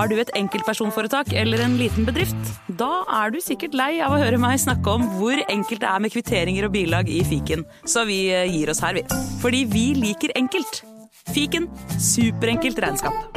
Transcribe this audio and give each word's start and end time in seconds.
Har 0.00 0.08
du 0.08 0.14
et 0.16 0.30
enkeltpersonforetak 0.32 1.34
eller 1.36 1.60
en 1.60 1.74
liten 1.76 2.06
bedrift? 2.08 2.46
Da 2.80 3.02
er 3.20 3.34
du 3.34 3.36
sikkert 3.44 3.74
lei 3.76 3.98
av 4.00 4.14
å 4.16 4.20
høre 4.22 4.38
meg 4.40 4.56
snakke 4.62 4.94
om 4.96 5.02
hvor 5.18 5.36
enkelt 5.52 5.82
det 5.82 5.88
er 5.90 6.00
med 6.00 6.14
kvitteringer 6.14 6.64
og 6.64 6.72
bilag 6.72 7.10
i 7.12 7.18
fiken, 7.28 7.66
så 7.84 8.06
vi 8.08 8.22
eh, 8.32 8.48
gir 8.48 8.72
oss 8.72 8.80
her, 8.80 8.96
vi. 8.96 9.02
Fordi 9.42 9.60
vi 9.68 9.82
liker 9.98 10.32
enkelt. 10.40 10.80
Fiken 11.34 11.66
superenkelt 12.00 12.80
regnskap. 12.80 13.36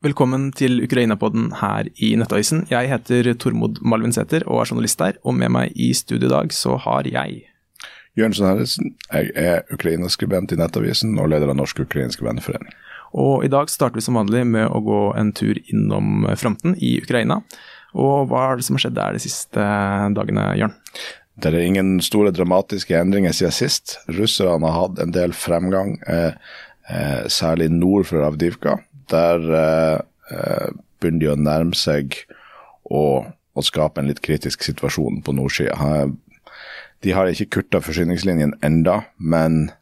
Velkommen 0.00 0.48
til 0.56 0.80
Ukraina-podden 0.86 1.58
her 1.60 1.92
i 1.92 2.14
Nettavisen. 2.16 2.64
Jeg 2.72 2.88
heter 2.94 3.34
Tormod 3.36 3.82
Malvinsæter 3.84 4.46
og 4.46 4.62
er 4.62 4.72
journalist 4.72 5.04
der, 5.04 5.20
og 5.28 5.36
med 5.36 5.52
meg 5.52 5.76
i 5.76 5.90
studio 5.92 6.30
i 6.30 6.32
dag 6.38 6.56
så 6.56 6.78
har 6.86 7.04
jeg 7.04 7.50
Jørnsen 8.16 8.48
Herresen. 8.48 8.94
Jeg 9.12 9.36
er 9.36 9.60
Ukraina-skribent 9.76 10.56
i 10.56 10.60
Nettavisen 10.60 11.20
og 11.20 11.28
leder 11.34 11.52
av 11.52 11.60
Norsk 11.60 11.84
ukrainsk 11.84 12.24
venneforening. 12.24 12.72
Og 13.12 13.44
i 13.44 13.50
dag 13.52 13.70
starter 13.70 14.00
vi 14.00 14.04
som 14.04 14.16
vanlig 14.16 14.44
med 14.48 14.70
å 14.72 14.80
gå 14.84 15.00
en 15.20 15.32
tur 15.36 15.58
innom 15.68 16.24
fronten 16.40 16.76
i 16.80 16.96
Ukraina. 17.02 17.42
Og 17.92 18.30
hva 18.30 18.46
er 18.48 18.58
det 18.58 18.66
som 18.66 18.78
har 18.78 18.86
skjedd 18.86 18.96
der 18.96 19.16
de 19.16 19.20
siste 19.20 19.64
dagene, 20.16 20.46
Jørn? 20.56 20.76
Det 21.42 21.48
er 21.48 21.64
ingen 21.64 21.96
store 22.04 22.32
dramatiske 22.32 22.96
endringer 22.96 23.34
siden 23.36 23.56
sist. 23.56 23.98
Russerne 24.08 24.68
har 24.68 24.86
hatt 24.86 25.02
en 25.02 25.12
del 25.12 25.32
fremgang, 25.36 25.96
eh, 26.06 26.32
eh, 26.88 27.28
særlig 27.28 27.70
nord 27.72 28.06
for 28.08 28.24
Avdivka. 28.24 28.78
Der 29.12 29.52
eh, 29.60 30.00
eh 30.32 30.72
begynner 31.02 31.18
de 31.18 31.30
å 31.32 31.36
nærme 31.36 31.74
seg 31.74 32.14
å, 32.86 33.26
skape 33.58 33.98
en 34.00 34.06
litt 34.06 34.20
kritisk 34.22 34.62
situasjon 34.62 35.20
på 35.26 35.32
nordsida. 35.34 36.06
De 37.02 37.10
har 37.10 37.26
ikke 37.26 37.58
kutta 37.58 37.80
forsyningslinjen 37.82 38.54
enda, 38.62 39.00
men 39.18 39.72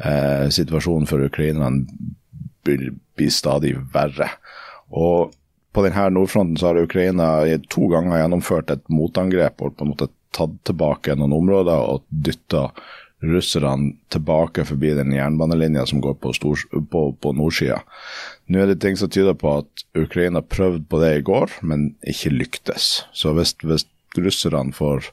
eh, 0.00 0.48
situasjonen 0.48 1.06
for 1.06 1.20
ukrainerne 1.20 1.84
vil 2.64 2.90
bli 3.16 3.30
stadig 3.32 3.74
verre. 3.94 4.30
Og 4.94 5.32
på 5.74 5.84
denne 5.84 6.08
nordfronten 6.14 6.58
så 6.60 6.70
har 6.70 6.84
Ukraina 6.84 7.28
to 7.72 7.88
ganger 7.90 8.20
gjennomført 8.20 8.70
et 8.70 8.84
motangrep 8.92 9.62
og 9.62 9.74
på 9.76 9.86
en 9.86 9.94
måte 9.94 10.10
tatt 10.34 10.54
tilbake 10.66 11.14
noen 11.18 11.34
områder 11.34 11.88
og 11.94 12.04
dytta 12.08 12.68
russerne 13.24 13.94
tilbake 14.12 14.66
forbi 14.68 14.92
den 14.98 15.14
jernbanelinja 15.14 15.86
som 15.88 16.02
går 16.04 16.18
på, 16.20 16.32
stor, 16.36 16.60
på, 16.90 17.04
på 17.16 17.32
nordsida. 17.36 17.80
Nå 18.52 18.60
er 18.60 18.70
det 18.70 18.80
ting 18.84 18.98
som 19.00 19.10
tyder 19.12 19.36
på 19.38 19.58
at 19.62 19.84
Ukraina 19.96 20.42
prøvde 20.44 20.84
på 20.90 21.00
det 21.00 21.12
i 21.18 21.24
går, 21.24 21.54
men 21.62 21.92
ikke 22.06 22.34
lyktes. 22.34 23.06
Så 23.16 23.32
hvis, 23.38 23.54
hvis 23.64 23.86
russerne 24.18 24.74
får 24.76 25.08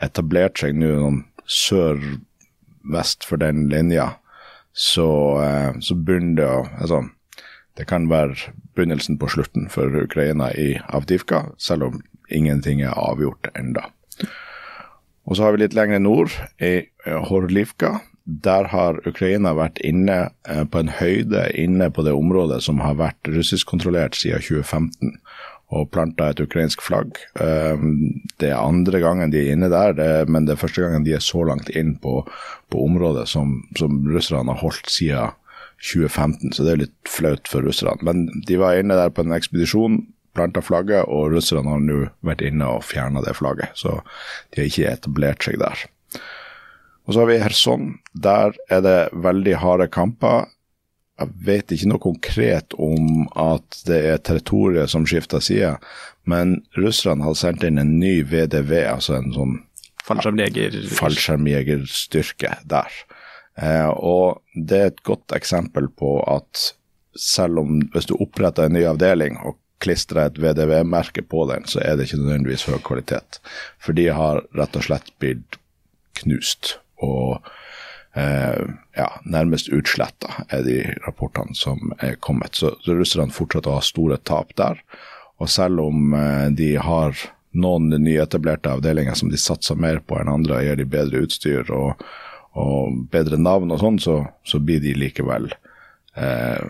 etablert 0.00 0.62
seg 0.62 0.78
nå 0.78 0.94
noen 0.96 1.20
sør-vest 1.50 3.26
for 3.28 3.42
den 3.42 3.68
linja, 3.72 4.14
så, 4.72 5.42
eh, 5.42 5.80
så 5.80 5.96
begynner 5.96 6.36
det 6.36 6.50
å 6.50 6.60
altså, 6.80 7.08
Det 7.78 7.86
kan 7.86 8.10
være 8.10 8.34
begynnelsen 8.76 9.16
på 9.16 9.28
slutten 9.30 9.68
for 9.70 9.94
Ukraina 10.02 10.50
i 10.58 10.74
Avdivka, 10.90 11.54
selv 11.56 11.86
om 11.86 12.00
ingenting 12.28 12.82
er 12.82 12.98
avgjort 12.98 13.46
enda. 13.56 13.86
Og 15.24 15.36
så 15.36 15.46
har 15.46 15.54
vi 15.54 15.62
litt 15.62 15.76
lenger 15.78 16.02
nord, 16.02 16.34
i 16.60 16.90
Horlivka. 17.06 18.00
Der 18.26 18.68
har 18.74 18.98
Ukraina 19.06 19.54
vært 19.56 19.80
inne 19.86 20.18
eh, 20.48 20.64
på 20.66 20.82
en 20.82 20.92
høyde 20.98 21.46
inne 21.56 21.88
på 21.94 22.04
det 22.04 22.12
området 22.12 22.60
som 22.66 22.82
har 22.84 22.98
vært 22.98 23.30
russiskkontrollert 23.30 24.18
siden 24.18 24.42
2015 24.42 25.16
og 25.70 25.90
planta 25.94 26.30
et 26.30 26.40
ukrainsk 26.42 26.82
flagg. 26.82 27.18
Ehm, 27.42 28.22
det 28.42 28.50
er 28.50 28.58
andre 28.58 29.00
gangen 29.02 29.30
de 29.30 29.38
er 29.44 29.52
inne 29.54 29.70
der, 29.70 29.94
det, 29.94 30.28
men 30.28 30.46
det 30.46 30.56
er 30.56 30.62
første 30.64 30.82
gangen 30.82 31.06
de 31.06 31.14
er 31.14 31.22
så 31.24 31.44
langt 31.46 31.70
inn 31.70 31.94
på, 32.02 32.24
på 32.70 32.86
området 32.86 33.28
som, 33.30 33.60
som 33.78 34.00
russerne 34.10 34.50
har 34.50 34.64
holdt 34.64 34.90
siden 34.90 35.36
2015, 35.80 36.52
så 36.52 36.64
det 36.66 36.72
er 36.72 36.82
litt 36.82 37.08
flaut 37.08 37.48
for 37.48 37.64
russerne. 37.64 38.02
Men 38.04 38.26
de 38.46 38.58
var 38.60 38.80
inne 38.80 38.98
der 38.98 39.12
på 39.14 39.24
en 39.24 39.36
ekspedisjon, 39.36 40.02
planta 40.36 40.62
flagget, 40.62 41.06
og 41.08 41.32
russerne 41.34 41.72
har 41.72 41.80
nå 41.82 42.02
vært 42.26 42.44
inne 42.46 42.68
og 42.76 42.84
fjerna 42.86 43.22
det 43.24 43.38
flagget. 43.38 43.72
Så 43.78 44.00
de 44.50 44.60
har 44.60 44.68
ikke 44.68 44.92
etablert 44.92 45.46
seg 45.46 45.58
der. 45.62 45.86
Og 47.06 47.14
så 47.14 47.22
har 47.22 47.30
vi 47.30 47.40
Kherson. 47.40 47.86
Der 48.12 48.58
er 48.70 48.82
det 48.84 48.98
veldig 49.16 49.56
harde 49.62 49.88
kamper. 49.90 50.50
Jeg 51.20 51.34
vet 51.44 51.72
ikke 51.74 51.90
noe 51.90 52.02
konkret 52.02 52.74
om 52.80 53.26
at 53.38 53.82
det 53.88 53.98
er 54.08 54.22
territoriet 54.24 54.92
som 54.92 55.04
skifter 55.08 55.42
side, 55.44 55.74
men 56.24 56.60
russerne 56.80 57.26
har 57.26 57.36
sendt 57.36 57.64
inn 57.66 57.80
en 57.80 57.98
ny 58.00 58.20
VDV, 58.24 58.72
altså 58.88 59.18
en 59.18 59.32
sånn 59.34 59.56
fallskjermjeger. 60.06 60.78
fallskjermjegerstyrke 60.96 62.54
der. 62.70 63.00
Eh, 63.60 63.90
og 63.90 64.40
det 64.54 64.78
er 64.78 64.92
et 64.92 65.02
godt 65.06 65.34
eksempel 65.36 65.90
på 65.92 66.18
at 66.24 66.70
selv 67.18 67.60
om 67.64 67.80
hvis 67.92 68.08
du 68.08 68.16
oppretter 68.16 68.68
en 68.68 68.76
ny 68.78 68.86
avdeling 68.88 69.36
og 69.44 69.58
klistrer 69.80 70.28
et 70.28 70.38
VDV-merke 70.40 71.24
på 71.26 71.46
den, 71.50 71.64
så 71.68 71.80
er 71.84 71.96
det 71.96 72.08
ikke 72.08 72.20
nødvendigvis 72.20 72.66
høy 72.68 72.78
kvalitet. 72.84 73.40
For 73.80 73.96
de 73.96 74.10
har 74.12 74.44
rett 74.56 74.76
og 74.76 74.86
slett 74.86 75.12
blitt 75.22 75.60
knust. 76.20 76.78
og 77.00 77.40
ja, 78.14 79.06
nærmest 79.22 79.68
utsletta, 79.70 80.44
er 80.50 80.64
de 80.66 80.80
rapportene 81.04 81.54
som 81.54 81.92
er 82.02 82.16
kommet. 82.18 82.58
Så, 82.58 82.72
så 82.82 82.96
russerne 82.98 83.30
fortsetter 83.34 83.70
å 83.70 83.78
ha 83.78 83.84
store 83.86 84.18
tap 84.26 84.50
der. 84.58 84.80
Og 85.40 85.48
selv 85.48 85.80
om 85.80 86.14
eh, 86.14 86.48
de 86.52 86.74
har 86.76 87.16
noen 87.50 87.88
nyetablerte 88.04 88.70
avdelinger 88.70 89.16
som 89.18 89.30
de 89.32 89.40
satser 89.40 89.78
mer 89.80 90.02
på 90.04 90.18
enn 90.20 90.30
andre, 90.30 90.60
gir 90.64 90.78
de 90.78 90.86
bedre 90.86 91.24
utstyr 91.24 91.70
og, 91.74 92.04
og 92.58 93.00
bedre 93.12 93.40
navn 93.40 93.72
og 93.74 93.80
sånn, 93.82 93.98
så, 94.02 94.20
så, 94.46 94.60
blir 94.62 94.82
de 94.84 94.94
likevel 94.94 95.50
eh, 96.14 96.66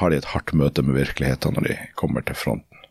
Har 0.00 0.10
de 0.10 0.18
et 0.18 0.30
hardt 0.32 0.54
møte 0.56 0.82
med 0.82 0.98
virkeligheten 0.98 1.58
når 1.58 1.68
de 1.68 1.76
kommer 2.00 2.24
til 2.26 2.38
fronten. 2.38 2.88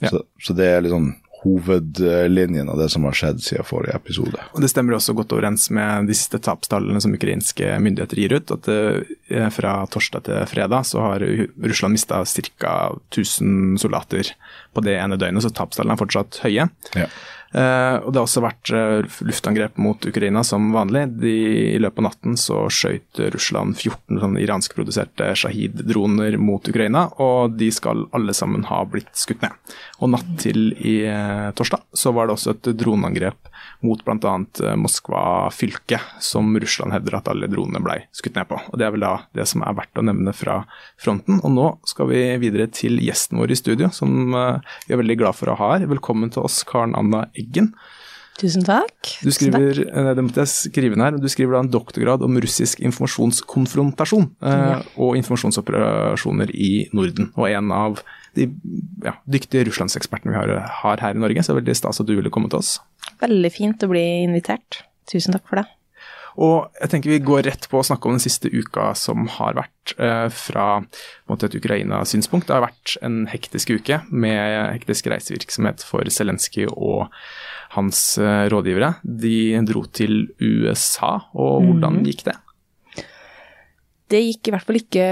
Ja. 0.00 0.14
Så, 0.14 0.22
så, 0.40 0.56
det 0.56 0.70
er 0.70 0.80
litt 0.82 0.94
sånn 0.94 1.12
hovedlinjen 1.42 2.70
av 2.70 2.78
det 2.78 2.88
som 2.92 3.06
har 3.08 3.16
skjedd 3.18 3.42
siden 3.42 3.66
forrige 3.66 3.96
episode. 3.98 4.38
Og 4.54 4.62
Det 4.62 4.70
stemmer 4.70 4.96
også 4.96 5.14
godt 5.18 5.34
overens 5.34 5.68
med 5.74 6.06
de 6.10 6.16
siste 6.16 6.38
tapstallene 6.42 7.02
som 7.02 7.14
ukrainske 7.14 7.74
myndigheter 7.82 8.20
gir 8.22 8.36
ut. 8.38 8.54
at 8.54 8.70
eh, 8.70 9.48
Fra 9.50 9.74
torsdag 9.90 10.26
til 10.28 10.46
fredag 10.46 10.86
så 10.86 11.02
har 11.02 11.26
Russland 11.58 11.98
mista 11.98 12.22
ca. 12.24 12.74
1000 13.10 13.78
soldater 13.82 14.34
på 14.72 14.84
det 14.84 14.96
ene 14.98 15.18
døgnet, 15.18 15.42
så 15.42 15.50
tapstallene 15.50 15.96
er 15.96 16.02
fortsatt 16.04 16.42
høye. 16.44 16.68
Ja. 16.94 17.08
Uh, 17.52 18.00
og 18.00 18.12
Det 18.12 18.20
har 18.20 18.24
også 18.24 18.42
vært 18.42 18.70
uh, 18.72 19.18
luftangrep 19.28 19.76
mot 19.82 20.06
Ukraina 20.08 20.40
som 20.46 20.70
vanlig. 20.72 21.04
De, 21.20 21.32
I 21.74 21.80
løpet 21.82 22.00
av 22.00 22.06
natten 22.06 22.38
så 22.40 22.62
skjøt 22.72 23.20
Russland 23.34 23.76
14 23.76 24.22
sånn 24.22 24.38
iranskproduserte 24.40 25.28
Shahid-droner 25.36 26.38
mot 26.40 26.64
Ukraina, 26.68 27.10
og 27.20 27.58
de 27.60 27.68
skal 27.74 28.06
alle 28.16 28.32
sammen 28.36 28.64
ha 28.70 28.80
blitt 28.88 29.12
skutt 29.20 29.44
ned. 29.44 29.52
Og 30.00 30.14
natt 30.14 30.30
til 30.40 30.72
i 30.80 31.02
uh, 31.04 31.50
torsdag 31.58 31.84
så 31.92 32.14
var 32.16 32.28
det 32.28 32.38
også 32.38 32.54
et 32.56 32.72
droneangrep 32.80 33.52
mot 33.84 34.00
bl.a. 34.06 34.32
Moskva 34.78 35.50
fylke, 35.52 36.00
som 36.24 36.54
Russland 36.56 36.96
hevder 36.96 37.18
at 37.18 37.28
alle 37.30 37.50
dronene 37.52 37.82
ble 37.84 37.98
skutt 38.16 38.38
ned 38.38 38.48
på. 38.48 38.56
Og 38.70 38.80
Det 38.80 38.88
er 38.88 38.96
vel 38.96 39.04
da 39.04 39.12
det 39.36 39.46
som 39.50 39.64
er 39.66 39.76
verdt 39.76 40.00
å 40.00 40.06
nevne 40.06 40.32
fra 40.34 40.62
fronten. 41.00 41.42
Og 41.44 41.52
nå 41.52 41.68
skal 41.90 42.08
vi 42.10 42.22
videre 42.42 42.70
til 42.72 42.96
gjesten 43.02 43.42
vår 43.42 43.52
i 43.52 43.58
studio, 43.58 43.90
som 43.92 44.32
vi 44.32 44.94
er 44.94 45.00
veldig 45.02 45.18
glad 45.20 45.38
for 45.38 45.52
å 45.52 45.58
ha 45.58 45.72
her. 45.74 45.88
Velkommen 45.90 46.32
til 46.32 46.46
oss, 46.46 46.62
Karen 46.68 46.96
Anna 46.98 47.26
Eggen. 47.42 47.74
Tusen 48.40 48.64
takk. 48.64 49.10
Du 49.20 49.28
skriver, 49.34 49.76
takk. 49.76 50.14
det 50.16 50.24
måtte 50.24 50.42
jeg 50.42 50.50
skrive 50.54 50.96
her, 50.96 51.18
du 51.20 51.28
skriver 51.30 51.58
da 51.58 51.60
en 51.66 51.72
doktorgrad 51.72 52.24
om 52.24 52.38
russisk 52.40 52.80
informasjonskonfrontasjon 52.80 54.24
eh, 54.40 54.62
ja. 54.72 54.78
og 54.96 55.18
informasjonsoperasjoner 55.20 56.54
i 56.56 56.72
Norden. 56.96 57.28
Og 57.36 57.50
en 57.50 57.74
av 57.76 58.00
de 58.38 58.48
ja, 59.04 59.14
dyktige 59.28 59.66
russlandsekspertene 59.68 60.32
vi 60.32 60.40
har, 60.40 60.54
har, 60.80 61.04
her 61.04 61.18
i 61.18 61.20
Norge, 61.20 61.44
så 61.44 61.52
det 61.52 61.58
er 61.58 61.60
veldig 61.60 61.78
stas 61.82 62.00
at 62.00 62.08
du 62.08 62.16
ville 62.16 62.32
komme 62.32 62.48
til 62.48 62.62
oss. 62.62 62.78
Veldig 63.20 63.52
fint 63.52 63.84
å 63.84 63.92
bli 63.92 64.06
invitert. 64.24 64.80
Tusen 65.12 65.36
takk 65.36 65.44
for 65.50 65.60
det. 65.60 65.68
Og 66.40 66.70
jeg 66.80 66.92
tenker 66.92 67.12
vi 67.12 67.22
går 67.24 67.44
rett 67.48 67.66
på 67.68 67.80
å 67.80 67.86
snakke 67.86 68.08
om 68.08 68.16
den 68.16 68.24
siste 68.24 68.48
uka 68.52 68.92
som 68.98 69.26
har 69.36 69.56
vært 69.58 69.94
eh, 69.98 70.28
fra 70.32 70.66
måte, 71.30 71.48
et 71.48 71.58
Ukraina-synspunkt. 71.58 72.48
Det 72.48 72.56
har 72.56 72.64
vært 72.64 72.96
en 73.04 73.24
hektisk 73.30 73.74
uke 73.76 74.00
med 74.08 74.72
hektisk 74.78 75.10
reisevirksomhet 75.12 75.84
for 75.84 76.08
Zelenskyj 76.08 76.70
og 76.72 77.12
hans 77.76 78.00
eh, 78.20 78.46
rådgivere. 78.52 78.94
De 79.02 79.60
dro 79.68 79.84
til 79.92 80.26
USA, 80.40 81.18
og 81.36 81.68
hvordan 81.68 82.00
mm. 82.00 82.08
gikk 82.08 82.26
det? 82.30 82.38
Det 84.12 84.20
gikk 84.20 84.48
i 84.48 84.52
hvert 84.52 84.68
fall 84.68 84.80
ikke 84.80 85.06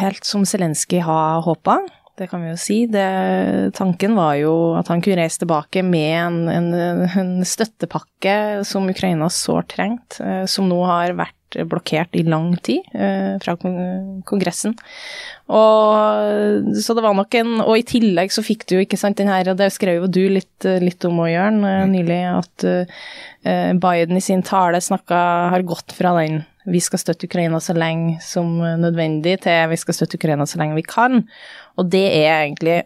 helt 0.00 0.24
som 0.28 0.46
Zelenskyj 0.48 1.04
har 1.04 1.44
håpa 1.44 1.80
det 2.18 2.28
kan 2.30 2.42
vi 2.44 2.52
jo 2.52 2.58
si. 2.60 2.76
Det, 2.90 3.04
tanken 3.74 4.14
var 4.14 4.36
jo 4.38 4.52
at 4.78 4.90
han 4.92 5.02
kunne 5.02 5.18
reise 5.18 5.40
tilbake 5.42 5.82
med 5.86 6.12
en, 6.14 6.36
en, 6.48 6.68
en 7.08 7.32
støttepakke 7.46 8.36
som 8.66 8.86
Ukraina 8.90 9.30
sårt 9.32 9.72
trengt, 9.74 10.20
eh, 10.22 10.44
som 10.50 10.68
nå 10.70 10.78
har 10.86 11.16
vært 11.18 11.58
blokkert 11.70 12.14
i 12.18 12.24
lang 12.26 12.54
tid 12.66 12.86
eh, 12.94 13.34
fra 13.42 13.54
Kongressen. 13.58 14.76
Og, 15.50 16.70
så 16.82 16.96
det 16.96 17.04
var 17.04 17.14
nok 17.14 17.34
en 17.36 17.58
Og 17.60 17.76
i 17.76 17.84
tillegg 17.84 18.32
så 18.32 18.42
fikk 18.42 18.64
du 18.64 18.78
jo, 18.78 18.84
ikke 18.86 18.98
sant, 18.98 19.18
den 19.20 19.28
her, 19.30 19.50
og 19.52 19.58
det 19.60 19.68
skrev 19.74 20.00
jo 20.00 20.08
du 20.08 20.22
litt, 20.32 20.66
litt 20.82 21.04
om 21.06 21.20
òg, 21.20 21.34
Jørn, 21.34 21.60
eh, 21.68 21.84
nylig, 21.90 22.22
at 22.30 22.68
Biden 23.44 24.16
i 24.16 24.22
sin 24.24 24.40
tale 24.40 24.78
snakka 24.80 25.18
Har 25.52 25.66
gått 25.68 25.92
fra 25.92 26.14
den 26.16 26.46
vi 26.64 26.80
skal 26.80 26.96
støtte 26.96 27.28
Ukraina 27.28 27.58
så 27.60 27.74
lenge 27.76 28.14
som 28.24 28.56
nødvendig, 28.80 29.34
til 29.44 29.68
vi 29.68 29.76
skal 29.76 29.98
støtte 29.98 30.16
Ukraina 30.16 30.46
så 30.48 30.56
lenge 30.62 30.78
vi 30.78 30.86
kan. 30.88 31.26
Og 31.80 31.88
det 31.90 32.06
er 32.22 32.32
egentlig 32.44 32.82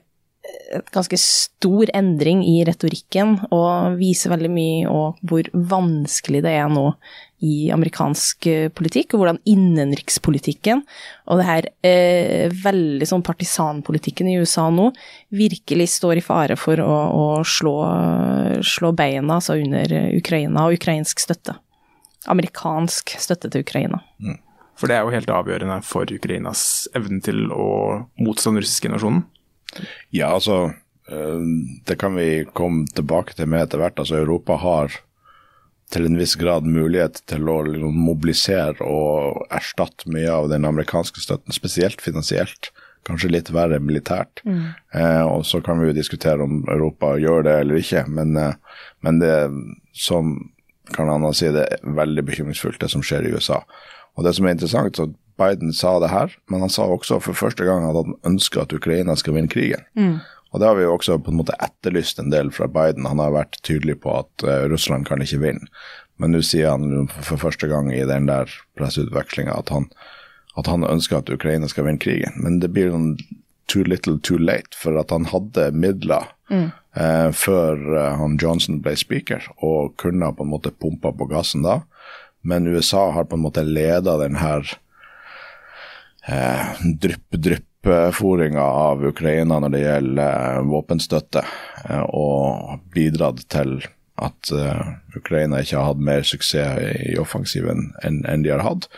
et 0.73 0.90
ganske 0.93 1.17
stor 1.20 1.90
endring 1.96 2.43
i 2.46 2.61
retorikken, 2.64 3.37
og 3.52 3.99
viser 4.00 4.32
veldig 4.32 4.50
mye 4.52 4.90
om 4.90 5.17
hvor 5.29 5.49
vanskelig 5.52 6.43
det 6.44 6.52
er 6.56 6.69
nå 6.73 6.87
i 7.44 7.69
amerikansk 7.73 8.49
eh, 8.50 8.70
politikk, 8.75 9.14
og 9.14 9.23
hvordan 9.23 9.40
innenrikspolitikken 9.49 10.82
og 11.29 11.40
det 11.40 11.46
her 11.46 11.69
eh, 11.87 12.55
veldig 12.64 13.06
sånn 13.08 13.23
partisanpolitikken 13.26 14.31
i 14.31 14.38
USA 14.40 14.67
nå 14.75 14.88
virkelig 15.37 15.90
står 15.94 16.19
i 16.19 16.25
fare 16.25 16.58
for 16.58 16.82
å, 16.82 16.96
å 17.14 17.29
slå, 17.46 17.76
slå, 18.67 18.93
beina 18.99 19.38
altså 19.38 19.58
under 19.61 19.94
Ukraina 20.19 20.67
og 20.67 20.81
ukrainsk 20.81 21.23
støtte. 21.23 21.55
Amerikansk 22.29 23.14
støtte 23.23 23.52
til 23.52 23.62
Ukraina. 23.64 24.02
Mm. 24.19 24.40
For 24.78 24.90
det 24.90 24.98
er 24.98 25.06
jo 25.06 25.14
helt 25.14 25.32
avgjørende 25.32 25.80
for 25.86 26.10
Ukrainas 26.14 26.62
evne 26.96 27.20
til 27.25 27.48
å 27.50 27.69
motstå 28.20 28.52
den 28.52 28.62
russiske 28.62 28.90
invasjonen? 28.90 29.25
Ja, 30.14 30.30
altså 30.30 30.70
eh, 31.10 31.42
Det 31.86 31.98
kan 32.00 32.14
vi 32.16 32.46
komme 32.56 32.86
tilbake 32.94 33.34
til 33.36 33.50
med 33.50 33.66
etter 33.66 33.82
hvert. 33.82 33.98
Altså 33.98 34.20
Europa 34.20 34.58
har 34.62 35.00
til 35.92 36.04
en 36.04 36.19
viss 36.20 36.36
grad 36.36 36.66
mulighet 36.69 37.22
til 37.30 37.48
å 37.48 37.62
liksom, 37.64 37.96
mobilisere 37.96 38.84
og 38.84 39.46
erstatte 39.54 40.10
mye 40.12 40.28
av 40.30 40.50
den 40.52 40.69
amerikanske 40.69 41.22
støtten, 41.25 41.54
spesielt 41.56 42.04
finansielt. 42.04 42.70
Kanskje 43.08 43.30
litt 43.32 43.48
verre 43.54 43.78
militært. 43.80 44.42
Mm. 44.44 44.75
Eh, 44.92 45.25
og 45.25 45.46
så 45.48 45.62
kan 45.64 45.80
vi 45.80 45.88
jo 45.88 45.96
diskutere 45.96 46.44
om 46.44 46.60
Europa 46.69 47.14
gjør 47.19 47.46
det 47.46 47.56
eller 47.62 47.80
ikke, 47.80 48.04
men, 48.12 48.36
eh, 48.36 48.84
men 49.06 49.22
det 49.22 49.36
som 49.96 50.36
kan 50.94 51.10
Anna 51.12 51.32
si, 51.36 51.48
det 51.52 51.66
er 51.69 51.96
veldig 51.96 52.25
bekymringsfullt, 52.28 52.80
det 52.80 52.90
som 52.92 53.04
skjer 53.04 53.26
i 53.28 53.32
USA. 53.36 53.62
Og 54.18 54.26
det 54.26 54.34
som 54.34 54.48
er 54.48 54.56
interessant, 54.56 54.98
så 54.98 55.06
Biden 55.38 55.70
sa 55.72 55.98
det 56.02 56.10
her, 56.10 56.34
men 56.50 56.64
han 56.64 56.72
sa 56.72 56.88
også 56.90 57.20
for 57.22 57.38
første 57.38 57.64
gang 57.64 57.86
at 57.86 57.94
han 57.94 58.16
ønsker 58.26 58.64
at 58.64 58.74
Ukraina 58.74 59.14
skal 59.16 59.36
vinne 59.36 59.52
krigen. 59.52 59.86
Mm. 59.94 60.18
Og 60.50 60.60
det 60.60 60.66
har 60.66 60.78
vi 60.78 60.86
jo 60.86 60.94
også 60.96 61.18
på 61.22 61.30
en 61.30 61.38
måte 61.38 61.56
etterlyst 61.62 62.18
en 62.18 62.32
del 62.32 62.50
fra 62.54 62.66
Biden. 62.72 63.06
Han 63.06 63.20
har 63.22 63.34
vært 63.36 63.60
tydelig 63.66 64.00
på 64.02 64.16
at 64.22 64.46
uh, 64.48 64.64
Russland 64.72 65.06
kan 65.06 65.22
ikke 65.22 65.42
vinne. 65.42 65.68
Men 66.18 66.34
nå 66.34 66.40
sier 66.42 66.72
han 66.72 67.06
for 67.14 67.38
første 67.38 67.68
gang 67.70 67.92
i 67.94 68.02
den 68.08 68.26
der 68.26 68.50
presseutvekslinga 68.78 69.54
at, 69.54 69.70
at, 69.70 70.66
han 70.66 70.88
ønsker 70.88 71.20
at 71.20 71.30
Ukraina 71.30 71.68
skal 71.70 71.86
vinne 71.86 72.02
krigen. 72.02 72.40
Men 72.42 72.58
det 72.64 72.72
blir 72.74 72.90
noen 72.90 73.14
too 73.68 73.84
little 73.84 74.16
too 74.24 74.40
late, 74.40 74.72
for 74.74 74.96
at 74.98 75.12
han 75.12 75.28
hadde 75.28 75.68
midler 75.76 76.26
mm. 76.50 76.70
uh, 76.96 77.28
før 77.36 77.84
uh, 77.92 78.16
han 78.18 78.38
Johnson 78.40 78.80
ble 78.82 78.96
speaker, 78.98 79.44
og 79.60 79.94
kunne 80.00 80.32
på 80.34 80.48
en 80.48 80.54
måte 80.56 80.72
pumpa 80.72 81.12
på 81.12 81.28
gassen 81.30 81.62
da. 81.68 81.82
Men 82.40 82.67
USA 82.67 83.11
har 83.11 83.25
på 83.25 83.37
en 83.37 83.43
måte 83.43 83.64
leda 83.67 84.17
denne 84.20 84.50
eh, 86.29 86.67
drypp-drypp-fòringa 87.02 88.62
av 88.62 89.05
Ukraina 89.06 89.58
når 89.58 89.75
det 89.75 89.82
gjelder 89.82 90.58
eh, 90.58 90.62
våpenstøtte, 90.70 91.44
eh, 91.88 92.05
og 92.08 92.79
bidratt 92.94 93.44
til 93.50 93.81
at 94.19 94.50
Ukraina 95.14 95.61
ikke 95.62 95.76
har 95.79 95.93
hatt 95.93 96.00
mer 96.02 96.25
suksess 96.26 96.81
i 97.06 97.12
offensiven 97.23 97.93
enn 98.02 98.43
de 98.43 98.50
har 98.50 98.64
hatt. 98.67 98.88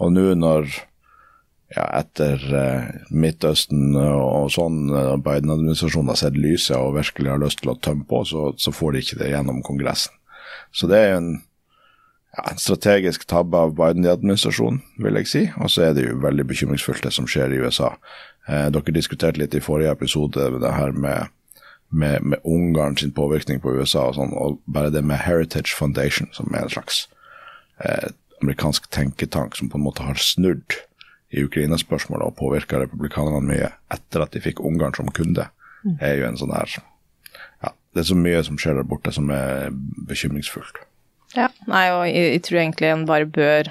Og 0.00 0.14
nå 0.14 0.30
når 0.40 0.70
ja, 1.76 1.84
etter 1.98 2.40
Midtøsten 3.12 3.92
og 4.00 4.48
sånn, 4.54 4.88
Biden-administrasjonen 5.20 6.14
har 6.14 6.20
sett 6.22 6.40
lyset 6.40 6.78
og 6.78 6.96
virkelig 6.96 7.28
har 7.28 7.42
lyst 7.44 7.60
til 7.60 7.74
å 7.74 7.76
tømme 7.76 8.08
på, 8.08 8.22
så, 8.24 8.46
så 8.56 8.72
får 8.72 8.96
de 8.96 9.04
ikke 9.04 9.20
det 9.20 9.28
gjennom 9.34 9.60
Kongressen. 9.68 10.16
Så 10.72 10.88
det 10.88 11.02
er 11.04 11.18
en 11.18 11.30
ja, 12.36 12.46
en 12.50 12.58
strategisk 12.62 13.26
tabbe 13.30 13.58
av 13.58 13.74
Biden-administrasjonen, 13.78 14.80
vil 15.02 15.18
jeg 15.20 15.30
si. 15.30 15.44
Og 15.58 15.70
så 15.72 15.88
er 15.88 15.96
det 15.96 16.06
jo 16.06 16.20
veldig 16.22 16.46
bekymringsfullt 16.50 17.04
det 17.06 17.14
som 17.16 17.28
skjer 17.30 17.54
i 17.54 17.60
USA. 17.64 17.94
Eh, 18.48 18.68
dere 18.70 18.94
diskuterte 18.94 19.42
litt 19.42 19.54
i 19.54 19.62
forrige 19.64 19.92
episode 19.96 20.50
det 20.62 20.74
her 20.74 20.94
med, 20.94 21.32
med, 21.90 22.22
med 22.22 22.44
Ungarn 22.46 22.96
sin 23.00 23.14
påvirkning 23.16 23.62
på 23.62 23.74
USA 23.78 24.08
og 24.10 24.18
sånn, 24.18 24.34
og 24.36 24.60
bare 24.70 24.92
det 24.94 25.02
med 25.06 25.22
Heritage 25.24 25.74
Foundation, 25.76 26.30
som 26.36 26.52
er 26.54 26.66
en 26.66 26.74
slags 26.76 27.04
eh, 27.84 28.12
amerikansk 28.40 28.86
tenketank 28.94 29.58
som 29.58 29.70
på 29.70 29.78
en 29.78 29.84
måte 29.88 30.06
har 30.06 30.20
snudd 30.20 30.78
i 31.30 31.44
Ukraina-spørsmålet 31.46 32.26
og 32.26 32.38
påvirka 32.38 32.80
republikanerne 32.80 33.42
mye 33.46 33.72
etter 33.92 34.24
at 34.24 34.32
de 34.34 34.42
fikk 34.42 34.62
Ungarn 34.66 34.96
som 34.96 35.10
kunde, 35.14 35.46
mm. 35.84 35.98
er 35.98 36.16
jo 36.18 36.30
en 36.30 36.38
sånn 36.40 36.54
her 36.54 36.78
Ja, 37.60 37.74
det 37.94 38.02
er 38.02 38.08
så 38.08 38.16
mye 38.18 38.40
som 38.46 38.58
skjer 38.58 38.80
der 38.80 38.88
borte 38.88 39.12
som 39.14 39.30
er 39.34 39.68
bekymringsfullt. 40.08 40.80
Ja, 41.36 41.50
nei, 41.70 41.84
og 41.94 42.06
jeg, 42.08 42.32
jeg, 42.34 42.42
tror 42.46 42.62
egentlig 42.62 42.90
en 42.90 43.06
bare 43.08 43.28
bør 43.30 43.70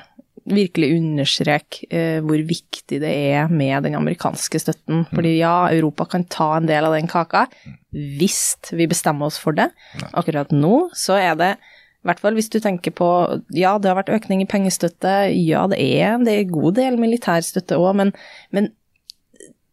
virkelig 0.50 0.94
understreke 0.96 1.86
eh, 1.94 2.20
hvor 2.26 2.42
viktig 2.48 3.02
det 3.04 3.10
er 3.12 3.52
med 3.52 3.86
den 3.86 3.98
amerikanske 4.00 4.62
støtten. 4.64 5.04
Mm. 5.04 5.10
Fordi 5.12 5.36
ja, 5.38 5.56
Europa 5.76 6.08
kan 6.16 6.26
ta 6.32 6.56
en 6.58 6.70
del 6.70 6.88
av 6.88 6.96
den 6.96 7.10
kaka 7.12 7.48
hvis 7.92 8.72
vi 8.72 8.88
bestemmer 8.90 9.30
oss 9.30 9.40
for 9.42 9.58
det. 9.58 9.70
Akkurat 10.14 10.54
nå 10.56 10.88
så 10.98 11.20
er 11.20 11.38
det 11.40 11.54
i 12.00 12.08
hvert 12.08 12.22
fall 12.24 12.38
hvis 12.38 12.52
du 12.52 12.62
tenker 12.64 12.94
på 12.96 13.08
ja, 13.52 13.76
det 13.76 13.92
har 13.92 13.98
vært 14.00 14.14
økning 14.16 14.42
i 14.44 14.50
pengestøtte, 14.50 15.14
ja, 15.36 15.66
det 15.68 15.82
er, 15.84 16.16
det 16.24 16.32
er 16.32 16.44
en 16.46 16.54
god 16.54 16.78
del 16.78 17.00
militærstøtte 17.02 17.76
òg, 17.76 17.92
men, 18.00 18.14
men 18.56 18.70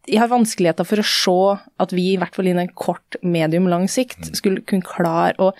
jeg 0.07 0.19
har 0.19 0.31
vanskeligheter 0.31 0.87
for 0.87 0.99
å 0.99 1.07
se 1.07 1.37
at 1.83 1.93
vi, 1.95 2.09
i 2.13 2.19
hvert 2.19 2.35
fall 2.35 2.49
innen 2.51 2.71
kort, 2.75 3.15
medium, 3.23 3.67
lang 3.71 3.87
sikt, 3.91 4.19
mm. 4.23 4.35
skulle 4.39 4.63
kunne 4.67 4.87
klare 4.87 5.35
å 5.39 5.53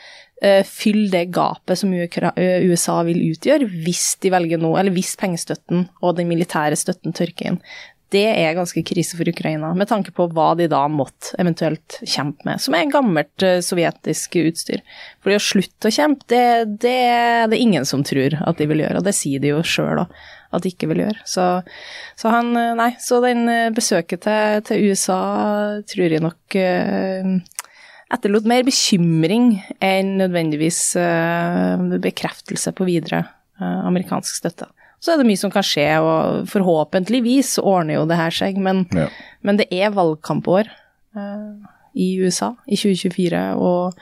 fylle 0.70 1.10
det 1.10 1.24
gapet 1.34 1.80
som 1.80 1.94
USA 1.98 3.00
vil 3.08 3.24
utgjøre, 3.32 3.66
hvis 3.86 4.20
de 4.22 4.30
velger 4.30 4.62
nå, 4.62 4.70
eller 4.78 4.94
hvis 4.94 5.16
pengestøtten 5.18 5.88
og 5.98 6.18
den 6.20 6.30
militære 6.30 6.78
støtten 6.78 7.16
tørker 7.18 7.54
inn. 7.54 7.62
Det 8.14 8.24
er 8.24 8.56
ganske 8.56 8.80
krise 8.88 9.18
for 9.20 9.28
Ukraina, 9.28 9.74
med 9.76 9.90
tanke 9.90 10.14
på 10.16 10.30
hva 10.32 10.54
de 10.56 10.70
da 10.72 10.86
måtte 10.88 11.34
eventuelt 11.42 11.98
kjempe 12.08 12.48
med, 12.48 12.62
som 12.64 12.76
er 12.78 12.92
gammelt 12.92 13.44
uh, 13.44 13.58
sovjetisk 13.64 14.38
utstyr. 14.46 14.84
For 15.24 15.36
å 15.36 15.42
slutte 15.44 15.90
å 15.90 15.94
kjempe, 15.94 16.24
det, 16.32 16.78
det, 16.80 16.96
det, 17.52 17.58
er 17.58 17.60
ingen 17.60 17.88
som 17.88 18.06
tror 18.08 18.38
at 18.40 18.62
de 18.62 18.70
vil 18.72 18.86
gjøre, 18.86 19.02
og 19.02 19.08
det 19.10 19.16
sier 19.18 19.44
de 19.44 19.52
jo 19.52 19.60
sjøl 19.66 20.06
òg 20.06 20.16
at 20.56 20.64
de 20.64 20.72
ikke 20.72 20.88
vil 20.88 21.02
gjøre. 21.04 21.20
Så, 21.28 21.46
så, 22.16 22.30
han 22.32 22.56
Nei, 22.56 22.94
så 23.04 23.20
den 23.20 23.44
besøket 23.76 24.24
til, 24.24 24.62
til 24.70 24.88
USA 24.88 25.20
tror 25.92 26.16
jeg 26.16 26.24
nok 26.24 26.56
uh, 26.56 27.36
etterlot 28.14 28.48
mer 28.48 28.64
bekymring 28.68 29.58
enn 29.84 30.16
nødvendigvis 30.22 30.80
uh, 31.00 31.98
bekreftelse 32.04 32.74
på 32.78 32.88
videre 32.88 33.26
uh, 33.60 33.86
amerikansk 33.88 34.40
støtte. 34.40 34.70
Så 35.04 35.14
er 35.14 35.20
det 35.20 35.28
mye 35.30 35.40
som 35.40 35.52
kan 35.54 35.66
skje, 35.66 35.90
og 36.02 36.48
forhåpentligvis 36.50 37.58
ordner 37.62 38.00
jo 38.00 38.08
det 38.10 38.18
her 38.18 38.34
seg, 38.34 38.58
men, 38.64 38.86
ja. 38.96 39.10
men 39.46 39.60
det 39.60 39.68
er 39.76 39.94
valgkampår 39.94 40.72
uh, 41.20 41.54
i 41.98 42.16
USA 42.24 42.54
i 42.66 42.80
2024, 42.80 43.44
og, 43.62 43.98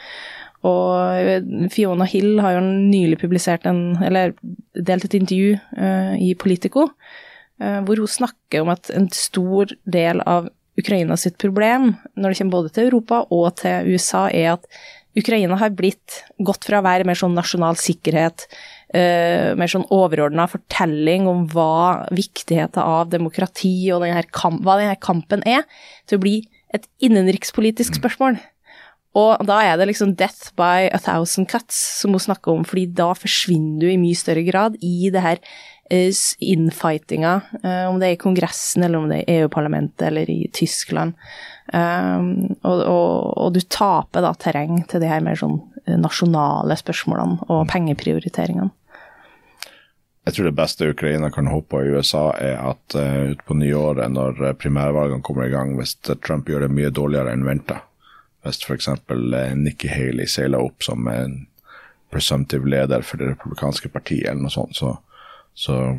og 0.68 1.70
Fiona 1.74 2.08
Hill 2.10 2.39
har 2.44 2.58
jo 2.58 2.65
nylig 2.65 3.20
publisert 3.22 3.68
en, 3.70 3.98
eller 4.03 4.36
delt 4.75 5.08
et 5.08 5.15
intervju 5.18 5.56
i 6.20 6.34
Politico, 6.36 6.89
hvor 7.56 8.01
hun 8.01 8.12
snakker 8.12 8.65
om 8.65 8.74
at 8.74 8.89
en 8.91 9.08
stor 9.15 9.72
del 9.88 10.20
av 10.27 10.50
Ukraina 10.79 11.17
sitt 11.20 11.38
problem 11.41 11.94
når 12.15 12.32
det 12.32 12.39
kommer 12.39 12.58
både 12.58 12.74
til 12.75 12.89
Europa 12.89 13.24
og 13.34 13.50
til 13.62 13.94
USA, 13.96 14.27
er 14.29 14.55
at 14.58 14.70
Ukraina 15.15 15.55
har 15.55 15.72
blitt 15.72 16.24
gått 16.44 16.67
fra 16.67 16.82
å 16.82 16.86
være 16.86 17.05
mer 17.08 17.15
sånn 17.15 17.38
nasjonal 17.38 17.77
sikkerhet, 17.79 18.48
uh, 18.91 19.55
mer 19.55 19.72
sånn 19.72 19.88
overordna 19.96 20.48
fortelling 20.51 21.29
om 21.32 21.46
hva 21.53 22.08
viktigheten 22.12 22.84
av 22.84 23.13
demokrati 23.13 23.77
og 23.96 24.03
denne 24.03 24.25
kamp, 24.36 24.60
hva 24.65 24.75
denne 24.82 24.98
kampen 25.00 25.46
er, 25.48 25.63
til 26.10 26.20
å 26.20 26.25
bli 26.25 26.36
et 26.75 26.89
innenrikspolitisk 27.00 28.01
spørsmål. 28.01 28.41
Og 29.15 29.46
da 29.48 29.62
er 29.63 29.77
det 29.79 29.88
liksom 29.88 30.17
'death 30.20 30.51
by 30.60 30.91
a 30.91 31.00
thousand 31.00 31.48
cuts' 31.48 31.79
som 32.01 32.12
hun 32.12 32.20
snakker 32.20 32.51
om, 32.51 32.65
fordi 32.67 32.91
da 32.91 33.13
forsvinner 33.15 33.79
du 33.79 33.88
i 33.88 33.98
mye 33.98 34.15
større 34.15 34.44
grad 34.44 34.75
i 34.84 35.10
det 35.10 35.22
her 35.24 35.39
infightinga, 35.89 37.42
eh, 37.63 37.86
om 37.89 38.00
det 38.00 38.08
er 38.08 38.15
i 38.15 38.22
Kongressen 38.22 38.84
eller 38.84 39.00
om 39.00 39.10
det 39.10 39.20
er 39.20 39.30
i 39.30 39.42
EU-parlamentet 39.42 40.08
eller 40.08 40.30
i 40.30 40.50
Tyskland. 40.54 41.13
Um, 41.74 42.56
og, 42.62 42.82
og, 42.82 43.38
og, 43.38 43.54
du 43.54 43.62
taper 43.62 44.22
da 44.22 44.34
terreng 44.38 44.84
til 44.89 45.01
de 45.01 45.10
her 45.10 45.24
mer 45.25 45.38
sånn 45.38 45.60
eh, 45.86 45.98
nasjonale 45.98 46.77
spørsmålene 46.77 47.48
og 47.48 47.63
mm. 47.65 47.72
pengeprioriteringene. 47.74 48.70
Jeg 50.25 50.34
tror 50.34 50.48
det 50.50 50.58
beste 50.58 50.89
Ukraina 50.89 51.30
kan 51.30 51.50
håpe 51.50 51.70
på 51.70 51.84
i 51.86 51.89
USA, 51.94 52.32
er 52.42 52.58
at 52.58 52.98
uh, 52.98 53.34
utpå 53.36 53.58
nyåret, 53.58 54.10
når 54.10 54.56
primærvalgene 54.58 55.22
kommer 55.25 55.46
i 55.46 55.54
gang, 55.54 55.75
hvis 55.77 55.94
Trump 56.01 56.50
gjør 56.50 56.65
det 56.65 56.74
mye 56.74 56.89
dårligere 56.89 57.34
enn 57.34 57.46
venta, 57.46 57.84
hvis 58.42 58.63
f.eks. 58.65 58.89
Uh, 59.06 59.54
Nikki 59.54 59.92
Haley 59.94 60.25
seiler 60.25 60.65
opp 60.65 60.82
som 60.86 61.06
en 61.13 61.44
presumptive 62.13 62.65
leder 62.65 63.06
for 63.06 63.22
det 63.22 63.36
republikanske 63.36 63.94
partiet, 63.94 64.32
eller 64.32 64.48
noe 64.48 64.54
sånt, 64.54 64.77
så 64.77 64.96
så 65.56 65.98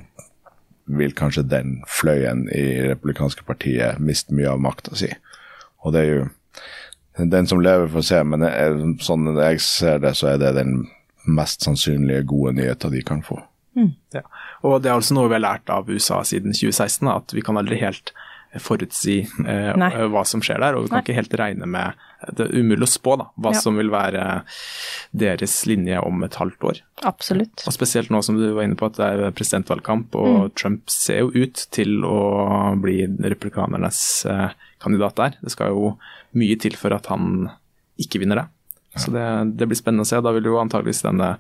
vil 0.87 1.15
kanskje 1.17 1.43
den 1.49 1.81
fløyen 1.91 2.47
i 2.55 2.67
republikanske 2.93 3.43
partiet 3.49 3.99
miste 3.99 4.35
mye 4.37 4.53
av 4.53 4.63
makta 4.63 4.95
si. 4.99 5.11
Og 5.83 5.97
det 5.97 6.03
er 6.03 6.13
jo 6.13 6.27
den 7.17 7.49
som 7.49 7.63
lever, 7.65 7.89
får 7.89 8.05
se, 8.05 8.23
men 8.29 8.45
er, 8.47 8.77
sånn 9.03 9.31
jeg 9.39 9.61
ser 9.65 10.01
det, 10.05 10.13
så 10.19 10.35
er 10.35 10.41
det 10.43 10.53
den 10.59 10.85
mest 11.27 11.65
sannsynlige 11.65 12.27
gode 12.29 12.53
nyheten 12.59 12.93
de 12.93 13.03
kan 13.07 13.23
få. 13.25 13.41
Mm. 13.77 13.93
Ja. 14.15 14.23
Og 14.65 14.83
det 14.83 14.91
er 14.91 14.99
altså 14.99 15.17
noe 15.17 15.31
vi 15.31 15.37
har 15.37 15.45
lært 15.45 15.73
av 15.73 15.89
USA 15.91 16.23
siden 16.25 16.55
2016, 16.57 17.09
at 17.13 17.35
vi 17.35 17.45
kan 17.45 17.59
aldri 17.61 17.81
helt 17.81 18.13
forutsi 18.63 19.21
eh, 19.47 19.87
hva 20.13 20.25
som 20.29 20.43
skjer 20.45 20.61
der. 20.63 20.77
Og 20.77 20.87
vi 20.87 20.91
kan 20.91 21.01
Nei. 21.01 21.05
ikke 21.07 21.19
helt 21.19 21.37
regne 21.41 21.69
med 21.71 22.05
Det 22.37 22.47
er 22.47 22.55
umulig 22.57 22.87
å 22.87 22.91
spå 22.91 23.17
da, 23.21 23.29
hva 23.37 23.53
ja. 23.55 23.61
som 23.61 23.77
vil 23.79 23.91
være 23.93 24.25
deres 25.13 25.55
linje 25.69 26.01
om 26.01 26.25
et 26.27 26.39
halvt 26.41 26.67
år. 26.71 26.81
Absolutt. 27.09 27.67
Og 27.67 27.77
Spesielt 27.77 28.11
nå 28.13 28.23
som 28.25 28.39
du 28.41 28.47
var 28.57 28.67
inne 28.67 28.79
på 28.79 28.89
at 28.89 28.99
det 28.99 29.11
er 29.13 29.37
presidentvalgkamp, 29.37 30.17
og 30.17 30.33
mm. 30.47 30.55
Trump 30.57 30.91
ser 30.93 31.25
jo 31.25 31.47
ut 31.47 31.67
til 31.77 32.01
å 32.09 32.19
bli 32.81 33.03
republikanernes 33.05 34.01
eh, 34.31 34.57
kandidat 34.83 35.21
der. 35.21 35.39
Det 35.43 35.55
skal 35.55 35.75
jo 35.75 35.95
mye 36.37 36.59
til 36.61 36.77
for 36.79 36.97
at 36.97 37.09
han 37.13 37.49
ikke 38.01 38.21
vinner 38.23 38.43
det. 38.43 38.49
Så 38.97 39.13
det, 39.13 39.27
det 39.61 39.69
blir 39.69 39.77
spennende 39.77 40.07
å 40.07 40.09
se. 40.09 40.21
Da 40.25 40.33
vil 40.33 40.49
jo 40.49 40.61
antageligvis 40.61 41.05
denne 41.05 41.35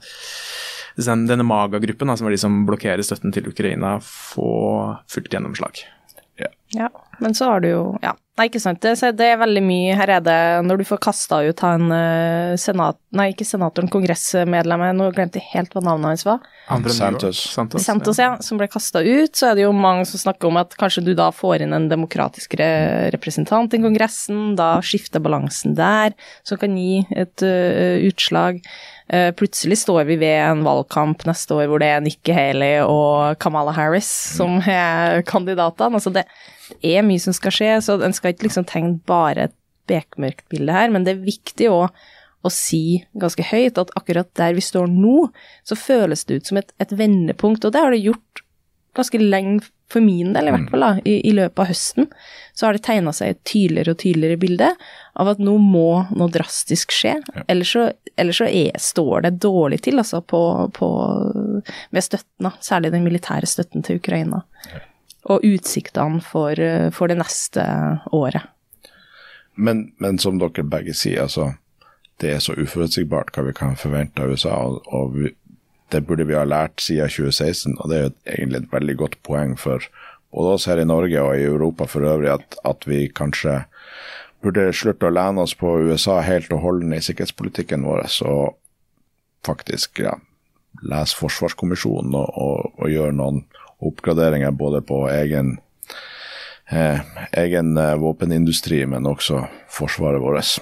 denne 0.96 1.44
Maga-gruppen, 1.44 2.16
som 2.16 2.26
er 2.26 2.34
de 2.34 2.40
som 2.40 2.64
blokkerer 2.68 3.04
støtten 3.04 3.32
til 3.34 3.48
Ukraina, 3.50 3.98
få 4.00 4.96
fullt 5.12 5.32
gjennomslag. 5.32 5.82
Ja. 6.40 6.48
ja. 6.72 6.88
Men 7.18 7.34
så 7.34 7.50
har 7.50 7.60
du 7.64 7.68
jo 7.70 7.82
Ja, 8.02 8.12
nei, 8.38 8.48
ikke 8.50 8.60
sant. 8.62 8.82
Det, 8.84 8.94
det, 9.16 9.26
er 9.32 9.40
veldig 9.40 9.62
mye 9.64 9.96
Her 9.96 10.12
er 10.18 10.24
det 10.24 10.38
Når 10.66 10.80
du 10.80 10.84
får 10.88 11.00
kasta 11.08 11.40
ut 11.46 11.62
han 11.64 11.88
uh, 11.92 12.54
senat... 12.60 12.98
Nei, 13.16 13.30
ikke 13.32 13.46
senatoren, 13.48 13.88
kongressmedlemmet, 13.92 14.96
nå 14.98 15.08
glemte 15.16 15.40
jeg 15.40 15.48
helt 15.54 15.72
hva 15.72 15.80
navnet 15.86 16.10
hans 16.12 16.24
var. 16.26 16.42
Santos. 16.92 17.38
Santos. 17.54 17.86
Santos, 17.86 18.18
ja. 18.20 18.34
Som 18.44 18.60
ble 18.60 18.68
kasta 18.68 19.00
ut. 19.00 19.32
Så 19.32 19.48
er 19.48 19.56
det 19.56 19.64
jo 19.64 19.70
mange 19.72 20.04
som 20.10 20.20
snakker 20.20 20.50
om 20.50 20.58
at 20.60 20.76
kanskje 20.76 21.06
du 21.06 21.14
da 21.16 21.30
får 21.32 21.64
inn 21.64 21.72
en 21.72 21.88
demokratisk 21.88 22.58
representant 23.14 23.72
i 23.72 23.80
Kongressen, 23.80 24.52
da 24.58 24.74
skifter 24.84 25.22
balansen 25.24 25.78
der, 25.78 26.12
som 26.44 26.60
kan 26.60 26.76
gi 26.76 27.06
et 27.16 27.46
uh, 27.46 28.04
utslag. 28.04 28.60
Uh, 29.06 29.30
plutselig 29.38 29.78
står 29.84 30.02
vi 30.10 30.18
ved 30.18 30.34
en 30.42 30.64
valgkamp 30.66 31.24
neste 31.28 31.54
år 31.54 31.70
hvor 31.70 31.78
det 31.78 31.92
er 31.94 32.00
Nikki 32.02 32.34
Haley 32.34 32.80
og 32.82 33.38
Kamala 33.38 33.70
Harris 33.72 34.10
som 34.34 34.58
er 34.66 35.22
kandidatene. 35.30 35.94
Altså 35.94 36.10
det, 36.10 36.26
det 36.82 36.96
er 36.96 37.05
mye 37.08 37.22
som 37.22 37.36
skal 37.36 37.54
skje, 37.54 37.72
så 37.84 37.98
en 38.02 38.14
skal 38.16 38.34
ikke 38.34 38.48
liksom 38.48 38.66
tegne 38.68 38.98
bare 39.08 39.48
et 39.48 39.56
bekmørkt 39.90 40.46
bilde 40.52 40.74
her, 40.74 40.90
men 40.92 41.06
det 41.06 41.14
er 41.14 41.26
viktig 41.26 41.70
òg 41.70 42.06
å 42.46 42.52
si 42.52 43.02
ganske 43.18 43.44
høyt 43.48 43.78
at 43.80 43.92
akkurat 43.98 44.28
der 44.38 44.54
vi 44.56 44.64
står 44.64 44.90
nå, 44.90 45.28
så 45.66 45.78
føles 45.78 46.26
det 46.26 46.40
ut 46.40 46.50
som 46.50 46.60
et, 46.60 46.74
et 46.82 46.92
vendepunkt, 46.94 47.64
og 47.64 47.74
det 47.74 47.82
har 47.82 47.94
det 47.94 48.04
gjort 48.04 48.42
ganske 48.96 49.20
lenge 49.20 49.66
for 49.92 50.02
min 50.02 50.32
del, 50.34 50.48
i 50.48 50.52
hvert 50.54 50.70
fall, 50.72 50.82
da, 50.82 51.02
i, 51.06 51.18
i 51.28 51.32
løpet 51.36 51.60
av 51.62 51.68
høsten, 51.70 52.08
så 52.56 52.66
har 52.66 52.74
det 52.74 52.82
tegna 52.86 53.12
seg 53.14 53.34
et 53.34 53.42
tydeligere 53.46 53.94
og 53.94 54.00
tydeligere 54.02 54.40
bilde 54.42 54.70
av 55.14 55.30
at 55.30 55.42
nå 55.42 55.54
må 55.62 55.90
noe 56.10 56.32
drastisk 56.34 56.94
skje. 56.94 57.12
Ja. 57.22 57.44
Ellers 57.52 57.74
så, 57.76 57.84
ellers 58.18 58.40
så 58.42 58.48
er, 58.48 58.72
står 58.82 59.28
det 59.28 59.36
dårlig 59.44 59.82
til, 59.86 60.00
altså, 60.02 60.24
på, 60.26 60.40
på, 60.74 60.90
med 61.94 62.06
støtten, 62.08 62.50
særlig 62.64 62.90
den 62.96 63.06
militære 63.06 63.46
støtten 63.50 63.86
til 63.86 64.02
Ukraina. 64.02 64.42
Ja 64.72 64.82
og 65.26 65.44
utsiktene 65.46 66.20
for, 66.22 66.60
for, 66.94 67.10
det 67.10 67.18
neste 67.18 67.64
året. 68.14 68.46
Men, 69.56 69.90
men, 69.98 70.20
som 70.22 70.38
dere 70.38 70.66
begge 70.68 70.94
sier, 70.94 71.24
altså, 71.24 71.54
det 72.20 72.34
er 72.34 72.42
så 72.44 72.54
uforutsigbart 72.56 73.32
hva 73.34 73.46
vi 73.48 73.54
kan 73.56 73.76
forvente 73.80 74.22
av 74.22 74.32
USA. 74.32 74.54
og, 74.68 74.82
og 74.86 75.16
vi, 75.16 75.32
Det 75.92 76.02
burde 76.06 76.26
vi 76.26 76.34
ha 76.34 76.44
lært 76.44 76.82
siden 76.82 77.08
2016, 77.08 77.76
og 77.78 77.90
det 77.90 77.96
er 77.96 78.04
jo 78.04 78.12
egentlig 78.26 78.62
et 78.62 78.72
veldig 78.72 78.96
godt 78.96 79.16
poeng 79.22 79.56
for 79.58 79.82
både 80.34 80.54
oss 80.56 80.66
her 80.66 80.80
i 80.82 80.84
Norge 80.88 81.22
og 81.22 81.36
i 81.38 81.46
Europa 81.46 81.86
for 81.86 82.02
øvrig, 82.02 82.32
at, 82.32 82.56
at 82.64 82.86
vi 82.86 83.06
kanskje 83.08 83.62
burde 84.42 84.72
slutte 84.74 85.06
å 85.06 85.14
lene 85.14 85.44
oss 85.46 85.54
på 85.54 85.78
USA 85.86 86.20
helt 86.26 86.52
og 86.52 86.62
holdent 86.64 86.98
i 86.98 87.04
sikkerhetspolitikken 87.06 87.86
vår, 87.86 88.04
og 88.26 88.56
faktisk 89.46 90.02
ja, 90.02 90.16
lese 90.82 91.16
Forsvarskommisjonen 91.16 92.14
og, 92.18 92.28
og, 92.34 92.74
og 92.82 92.90
gjøre 92.92 93.14
noen 93.16 93.44
oppgraderinger 93.82 94.54
både 94.56 94.82
på 94.86 95.02
egen, 95.10 95.58
eh, 96.70 97.00
egen 97.32 97.76
eh, 97.76 97.96
våpenindustri, 98.00 98.84
men 98.86 99.06
også 99.06 99.44
forsvaret 99.68 100.22
vårt. 100.22 100.56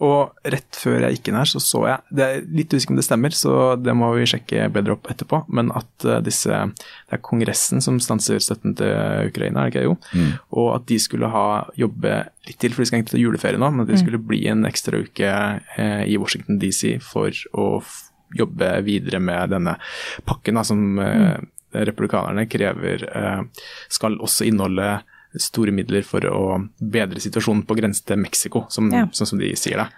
Og 0.00 0.48
rett 0.48 0.78
før 0.80 1.02
jeg 1.04 1.18
gikk 1.18 1.28
inn 1.28 1.36
her, 1.36 1.48
så 1.48 1.60
så 1.60 1.80
jeg 1.84 2.16
Det 2.16 2.24
er 2.24 2.44
litt 2.56 2.72
usikker 2.72 2.94
om 2.94 2.98
det 2.98 3.04
stemmer, 3.04 3.34
så 3.36 3.54
det 3.76 3.92
må 3.96 4.08
vi 4.16 4.28
sjekke 4.28 4.70
bedre 4.72 4.96
opp 4.96 5.10
etterpå. 5.12 5.42
Men 5.52 5.72
at 5.76 6.06
uh, 6.08 6.20
disse 6.24 6.48
Det 6.48 7.18
er 7.18 7.22
Kongressen 7.24 7.84
som 7.84 8.00
stanser 8.00 8.40
støtten 8.40 8.74
til 8.78 9.28
Ukraina, 9.28 9.66
er 9.66 9.70
det 9.70 9.74
ikke 9.74 9.88
jo? 9.90 9.96
Mm. 10.16 10.30
Og 10.56 10.70
at 10.78 10.86
de 10.88 11.00
skulle 11.04 11.28
ha 11.28 11.46
jobbe 11.76 12.16
litt 12.48 12.60
til, 12.62 12.72
for 12.72 12.82
de 12.82 12.88
skal 12.88 13.00
egentlig 13.00 13.16
ta 13.18 13.20
juleferie 13.20 13.60
nå, 13.60 13.70
men 13.70 13.84
at 13.84 13.92
det 13.92 13.98
mm. 13.98 14.04
skulle 14.06 14.24
bli 14.24 14.40
en 14.48 14.64
ekstra 14.68 15.02
uke 15.04 15.34
eh, 15.76 16.02
i 16.08 16.16
Washington 16.20 16.60
DC 16.62 16.96
for 17.04 17.36
å 17.52 17.68
jobbe 18.38 18.72
videre 18.86 19.20
med 19.20 19.52
denne 19.52 19.74
pakken 20.24 20.56
da, 20.56 20.64
som 20.64 20.80
uh, 20.96 21.36
republikanerne 21.72 22.46
krever 22.50 23.06
eh, 23.08 23.42
skal 23.88 24.18
også 24.20 24.48
inneholde 24.48 25.00
store 25.38 25.74
midler 25.74 26.02
for 26.06 26.26
å 26.26 26.42
bedre 26.78 27.22
situasjonen 27.22 27.62
på 27.68 27.76
grensen 27.78 28.06
til 28.08 28.18
Mexico, 28.18 28.64
som, 28.72 28.90
ja. 28.90 29.06
sånn 29.14 29.34
som 29.34 29.42
de 29.42 29.52
sier 29.58 29.78
det. 29.84 29.88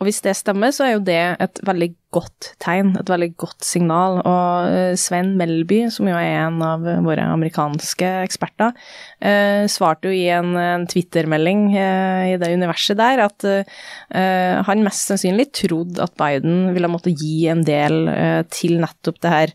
Og, 0.00 0.06
hvis 0.08 0.22
det 0.24 0.32
stemmer, 0.38 0.72
så 0.72 0.86
er 0.86 0.94
jo 0.94 1.02
det 1.04 1.18
et 1.44 1.58
veldig 1.68 1.90
godt 2.10 2.54
tegn, 2.62 2.94
et 2.96 3.10
veldig 3.12 3.34
godt 3.38 3.66
signal. 3.68 4.16
Og 4.24 4.70
Svein 4.96 5.34
Sven 5.34 5.34
Melby, 5.36 5.82
som 5.92 6.08
jo 6.08 6.14
er 6.16 6.46
en 6.46 6.56
av 6.64 6.86
våre 7.04 7.26
amerikanske 7.28 8.08
eksperter, 8.24 8.72
eh, 9.20 9.66
svarte 9.68 10.08
jo 10.08 10.16
i 10.16 10.22
en, 10.32 10.86
Twitter-melding 10.88 11.66
eh, 11.76 12.30
i 12.30 12.38
det 12.40 12.48
universet 12.56 12.96
der 12.96 13.20
at 13.26 13.44
eh, 13.44 14.62
han 14.64 14.86
mest 14.86 15.12
sannsynlig 15.12 15.50
trodde 15.60 16.00
at 16.00 16.16
Biden 16.16 16.72
ville 16.72 16.88
måtte 16.88 17.12
gi 17.12 17.44
en 17.52 17.60
del 17.66 18.08
eh, 18.08 18.40
til 18.48 18.80
nettopp 18.80 19.20
det 19.20 19.34
her 19.36 19.54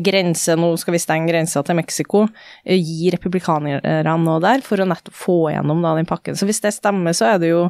grense, 0.00 0.54
nå 0.56 0.70
skal 0.80 0.94
vi 0.94 0.98
stenge 1.02 1.28
grensa 1.28 1.60
til 1.60 1.76
Mexico, 1.76 2.22
gi 2.64 3.10
republikanerne 3.12 4.14
nå 4.24 4.38
der 4.40 4.62
for 4.64 4.80
å 4.80 4.86
nettopp 4.88 5.18
få 5.20 5.36
gjennom 5.52 5.84
da, 5.84 5.92
den 5.98 6.08
pakken. 6.08 6.38
Så 6.40 6.48
hvis 6.48 6.62
det 6.64 6.72
stemmer, 6.72 7.12
så 7.12 7.34
er 7.34 7.42
det 7.42 7.50
jo 7.50 7.66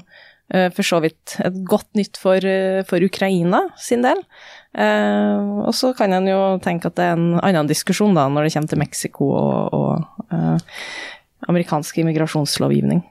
for 0.49 0.87
så 0.87 1.03
vidt 1.05 1.35
et 1.45 1.57
godt 1.69 1.91
nytt 1.99 2.17
for, 2.17 2.41
for 2.89 3.05
Ukraina 3.05 3.67
sin 3.77 4.01
del. 4.01 4.23
og 4.73 5.75
så 5.77 5.91
kan 5.99 6.15
en 6.17 6.31
jo 6.31 6.39
tenke 6.65 6.89
at 6.89 6.97
det 6.97 7.05
er 7.05 7.19
en 7.19 7.37
annen 7.43 7.69
diskusjon 7.69 8.17
da 8.17 8.25
når 8.33 8.47
det 8.47 8.55
kommer 8.55 8.73
til 8.73 8.81
Mexico 8.81 9.29
og, 9.29 9.77
og 9.77 10.33
amerikansk 11.53 12.01
immigrasjonslovgivning. 12.01 13.05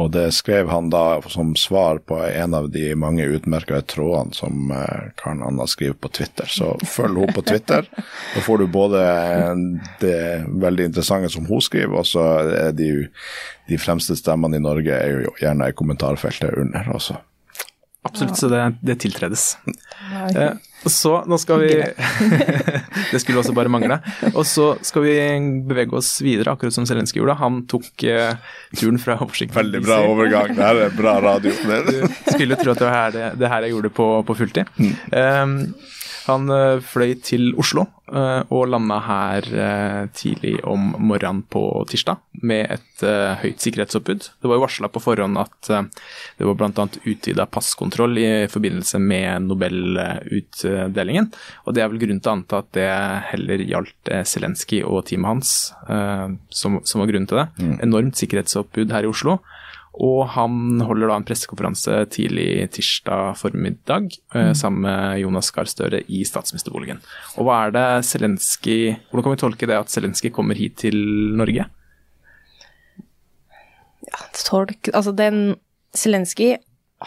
Og 0.00 0.10
det 0.14 0.30
skrev 0.32 0.70
han 0.72 0.88
da 0.92 1.20
som 1.28 1.52
svar 1.58 1.98
på 2.08 2.16
en 2.24 2.54
av 2.56 2.70
de 2.72 2.94
mange 2.96 3.24
utmerka 3.24 3.82
trådene 3.84 4.36
som 4.36 4.70
eh, 4.72 5.10
Karen 5.20 5.42
Anna 5.44 5.66
skriver 5.68 5.98
på 6.00 6.08
Twitter. 6.08 6.48
Så 6.48 6.72
følg 6.88 7.20
henne 7.20 7.36
på 7.36 7.44
Twitter. 7.44 7.88
Da 8.34 8.40
får 8.44 8.58
du 8.58 8.66
både 8.70 9.00
det 10.00 10.20
veldig 10.62 10.84
interessante 10.90 11.28
som 11.32 11.46
hun 11.48 11.60
skriver, 11.64 11.96
og 11.98 12.06
så 12.06 12.22
er 12.46 12.72
de, 12.76 12.90
de 13.68 13.78
fremste 13.80 14.16
stemmene 14.16 14.60
i 14.60 14.62
Norge 14.62 14.94
er 14.94 15.26
jo 15.26 15.34
gjerne 15.40 15.68
i 15.68 15.76
kommentarfeltet 15.76 16.54
under 16.62 16.92
også. 16.94 17.18
Absolutt, 18.06 18.38
så 18.38 18.48
det, 18.48 18.62
det 18.86 19.00
tiltredes. 19.02 19.56
Eh, 20.32 20.54
så 20.88 21.12
nå 21.28 21.36
skal 21.40 21.60
vi 21.60 21.72
Det 23.12 23.20
skulle 23.20 23.40
også 23.42 23.52
bare 23.56 23.68
mangle. 23.72 23.98
Og 24.32 24.44
så 24.48 24.72
skal 24.86 25.04
vi 25.04 25.14
bevege 25.68 25.96
oss 25.98 26.12
videre, 26.24 26.54
akkurat 26.54 26.74
som 26.74 26.86
Zelenskyj 26.88 27.20
gjorde. 27.20 27.36
Han 27.40 27.62
tok 27.70 28.04
uh, 28.06 28.36
turen 28.78 29.00
fra 29.02 29.18
Washington 29.20 29.58
Veldig 29.58 29.82
bra 29.84 30.00
overgang. 30.08 30.54
Det 30.56 30.64
her 30.64 30.82
er 30.86 30.94
bra 30.96 31.16
radio. 31.24 31.52
du 31.52 32.04
skulle 32.32 32.58
tro 32.60 32.72
at 32.72 32.80
det 32.80 32.86
var 32.86 32.96
her, 32.96 33.16
det, 33.16 33.30
det 33.40 33.50
her 33.52 33.66
jeg 33.66 33.74
gjorde 33.76 33.92
på, 34.00 34.08
på 34.28 34.38
fulltid. 34.38 34.70
Mm. 34.78 34.94
Um, 35.12 35.56
han 36.30 36.52
eh, 36.54 36.82
fløy 36.84 37.14
til 37.24 37.50
Oslo 37.60 37.84
eh, 38.12 38.42
og 38.52 38.68
landa 38.72 38.98
her 39.04 39.46
eh, 39.50 40.02
tidlig 40.16 40.56
om 40.68 40.92
morgenen 40.98 41.42
på 41.50 41.62
tirsdag 41.90 42.20
med 42.46 42.72
et 42.76 43.04
høyt 43.40 43.62
sikkerhetsoppbud. 43.64 44.26
Det 44.40 44.48
var 44.48 44.58
jo 44.58 44.64
varsla 44.64 44.88
på 44.92 45.00
forhånd 45.00 45.38
at 45.40 45.68
det 45.70 46.44
var 46.44 46.56
bl.a. 46.56 46.84
utvida 47.08 47.46
passkontroll 47.48 48.18
i 48.20 48.26
forbindelse 48.52 49.00
med 49.00 49.46
Nobelutdelingen. 49.46 51.30
Og 51.64 51.76
det 51.76 51.84
er 51.84 51.88
vel 51.92 52.02
grunn 52.02 52.20
til 52.20 52.32
å 52.32 52.34
anta 52.36 52.60
at 52.60 52.68
det 52.76 52.88
heller 53.30 53.64
gjaldt 53.64 54.12
Zelenskyj 54.28 54.82
og 54.84 55.06
teamet 55.08 55.30
hans 55.32 55.54
som, 56.52 56.76
som, 56.84 57.00
var 57.00 57.08
grunnen 57.08 57.28
til 57.30 57.40
det. 57.40 57.46
Mm. 57.56 57.74
Enormt 57.88 58.20
sikkerhetsoppbud 58.20 58.92
her 58.92 59.08
i 59.08 59.12
Oslo. 59.12 59.38
Og 59.98 60.22
han 60.36 60.80
holder 60.86 61.10
da 61.10 61.16
en 61.18 61.26
pressekonferanse 61.26 61.96
tidlig 62.14 62.68
tirsdag 62.76 63.34
formiddag 63.40 64.06
eh, 64.34 64.50
mm. 64.50 64.54
sammen 64.58 64.86
med 64.86 65.18
Jonas 65.24 65.50
Gahr 65.54 65.68
Støre 65.68 66.02
i 66.06 66.22
statsministerboligen. 66.26 67.02
Og 67.36 67.48
hva 67.48 67.64
er 67.66 67.74
det 67.74 67.86
Zelenskyj 68.06 68.94
Hvordan 69.10 69.26
kan 69.26 69.34
vi 69.34 69.42
tolke 69.42 69.70
det 69.70 69.80
at 69.80 69.92
Zelenskyj 69.92 70.30
kommer 70.36 70.58
hit 70.58 70.78
til 70.84 70.96
Norge? 71.36 71.66
Ja, 74.10 74.22
tolk 74.38 74.92
Altså, 74.94 75.12
den 75.16 75.58
Zelenskyj 75.96 76.54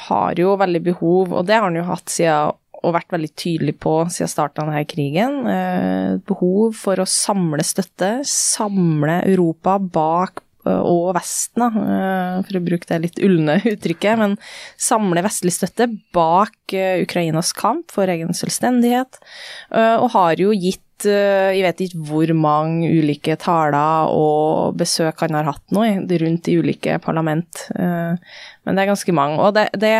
har 0.09 0.39
jo 0.41 0.57
veldig 0.57 0.81
behov, 0.83 1.33
og 1.37 1.47
det 1.47 1.55
har 1.55 1.67
han 1.69 1.77
jo 1.77 1.87
hatt 1.87 2.11
siden 2.11 2.59
og 2.83 2.95
vært 2.97 3.13
veldig 3.13 3.29
tydelig 3.39 3.77
på 3.79 3.93
siden 4.11 4.27
starten 4.27 4.65
av 4.65 4.73
denne 4.73 4.87
krigen. 4.89 5.37
Eh, 5.47 6.15
behov 6.27 6.73
for 6.75 6.99
å 6.99 7.07
samle 7.07 7.63
støtte, 7.63 8.17
samle 8.27 9.21
Europa 9.21 9.77
bak 9.79 10.43
og 10.69 11.13
Vesten, 11.17 11.63
da, 11.63 12.39
for 12.47 12.59
å 12.59 12.63
bruke 12.63 12.89
det 12.89 13.01
litt 13.03 13.19
ulne 13.23 13.59
uttrykket, 13.73 14.19
men 14.21 14.37
samle 14.79 15.23
vestlig 15.25 15.55
støtte 15.55 15.89
bak 16.15 16.75
Ukrainas 17.03 17.51
kamp 17.57 17.91
for 17.93 18.09
egen 18.09 18.33
selvstendighet, 18.37 19.19
og 19.73 20.09
har 20.15 20.41
jo 20.41 20.55
gitt 20.55 20.81
jeg 21.03 21.63
vet 21.65 21.81
ikke 21.83 22.03
hvor 22.07 22.29
mange 22.37 22.87
ulike 22.87 23.33
taler 23.41 24.13
og 24.15 24.77
besøk 24.79 25.25
han 25.25 25.35
har 25.35 25.49
hatt 25.49 25.73
nå 25.75 25.83
rundt 26.21 26.47
i 26.47 26.55
ulike 26.61 26.95
parlament, 27.03 27.65
men 27.75 28.69
det 28.69 28.85
er 28.85 28.91
ganske 28.93 29.15
mange. 29.17 29.41
Og 29.43 29.57
det, 29.57 29.65
det 29.81 29.91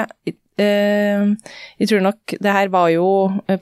jeg 0.58 1.88
tror 1.90 2.04
nok 2.06 2.36
det 2.44 2.52
her 2.54 2.70
var 2.70 2.92
jo 2.94 3.08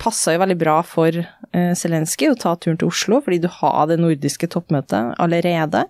Passa 0.01 0.33
jo 0.36 0.41
veldig 0.41 0.57
bra 0.60 0.81
for 0.83 1.15
Zelenskyj 1.51 2.31
å 2.31 2.39
ta 2.39 2.53
turen 2.60 2.77
til 2.79 2.89
Oslo, 2.91 3.19
fordi 3.24 3.41
du 3.43 3.48
har 3.51 3.88
det 3.89 4.00
nordiske 4.00 4.48
toppmøtet 4.51 5.15
allerede. 5.19 5.86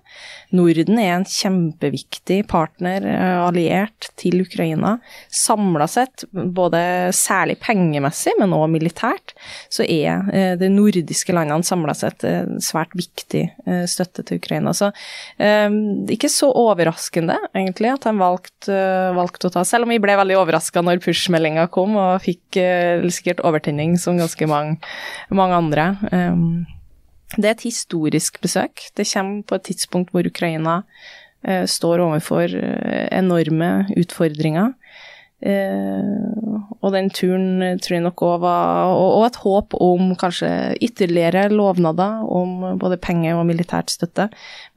Norden 0.55 1.00
er 1.00 1.13
en 1.15 1.25
kjempeviktig 1.27 2.41
partner, 2.51 3.05
eh, 3.08 3.39
alliert 3.46 4.10
til 4.20 4.41
Ukraina. 4.43 4.98
Samla 5.31 5.88
sett, 5.88 6.25
både 6.31 7.12
særlig 7.15 7.58
pengemessig, 7.63 8.34
men 8.39 8.55
også 8.55 8.72
militært, 8.72 9.36
så 9.72 9.86
er 9.88 10.27
eh, 10.34 10.55
de 10.60 10.70
nordiske 10.72 11.34
landene 11.36 11.67
samla 11.67 11.96
sett 11.96 12.25
svært 12.63 12.96
viktig 12.98 13.46
eh, 13.65 13.86
støtte 13.89 14.25
til 14.27 14.41
Ukraina. 14.41 14.74
Så 14.75 14.91
ikke 16.12 16.29
så 16.31 16.50
overraskende, 16.58 17.38
egentlig, 17.55 17.91
at 17.93 18.05
de 18.05 18.13
valgte, 18.20 18.75
valgt 19.15 19.46
å 19.48 19.51
ta, 19.53 19.63
selv 19.67 19.88
om 19.88 19.93
vi 19.93 20.00
ble 20.03 20.15
veldig 20.20 20.38
overraska 20.39 20.84
push-meldinga 21.00 21.69
kom, 21.71 21.95
og 21.95 22.19
fikk 22.25 22.60
sikkert 23.13 23.39
overtenning 23.48 23.95
som 24.01 24.19
ganske 24.19 24.48
mange, 24.51 24.77
mange 25.31 25.55
andre. 25.55 25.86
Det 27.38 27.48
er 27.48 27.55
et 27.55 27.63
historisk 27.63 28.41
besøk. 28.43 28.89
Det 28.98 29.07
kommer 29.07 29.43
på 29.48 29.55
et 29.55 29.69
tidspunkt 29.69 30.12
hvor 30.12 30.27
Ukraina 30.27 30.81
eh, 31.48 31.63
står 31.63 32.03
overfor 32.03 32.51
eh, 32.51 33.07
enorme 33.12 33.88
utfordringer. 33.98 34.75
Uh, 35.41 36.62
og 36.86 36.91
den 36.93 37.07
turen 37.10 37.63
eh, 37.65 37.77
tror 37.81 37.95
jeg 37.95 38.03
nok 38.05 38.21
òg 38.27 38.43
var 38.43 38.91
og, 38.91 39.07
og, 39.07 39.24
et 39.25 39.39
håp 39.41 39.74
om 39.74 40.12
kanskje 40.13 40.51
ytterligere 40.86 41.48
lovnader 41.50 42.19
om 42.29 42.77
både 42.77 43.00
penger 43.01 43.39
og 43.39 43.48
militært 43.50 43.89
støtte, 43.89 44.27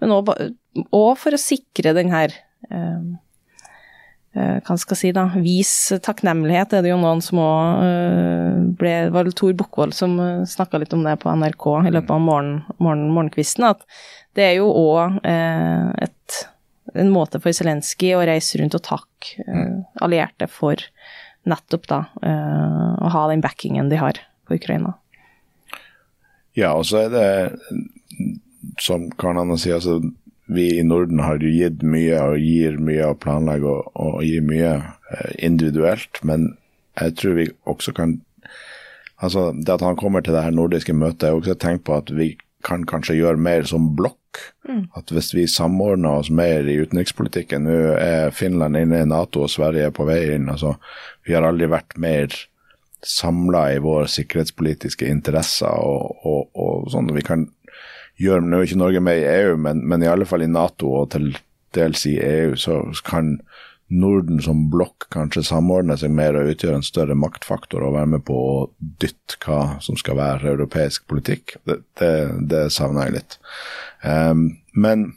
men 0.00 0.14
òg 0.16 1.10
for 1.20 1.36
å 1.36 1.42
sikre 1.42 1.92
den 1.92 2.08
her 2.14 2.32
eh, 2.32 2.40
Eh, 2.72 3.00
hva 4.34 4.74
skal 4.80 4.96
jeg 4.96 5.00
si, 5.00 5.10
da, 5.14 5.28
vis 5.38 5.72
takknemlighet, 6.02 6.72
er 6.74 6.82
det 6.82 6.90
jo 6.90 6.98
noen 6.98 7.20
som 7.22 7.38
òg 7.38 7.84
eh, 7.86 8.56
ble 8.80 8.94
Det 9.06 9.12
var 9.14 9.30
Tor 9.38 9.52
Bukkvold 9.60 9.94
som 9.94 10.16
eh, 10.18 10.42
snakka 10.48 10.80
litt 10.82 10.94
om 10.96 11.04
det 11.06 11.14
på 11.22 11.30
NRK 11.30 11.66
i 11.84 11.92
løpet 11.94 12.10
av 12.10 12.24
morgen, 12.24 12.56
morgen, 12.82 13.06
morgenkvisten, 13.14 13.68
at 13.70 13.84
det 14.34 14.48
er 14.48 14.56
jo 14.58 14.72
òg 14.74 15.20
en 16.94 17.10
måte 17.14 17.38
for 17.42 17.54
Zelenskyj 17.54 18.16
å 18.18 18.24
reise 18.26 18.58
rundt 18.58 18.74
og 18.76 18.82
takke 18.86 19.46
allierte 20.02 20.46
for 20.50 20.82
nettopp 21.48 21.86
da 21.90 22.00
å 22.22 23.10
ha 23.14 23.22
den 23.30 23.42
backingen 23.42 23.88
de 23.90 23.98
har 23.98 24.18
på 24.46 24.58
Ukraina. 24.58 24.94
Ja, 26.58 26.74
og 26.74 26.86
så 26.86 27.04
er 27.06 27.14
det, 27.14 27.26
som 28.82 29.08
Karen 29.18 29.42
Anna 29.42 29.58
sier, 29.58 29.80
altså 29.80 29.98
vi 30.46 30.78
i 30.78 30.84
Norden 30.84 31.22
har 31.24 31.40
jo 31.40 31.52
gitt 31.52 31.82
mye 31.86 32.18
og 32.20 32.42
gir 32.42 32.76
mye 32.82 33.08
og 33.12 33.20
planlegger 33.24 33.88
og, 33.94 34.20
gi 34.24 34.40
mye 34.44 34.74
eh, 34.76 35.32
individuelt, 35.46 36.20
men 36.22 36.52
jeg 37.00 37.16
tror 37.20 37.40
vi 37.40 37.50
også 37.70 37.96
kan 37.96 38.20
Altså, 39.24 39.54
det 39.54 39.70
at 39.70 39.80
han 39.80 39.96
kommer 39.96 40.20
til 40.20 40.34
det 40.34 40.42
her 40.42 40.52
nordiske 40.52 40.92
møtet, 40.92 41.22
jeg 41.22 41.32
har 41.32 41.38
også 41.38 41.54
tenkt 41.56 41.84
på 41.86 41.94
at 41.96 42.10
vi 42.12 42.34
kan 42.66 42.82
kanskje 42.84 43.14
gjøre 43.16 43.40
mer 43.40 43.64
som 43.68 43.86
blokk. 43.96 44.40
Mm. 44.68 44.88
At 44.98 45.12
hvis 45.14 45.30
vi 45.36 45.46
samordner 45.48 46.18
oss 46.18 46.30
mer 46.34 46.66
i 46.68 46.74
utenrikspolitikken 46.82 47.64
Nå 47.64 47.76
er 47.94 48.34
Finland 48.34 48.76
inne 48.76 49.04
i 49.04 49.06
Nato 49.08 49.44
og 49.46 49.52
Sverige 49.52 49.86
er 49.88 49.94
på 49.94 50.04
vei 50.08 50.34
inn. 50.34 50.50
altså 50.50 50.74
Vi 51.24 51.36
har 51.36 51.46
aldri 51.46 51.70
vært 51.70 51.94
mer 51.96 52.34
samla 53.04 53.68
i 53.76 53.80
våre 53.84 54.08
sikkerhetspolitiske 54.10 55.06
interesser 55.06 55.70
og, 55.70 56.18
og, 56.26 56.50
og 56.58 56.90
sånn. 56.92 57.12
Vi 57.14 57.24
kan 57.24 57.46
gjør 58.20 58.44
Nå 58.44 58.60
er 58.60 58.68
ikke 58.68 58.80
Norge 58.80 59.02
med 59.04 59.20
i 59.20 59.28
EU, 59.28 59.56
men, 59.60 59.82
men, 59.88 60.02
i 60.02 60.10
alle 60.10 60.26
fall 60.28 60.44
i 60.44 60.50
Nato 60.50 60.92
og 61.00 61.10
til 61.14 61.32
dels 61.74 62.04
i 62.06 62.16
EU, 62.22 62.54
så 62.58 62.82
kan 63.06 63.38
Norden 63.94 64.40
som 64.42 64.64
blokk 64.72 65.08
kanskje 65.12 65.44
samordne 65.44 65.96
seg 66.00 66.14
mer 66.14 66.38
og 66.38 66.52
utgjøre 66.54 66.80
en 66.80 66.86
større 66.86 67.16
maktfaktor 67.18 67.84
og 67.84 67.96
være 67.98 68.12
med 68.14 68.24
på 68.26 68.36
å 68.38 68.54
dytte 68.80 69.36
hva 69.44 69.76
som 69.84 69.98
skal 70.00 70.18
være 70.18 70.54
europeisk 70.54 71.04
politikk. 71.10 71.58
Det, 71.68 71.80
det, 72.00 72.14
det 72.50 72.62
savner 72.74 73.10
jeg 73.10 73.18
litt. 73.18 73.36
Um, 74.02 74.46
men 74.72 75.10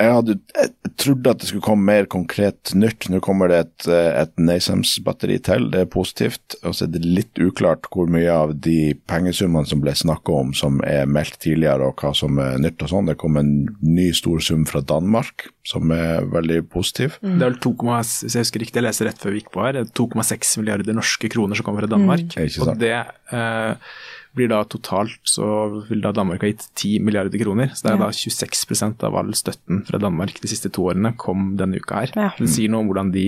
jeg 0.00 0.14
hadde 0.16 0.34
jeg 0.56 0.92
trodde 1.00 1.32
at 1.32 1.40
det 1.40 1.48
skulle 1.48 1.64
komme 1.64 1.86
mer 1.88 2.06
konkret 2.10 2.72
nytt. 2.78 3.08
Nå 3.10 3.20
kommer 3.24 3.50
det 3.50 3.58
et, 3.62 3.86
et 3.90 4.32
NASAMS-batteri 4.40 5.38
til, 5.44 5.68
det 5.72 5.82
er 5.82 5.90
positivt. 5.90 6.56
Og 6.62 6.76
så 6.76 6.86
er 6.86 6.92
det 6.94 7.02
litt 7.04 7.40
uklart 7.42 7.88
hvor 7.92 8.10
mye 8.12 8.30
av 8.32 8.54
de 8.64 8.94
pengesummene 9.10 9.68
som 9.68 9.82
ble 9.82 9.94
snakka 9.96 10.36
om 10.42 10.52
som 10.56 10.80
er 10.86 11.08
meldt 11.10 11.38
tidligere, 11.44 11.90
og 11.90 12.02
hva 12.02 12.12
som 12.16 12.40
er 12.42 12.60
nytt 12.62 12.84
og 12.84 12.92
sånn. 12.92 13.10
Det 13.10 13.18
kom 13.20 13.40
en 13.40 13.52
ny 13.84 14.08
stor 14.16 14.42
sum 14.44 14.64
fra 14.68 14.82
Danmark 14.84 15.48
som 15.68 15.92
er 15.94 16.26
veldig 16.32 16.62
positiv. 16.72 17.18
Mm. 17.22 17.36
Det 17.36 17.46
er 17.46 17.52
vel 17.52 17.60
2, 17.68 17.74
hvis 17.92 18.36
jeg 18.36 18.46
husker 18.46 18.64
riktig, 18.64 18.80
jeg 18.80 18.88
leser 18.88 19.10
rett 19.10 19.22
før 19.22 19.34
vi 19.34 19.42
gikk 19.42 19.52
på 19.54 19.66
her, 19.66 19.82
2,6 19.86 20.56
milliarder 20.60 20.98
norske 20.98 21.30
kroner 21.32 21.58
som 21.58 21.68
kommer 21.68 21.86
fra 21.86 21.94
Danmark. 21.94 22.32
Mm. 22.36 22.58
Og 22.64 22.74
det 22.80 22.96
eh, 22.98 23.94
blir 24.36 24.48
da 24.48 24.62
totalt 24.64 25.20
så 25.28 25.46
vil 25.88 26.02
da 26.04 26.12
Danmark 26.16 26.44
ha 26.44 26.50
gitt 26.50 26.64
10 26.80 27.02
milliarder 27.04 27.40
kroner. 27.40 27.72
Så 27.76 27.86
det 27.86 27.92
er 27.92 27.98
ja. 27.98 28.06
da 28.06 28.16
26% 28.16 29.06
av 29.08 29.16
all 29.20 29.32
støtten 29.36 29.82
fra 29.88 30.00
Danmark 30.02 30.40
de 30.42 30.50
siste 30.50 30.72
to 30.72 30.86
årene 30.88 31.14
kom 31.20 31.52
denne 31.60 31.80
uka 31.82 32.02
her. 32.04 32.14
Ja. 32.16 32.30
Det 32.38 32.50
sier 32.52 32.72
noe 32.72 32.84
om 32.84 32.92
hvordan 32.92 33.12
de 33.14 33.26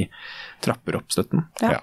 trapper 0.64 1.00
opp 1.00 1.12
støtten. 1.12 1.44
Ja. 1.62 1.82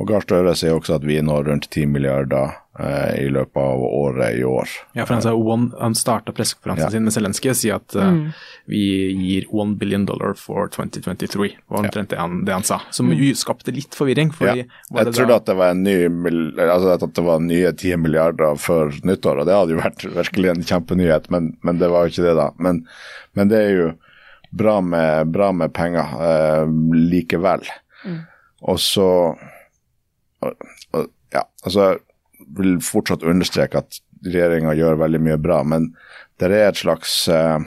Og 0.00 0.08
Gahr 0.08 0.24
Støre 0.24 0.54
sier 0.56 0.72
også 0.72 0.96
at 0.96 1.04
vi 1.04 1.18
når 1.20 1.50
rundt 1.50 1.66
10 1.68 1.84
milliarder 1.92 2.54
eh, 2.80 3.26
i 3.26 3.26
løpet 3.28 3.58
av 3.60 3.82
året 3.84 4.38
i 4.38 4.44
år. 4.48 4.70
Ja, 4.96 5.04
for 5.04 5.18
Han, 5.18 5.24
sa 5.24 5.34
one, 5.36 5.68
han 5.76 5.96
starta 5.98 6.32
pressekonferansen 6.32 6.86
ja. 6.86 6.92
sin 6.94 7.04
med 7.04 7.12
Zelenskyj 7.12 7.50
og 7.52 7.58
sier 7.60 7.76
at 7.76 7.96
uh, 8.00 8.06
mm. 8.14 8.22
vi 8.72 8.80
gir 9.20 9.50
1 9.52 9.74
billion 9.82 10.06
dollar 10.08 10.32
for 10.40 10.72
2023. 10.72 11.50
var 11.68 11.84
omtrent 11.84 12.08
ja. 12.08 12.14
det, 12.14 12.20
han, 12.22 12.40
det 12.48 12.56
han 12.56 12.64
sa. 12.64 12.80
Som 12.88 13.12
mm. 13.12 13.20
skapte 13.36 13.76
litt 13.76 13.92
forvirring. 13.98 14.32
ja. 14.40 14.56
Jeg 14.64 15.12
trodde 15.12 15.36
at 15.42 15.52
det 15.52 15.58
var 15.60 15.76
en 15.76 15.84
ny, 15.84 15.98
altså 16.64 16.96
at 16.96 17.04
det 17.04 17.28
var 17.28 17.44
nye 17.44 17.76
10 17.76 18.00
milliarder 18.00 18.56
før 18.56 18.96
nyttår, 19.04 19.44
og 19.44 19.50
det 19.50 19.60
hadde 19.60 19.76
jo 19.76 19.84
vært 19.84 20.08
virkelig 20.22 20.54
en 20.54 20.68
kjempenyhet, 20.72 21.28
men, 21.34 21.52
men 21.60 21.84
det 21.84 21.92
var 21.92 22.08
jo 22.08 22.16
ikke 22.16 22.30
det, 22.30 22.36
da. 22.40 22.48
Men, 22.56 22.86
men 23.36 23.52
det 23.52 23.60
er 23.60 23.72
jo 23.76 23.94
bra 24.56 24.80
med, 24.80 25.32
bra 25.36 25.52
med 25.52 25.72
penger 25.76 26.16
eh, 26.16 26.68
likevel. 26.96 27.68
Mm. 28.08 28.20
Og 28.72 28.80
så 28.80 29.08
ja, 31.32 31.44
altså, 31.64 31.92
jeg 31.92 32.48
vil 32.58 32.78
fortsatt 32.84 33.26
understreke 33.26 33.82
at 33.82 34.00
regjeringa 34.26 34.74
gjør 34.78 35.00
veldig 35.00 35.20
mye 35.22 35.38
bra, 35.42 35.62
men 35.66 35.92
det 36.40 36.50
er 36.50 36.68
et 36.68 36.80
slags 36.80 37.22
uh, 37.30 37.62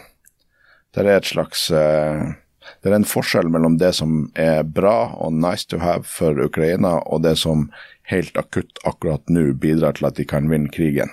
Det 0.95 1.03
er 1.03 1.17
et 1.17 1.27
slags 1.27 1.69
uh, 1.71 2.35
det 2.81 2.89
er 2.89 2.95
en 2.97 3.07
forskjell 3.07 3.49
mellom 3.51 3.77
det 3.81 3.91
som 3.97 4.29
er 4.39 4.63
bra 4.63 5.11
og 5.21 5.33
nice 5.33 5.67
to 5.69 5.79
have 5.81 6.05
for 6.09 6.37
Ukraina, 6.41 6.97
og 7.05 7.23
det 7.25 7.35
som 7.41 7.67
helt 8.09 8.37
akutt 8.37 8.81
akkurat 8.85 9.21
nå 9.29 9.51
bidrar 9.61 9.97
til 9.97 10.09
at 10.09 10.17
de 10.19 10.25
kan 10.29 10.49
vinne 10.51 10.71
krigen. 10.73 11.11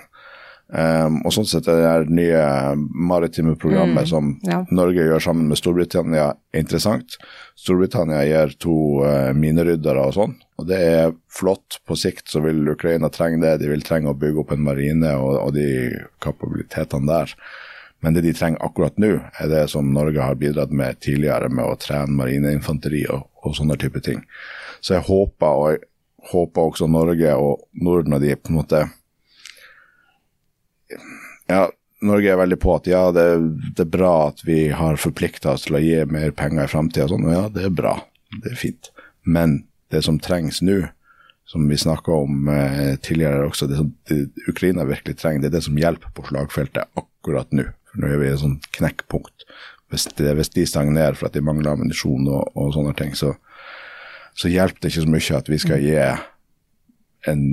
Um, 0.73 1.19
og 1.21 1.35
sånn 1.35 1.45
sett 1.45 1.67
er 1.69 2.05
det 2.07 2.15
nye 2.17 2.43
maritime 2.79 3.53
programmet 3.59 4.07
mm, 4.07 4.09
som 4.09 4.29
ja. 4.47 4.63
Norge 4.73 5.03
gjør 5.05 5.21
sammen 5.21 5.51
med 5.51 5.59
Storbritannia, 5.59 6.31
interessant. 6.55 7.19
Storbritannia 7.59 8.23
gir 8.25 8.55
to 8.63 8.77
uh, 9.05 9.29
mineryddere 9.37 10.07
og 10.07 10.15
sånn, 10.17 10.33
og 10.61 10.67
det 10.69 10.79
er 10.79 11.13
flott. 11.33 11.79
På 11.87 11.97
sikt 11.97 12.29
så 12.29 12.43
vil 12.43 12.61
Ukraina 12.69 13.09
trenge 13.13 13.41
det. 13.41 13.57
De 13.61 13.69
vil 13.71 13.85
trenge 13.85 14.11
å 14.11 14.17
bygge 14.17 14.43
opp 14.43 14.53
en 14.55 14.65
marine 14.65 15.13
og, 15.19 15.37
og 15.41 15.53
de 15.57 15.67
kapabilitetene 16.23 17.09
der. 17.09 17.35
Men 18.03 18.17
det 18.17 18.25
de 18.25 18.33
trenger 18.35 18.61
akkurat 18.65 18.97
nå, 18.99 19.13
er 19.39 19.49
det 19.49 19.63
som 19.71 19.93
Norge 19.95 20.21
har 20.21 20.35
bidratt 20.35 20.73
med 20.75 20.99
tidligere, 21.01 21.47
med 21.49 21.65
å 21.65 21.77
trene 21.79 22.17
marineinfanteri 22.17 23.05
og, 23.13 23.29
og 23.47 23.55
sånne 23.55 23.77
type 23.79 24.01
ting. 24.03 24.19
Så 24.83 24.97
jeg 24.97 25.07
håper, 25.07 25.47
og 25.47 25.69
jeg 25.71 25.85
håper 26.33 26.67
også 26.67 26.89
Norge 26.91 27.37
og 27.39 27.63
Norden 27.79 28.17
og 28.17 28.23
de 28.23 28.35
på 28.35 28.51
en 28.51 28.59
måte 28.59 28.83
ja, 31.47 31.67
Norge 32.03 32.31
er 32.31 32.39
veldig 32.39 32.59
på 32.59 32.75
at 32.75 32.87
ja, 32.91 33.03
det, 33.15 33.25
det 33.75 33.85
er 33.85 33.93
bra 33.95 34.13
at 34.29 34.43
vi 34.47 34.67
har 34.75 34.99
forplikta 34.99 35.55
oss 35.55 35.67
til 35.67 35.79
å 35.79 35.83
gi 35.83 36.01
mer 36.11 36.33
penger 36.35 36.67
i 36.67 36.71
framtida. 36.71 37.07
Sånn. 37.11 37.27
Ja, 37.31 37.47
det 37.51 37.69
er 37.69 37.75
bra. 37.75 37.95
Det 38.43 38.51
er 38.51 38.59
fint. 38.59 38.91
Men 39.23 39.61
det 39.93 40.03
som 40.05 40.19
trengs 40.21 40.61
nå, 40.65 40.81
som 41.49 41.67
vi 41.69 41.77
snakka 41.77 42.15
om 42.23 42.49
eh, 42.49 42.95
tidligere 43.03 43.47
også, 43.49 43.67
det 43.69 43.79
som 43.79 43.91
det 44.09 44.49
Ukraina 44.49 44.85
virkelig 44.87 45.17
trenger, 45.19 45.43
det 45.43 45.51
er 45.51 45.57
det 45.57 45.65
som 45.67 45.77
hjelper 45.77 46.13
på 46.15 46.25
slagfeltet 46.29 46.99
akkurat 46.99 47.51
nå. 47.55 47.67
For 47.91 48.01
nå 48.01 48.09
er 48.09 48.21
vi 48.21 48.29
i 48.29 48.33
et 48.33 48.41
sånt 48.41 48.69
knekkpunkt. 48.75 49.45
Hvis, 49.93 50.07
det, 50.17 50.33
hvis 50.39 50.53
de 50.55 50.65
stagnerer 50.65 51.19
for 51.19 51.29
at 51.29 51.35
de 51.35 51.43
mangler 51.45 51.75
ammunisjon 51.75 52.25
og, 52.25 52.47
og, 52.57 52.71
sånne 52.73 52.95
ting, 52.97 53.13
så, 53.17 53.35
så 54.33 54.49
hjelper 54.49 54.81
det 54.81 54.93
ikke 54.93 55.05
så 55.05 55.13
mye 55.13 55.39
at 55.43 55.51
vi 55.51 55.61
skal 55.61 55.83
gi 55.83 55.97
en 57.29 57.45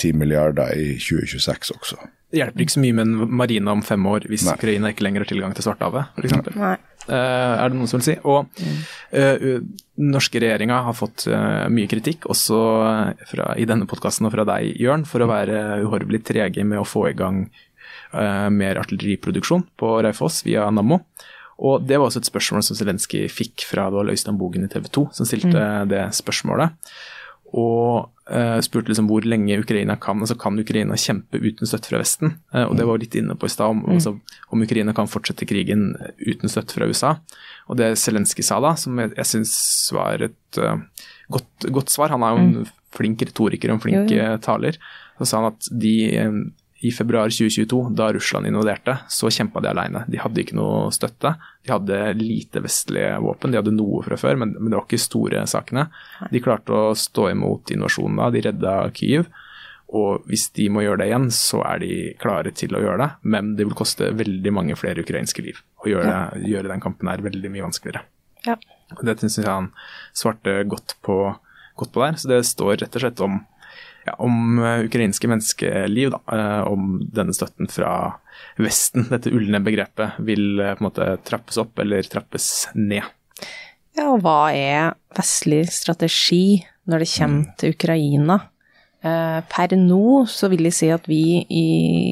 ti 0.00 0.12
milliarder 0.16 0.74
i 0.76 0.94
2026 1.00 1.72
også. 1.76 1.96
Det 2.28 2.42
hjelper 2.42 2.64
ikke 2.64 2.74
så 2.74 2.82
mye 2.82 2.96
med 2.98 3.06
en 3.06 3.36
marine 3.40 3.72
om 3.72 3.82
fem 3.84 4.04
år 4.10 4.26
hvis 4.28 4.44
Nei. 4.44 4.54
Ukraina 4.58 4.90
ikke 4.92 5.06
lenger 5.06 5.24
har 5.24 5.30
tilgang 5.30 5.54
til 5.56 5.64
Svartehavet, 5.64 6.10
f.eks. 6.20 6.34
Uh, 7.08 7.14
er 7.14 7.70
det 7.70 7.78
noen 7.78 7.88
som 7.88 8.02
vil 8.02 8.04
si. 8.04 8.16
Og 8.28 8.50
uh, 9.16 9.54
norske 9.96 10.42
regjeringa 10.42 10.82
har 10.84 10.96
fått 10.96 11.24
uh, 11.32 11.64
mye 11.72 11.88
kritikk, 11.88 12.28
også 12.28 12.58
fra, 13.30 13.54
i 13.56 13.64
denne 13.68 13.88
podkasten 13.88 14.28
og 14.28 14.34
fra 14.34 14.44
deg, 14.50 14.74
Jørn, 14.76 15.06
for 15.08 15.24
å 15.24 15.30
være 15.30 15.80
uhorvelig 15.86 16.20
trege 16.28 16.66
med 16.68 16.82
å 16.82 16.86
få 16.88 17.08
i 17.12 17.16
gang 17.16 17.46
mer 18.08 18.78
artilleriproduksjon 18.80 19.66
på 19.76 19.88
Raufoss 20.00 20.38
via 20.46 20.62
Nammo. 20.72 21.02
Og 21.60 21.82
Det 21.84 21.98
var 21.98 22.06
også 22.06 22.22
et 22.22 22.30
spørsmål 22.30 22.62
som 22.64 22.78
Zelenskyj 22.78 23.26
fikk 23.28 23.66
fra 23.68 23.90
det 23.90 23.98
var 23.98 24.12
Øystein 24.14 24.38
Bogen 24.40 24.64
i 24.64 24.70
TV 24.72 24.86
2 24.94 25.02
som 25.12 25.28
stilte 25.28 25.64
det 25.90 26.06
spørsmålet. 26.16 26.72
Og 27.56 28.10
uh, 28.28 28.58
spurte 28.64 28.90
liksom 28.90 29.08
hvor 29.08 29.24
lenge 29.24 29.56
Ukraina 29.62 29.96
kan 30.00 30.20
altså 30.20 30.36
kan 30.40 30.58
Ukraina 30.60 30.98
kjempe 31.00 31.40
uten 31.40 31.68
støtte 31.68 31.88
fra 31.90 32.00
Vesten. 32.02 32.34
Uh, 32.52 32.66
og 32.66 32.76
Det 32.76 32.86
var 32.88 32.98
vi 32.98 33.06
litt 33.06 33.18
inne 33.20 33.36
på 33.38 33.48
i 33.48 33.52
stad, 33.52 33.72
om, 33.72 33.84
altså, 33.94 34.14
om 34.52 34.64
Ukraina 34.64 34.94
kan 34.96 35.08
fortsette 35.08 35.48
krigen 35.48 35.90
uten 36.20 36.52
støtte 36.52 36.76
fra 36.76 36.88
USA. 36.90 37.14
Og 37.68 37.80
Det 37.80 37.94
Zelenskyj 38.00 38.44
sa 38.50 38.60
da, 38.64 38.74
som 38.76 39.00
jeg, 39.00 39.14
jeg 39.16 39.32
syns 39.32 39.54
var 39.96 40.28
et 40.28 40.60
uh, 40.60 40.76
godt, 41.32 41.68
godt, 41.68 41.94
svar, 41.94 42.12
han 42.12 42.24
er 42.26 42.36
jo 42.36 42.44
en 42.44 42.72
flink 42.96 43.24
retoriker 43.24 43.72
og 43.72 43.78
en 43.78 43.84
flink 43.84 44.12
Jo, 44.12 44.30
taler, 44.44 44.76
så 45.18 45.28
sa 45.28 45.42
han 45.42 45.52
at 45.54 45.68
de 45.72 45.96
i 46.80 46.92
februar 46.92 47.30
2022, 47.32 47.88
da 47.98 48.12
Russland 48.12 48.46
invaderte, 48.46 48.98
så 49.08 49.30
kjempa 49.30 49.60
de 49.60 49.70
alene. 49.72 50.04
De 50.06 50.20
hadde 50.22 50.44
ikke 50.44 50.54
noe 50.54 50.92
støtte. 50.94 51.32
De 51.66 51.72
hadde 51.72 51.98
lite 52.20 52.62
vestlige 52.62 53.16
våpen, 53.24 53.50
de 53.50 53.58
hadde 53.58 53.74
noe 53.74 54.04
fra 54.06 54.18
før, 54.20 54.38
men, 54.38 54.54
men 54.60 54.70
det 54.70 54.78
var 54.78 54.86
ikke 54.86 55.00
store 55.02 55.42
sakene. 55.50 55.88
De 56.30 56.42
klarte 56.44 56.74
å 56.74 56.94
stå 56.98 57.32
imot 57.32 57.74
invasjonen 57.74 58.22
da, 58.22 58.30
de 58.34 58.44
redda 58.46 58.76
Kyiv. 58.94 59.26
Og 59.98 60.28
hvis 60.28 60.50
de 60.54 60.68
må 60.70 60.84
gjøre 60.84 61.00
det 61.02 61.08
igjen, 61.08 61.28
så 61.34 61.64
er 61.66 61.82
de 61.82 61.92
klare 62.20 62.52
til 62.54 62.76
å 62.76 62.84
gjøre 62.84 63.00
det, 63.00 63.10
men 63.34 63.54
det 63.58 63.66
vil 63.66 63.76
koste 63.78 64.12
veldig 64.14 64.52
mange 64.54 64.76
flere 64.78 65.02
ukrainske 65.02 65.42
liv 65.46 65.62
å 65.82 65.88
gjøre, 65.88 66.08
ja. 66.12 66.42
gjøre 66.54 66.70
den 66.74 66.82
kampen 66.84 67.08
her 67.10 67.24
veldig 67.24 67.50
mye 67.54 67.64
vanskeligere. 67.64 68.04
Ja. 68.46 68.58
Det 69.02 69.18
syns 69.18 69.40
jeg 69.40 69.48
han 69.48 69.72
svarte 70.16 70.60
godt 70.68 70.94
på, 71.02 71.16
godt 71.80 71.94
på 71.94 72.04
der. 72.04 72.20
Så 72.20 72.30
det 72.30 72.44
står 72.46 72.76
rett 72.84 72.94
og 72.94 73.02
slett 73.02 73.24
om 73.24 73.40
ja, 74.08 74.16
om 74.24 74.58
ukrainske 74.88 75.30
menneskeliv, 75.30 76.16
da, 76.16 76.64
om 76.66 76.98
denne 77.04 77.36
støtten 77.36 77.70
fra 77.70 77.92
Vesten. 78.58 79.06
Dette 79.12 79.30
ulne 79.34 79.60
begrepet 79.62 80.18
vil 80.26 80.58
på 80.58 80.74
en 80.74 80.86
måte 80.88 81.12
trappes 81.28 81.60
opp 81.60 81.78
eller 81.84 82.06
trappes 82.08 82.68
ned. 82.74 83.06
Ja, 83.98 84.10
og 84.12 84.22
hva 84.22 84.50
er 84.54 84.94
vestlig 85.16 85.64
strategi 85.74 86.60
når 86.88 87.02
det 87.02 87.10
kommer 87.16 87.58
til 87.58 87.74
Ukraina? 87.74 88.36
Per 88.98 89.74
nå 89.78 90.24
så 90.30 90.48
vil 90.50 90.66
jeg 90.66 90.74
si 90.74 90.88
at 90.90 91.04
vi 91.06 91.44
i 91.46 91.66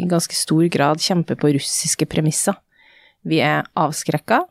ganske 0.07 0.35
stor 0.39 0.67
grad 0.71 1.03
kjemper 1.03 1.39
på 1.39 1.51
russiske 1.57 2.07
premisser. 2.11 2.55
Vi 3.27 3.41
er 3.43 3.67
avskrekka, 3.75 4.45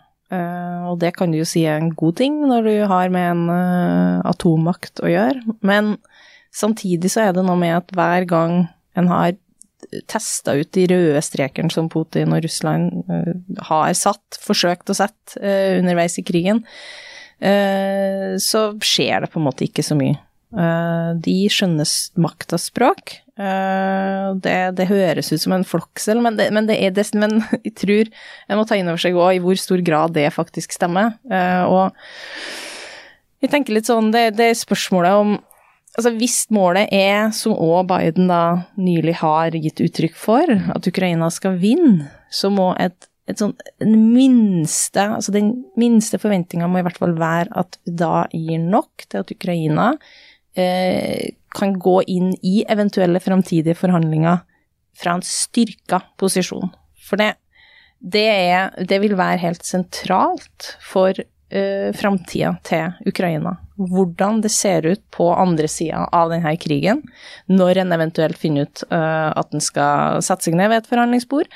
og 0.90 0.98
det 1.00 1.14
kan 1.16 1.32
du 1.32 1.38
jo 1.40 1.48
si 1.48 1.64
er 1.64 1.80
en 1.80 1.94
god 1.96 2.18
ting 2.20 2.42
når 2.50 2.68
du 2.68 2.74
har 2.92 3.12
med 3.14 3.30
en 3.30 3.46
atommakt 4.28 5.00
å 5.00 5.12
gjøre, 5.12 5.56
men 5.64 5.96
Samtidig 6.56 7.12
så 7.12 7.28
er 7.28 7.36
det 7.36 7.44
noe 7.46 7.60
med 7.60 7.76
at 7.82 7.92
hver 7.96 8.28
gang 8.30 8.62
en 8.96 9.10
har 9.12 9.36
testa 10.10 10.56
ut 10.58 10.72
de 10.76 10.86
røde 10.90 11.22
strekene 11.24 11.74
som 11.74 11.90
Putin 11.92 12.34
og 12.36 12.44
Russland 12.46 13.04
uh, 13.10 13.34
har 13.70 13.92
satt, 13.98 14.40
forsøkt 14.42 14.92
å 14.92 14.98
sette 14.98 15.40
uh, 15.42 15.80
underveis 15.80 16.18
i 16.20 16.26
krigen, 16.26 16.64
uh, 17.44 18.36
så 18.42 18.68
skjer 18.84 19.26
det 19.26 19.32
på 19.34 19.42
en 19.42 19.48
måte 19.50 19.68
ikke 19.68 19.86
så 19.86 19.98
mye. 20.00 20.22
de 21.20 21.34
skjønner 21.52 21.90
maktas 22.22 22.70
språk. 22.70 23.18
Det, 23.36 24.54
det, 24.78 24.86
høres 24.88 25.34
ut 25.34 25.42
som 25.42 25.52
en 25.52 25.66
flokksel, 25.68 26.22
men, 26.24 26.38
det, 26.38 26.46
men, 26.56 26.70
det 26.70 26.78
er 26.80 26.94
det, 26.96 27.04
men 27.20 27.42
jeg 27.66 27.74
tror 27.82 28.12
en 28.48 28.62
må 28.62 28.64
ta 28.64 28.78
inn 28.80 28.88
over 28.88 29.02
seg 29.02 29.18
òg 29.20 29.36
i 29.36 29.42
hvor 29.44 29.60
stor 29.60 29.84
grad 29.84 30.16
det 30.16 30.30
faktisk 30.32 30.78
stemmer. 30.78 31.18
og 31.68 31.92
jeg 33.44 33.52
tenker 33.52 33.76
litt 33.76 33.90
sånn, 33.90 34.14
det, 34.16 34.30
det 34.40 34.54
spørsmålet 34.56 35.26
om 35.26 35.36
Altså 35.96 36.12
hvis 36.18 36.38
målet 36.52 36.92
er, 36.92 37.30
som 37.36 37.56
òg 37.56 37.88
Biden 37.88 38.28
da 38.28 38.68
nylig 38.76 39.16
har 39.22 39.56
gitt 39.56 39.80
uttrykk 39.84 40.16
for, 40.20 40.52
at 40.52 40.88
Ukraina 40.90 41.30
skal 41.32 41.56
vinne, 41.62 42.10
så 42.28 42.52
må 42.52 42.74
et, 42.82 43.08
et 43.32 43.40
sånn, 43.40 43.54
minste, 43.88 45.06
altså 45.06 45.32
den 45.36 45.54
minste 45.80 46.20
forventninga 46.20 46.68
må 46.68 46.82
i 46.82 46.88
hvert 46.88 47.00
fall 47.00 47.16
være 47.20 47.48
at 47.64 47.80
vi 47.86 47.96
da 48.02 48.26
gir 48.34 48.66
nok 48.66 49.08
til 49.08 49.24
at 49.24 49.32
Ukraina 49.32 49.88
eh, 50.60 51.32
kan 51.56 51.78
gå 51.80 52.02
inn 52.12 52.34
i 52.44 52.58
eventuelle 52.68 53.22
framtidige 53.24 53.78
forhandlinger 53.80 54.44
fra 55.00 55.16
en 55.16 55.24
styrka 55.24 56.02
posisjon. 56.20 56.74
For 57.08 57.20
det, 57.22 57.36
det, 58.00 58.28
er, 58.28 58.76
det 58.84 59.00
vil 59.04 59.16
være 59.20 59.42
helt 59.44 59.64
sentralt 59.68 60.74
for 60.84 61.16
uh, 61.54 61.90
framtida 61.98 62.56
til 62.66 63.10
Ukraina. 63.10 63.58
Hvordan 63.76 64.42
det 64.44 64.52
ser 64.56 64.86
ut 64.88 65.02
på 65.12 65.28
andre 65.36 65.68
sida 65.72 66.06
av 66.16 66.32
denne 66.32 66.56
krigen, 66.62 67.04
når 67.52 67.84
en 67.84 67.96
eventuelt 67.98 68.40
finner 68.40 68.70
ut 68.70 68.86
uh, 68.92 69.32
at 69.36 69.54
en 69.54 69.64
skal 69.64 70.22
sette 70.26 70.48
seg 70.48 70.58
ned 70.58 70.72
ved 70.72 70.84
et 70.84 70.92
forhandlingsbord, 70.92 71.52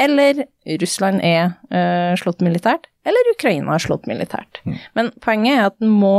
eller 0.00 0.46
Russland 0.80 1.20
er 1.26 1.52
uh, 1.70 2.14
slått 2.18 2.42
militært, 2.44 2.88
eller 3.06 3.34
Ukraina 3.34 3.76
er 3.76 3.84
slått 3.84 4.08
militært. 4.10 4.62
Mm. 4.64 4.78
Men 4.98 5.12
poenget 5.22 5.58
er 5.58 5.68
at 5.68 5.78
en 5.82 5.92
må 5.92 6.16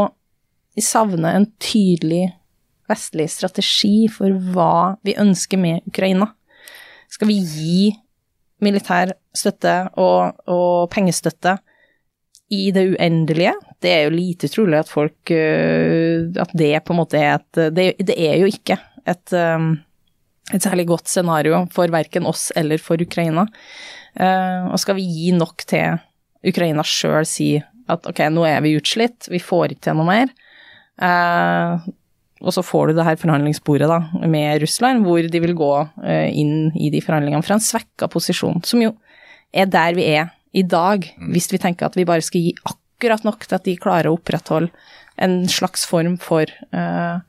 savne 0.79 1.29
en 1.37 1.49
tydelig 1.61 2.31
vestlig 2.89 3.29
strategi 3.31 4.07
for 4.11 4.33
hva 4.53 4.95
vi 5.05 5.15
ønsker 5.19 5.59
med 5.61 5.85
Ukraina. 5.89 6.31
Skal 7.11 7.29
vi 7.29 7.37
gi 7.39 7.91
militær 8.63 9.13
støtte 9.35 9.75
og, 9.99 10.39
og 10.49 10.89
pengestøtte 10.93 11.57
i 12.51 12.71
det 12.75 12.83
uendelige. 12.93 13.53
Det 13.81 13.91
er 13.91 14.03
jo 14.05 14.15
lite 14.15 14.49
trolig 14.51 14.79
at 14.81 14.91
folk 14.91 15.31
At 15.31 16.51
det 16.53 16.73
på 16.85 16.93
en 16.93 16.99
måte 16.99 17.19
er 17.19 17.39
et 17.39 17.61
Det, 17.75 17.85
det 17.99 18.17
er 18.19 18.37
jo 18.41 18.49
ikke 18.51 18.77
et, 19.07 19.33
et 20.53 20.63
særlig 20.63 20.87
godt 20.87 21.07
scenario 21.11 21.65
for 21.71 21.91
verken 21.91 22.25
oss 22.29 22.51
eller 22.55 22.77
for 22.79 23.01
Ukraina. 23.01 23.47
Og 24.15 24.79
skal 24.79 24.95
vi 24.95 25.07
gi 25.07 25.33
nok 25.35 25.65
til 25.67 25.97
Ukraina 26.47 26.83
sjøl 26.87 27.25
si 27.27 27.57
at 27.91 28.07
ok, 28.07 28.21
nå 28.31 28.45
er 28.47 28.61
vi 28.63 28.77
utslitt, 28.77 29.27
vi 29.31 29.41
får 29.43 29.73
ikke 29.73 29.89
til 29.89 29.99
noe 29.99 30.07
mer. 30.07 30.31
Og 32.43 32.51
så 32.55 32.63
får 32.63 32.91
du 32.91 32.97
det 32.97 33.07
her 33.07 33.19
forhandlingsbordet 33.19 33.87
da, 33.87 33.99
med 34.27 34.61
Russland, 34.63 35.03
hvor 35.07 35.23
de 35.23 35.41
vil 35.43 35.55
gå 35.55 35.73
inn 36.31 36.71
i 36.75 36.91
de 36.93 37.01
forhandlingene 37.03 37.43
fra 37.45 37.57
en 37.57 37.63
svekka 37.63 38.09
posisjon, 38.11 38.63
som 38.67 38.83
jo 38.83 38.93
er 39.53 39.69
der 39.71 39.95
vi 39.95 40.07
er 40.15 40.31
i 40.53 40.63
dag, 40.63 41.05
hvis 41.33 41.49
vi 41.53 41.59
tenker 41.61 41.89
at 41.89 41.97
vi 41.97 42.05
bare 42.07 42.25
skal 42.25 42.45
gi 42.45 42.53
akkurat 42.69 43.25
nok 43.25 43.47
til 43.47 43.57
at 43.57 43.65
de 43.65 43.77
klarer 43.81 44.11
å 44.11 44.17
opprettholde 44.17 44.69
en 45.21 45.43
slags 45.51 45.83
form 45.85 46.15
for 46.21 46.49
uh, 46.73 47.19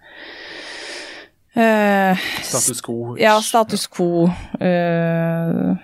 uh, 1.57 2.27
Status 2.45 2.81
quo. 2.85 3.17
Ja, 3.21 3.35
status 3.45 3.85
quo. 3.93 4.29
Uh, 4.61 5.75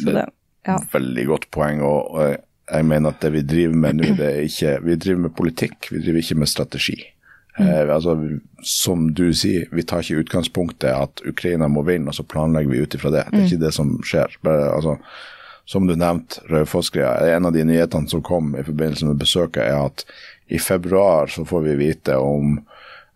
det, 0.00 0.26
ja. 0.68 0.80
Veldig 0.92 1.26
godt 1.30 1.48
poeng. 1.54 1.84
og, 1.84 2.36
jeg 2.66 2.86
mener 2.86 3.14
at 3.14 3.22
det 3.22 3.30
vi 3.30 3.44
driver 3.46 3.76
med 3.78 4.00
nå, 4.00 4.08
det 4.18 4.26
er 4.26 4.40
ikke 4.42 4.72
Vi 4.82 4.96
driver 4.98 5.20
med 5.28 5.36
politikk, 5.38 5.86
vi 5.92 6.00
driver 6.02 6.18
ikke 6.22 6.38
med 6.40 6.50
strategi. 6.50 6.96
Mm. 7.58 7.68
Eh, 7.68 7.94
altså, 7.94 8.16
som 8.60 9.06
du 9.14 9.30
sier, 9.36 9.68
vi 9.72 9.84
tar 9.86 10.02
ikke 10.02 10.24
utgangspunktet 10.24 10.90
at 10.90 11.22
Ukraina 11.28 11.70
må 11.72 11.86
vinne, 11.86 12.10
og 12.10 12.18
så 12.18 12.26
planlegger 12.26 12.72
vi 12.72 12.82
ut 12.82 12.98
ifra 12.98 13.12
det. 13.14 13.24
Det 13.30 13.40
er 13.40 13.46
ikke 13.46 13.64
det 13.64 13.72
som 13.76 13.94
skjer. 14.04 14.36
Bare, 14.44 14.68
altså, 14.74 14.96
som 15.66 15.86
du 15.86 15.96
nevnte, 15.96 16.40
Raufoss-greia. 16.46 17.36
En 17.36 17.46
av 17.46 17.52
de 17.52 17.64
nyhetene 17.64 18.08
som 18.08 18.22
kom 18.22 18.54
i 18.56 18.62
forbindelse 18.64 19.06
med 19.06 19.18
besøket, 19.18 19.64
er 19.66 19.88
at 19.88 20.04
i 20.46 20.58
februar 20.62 21.26
så 21.26 21.44
får 21.44 21.64
vi 21.64 21.74
vite 21.80 22.16
om 22.16 22.60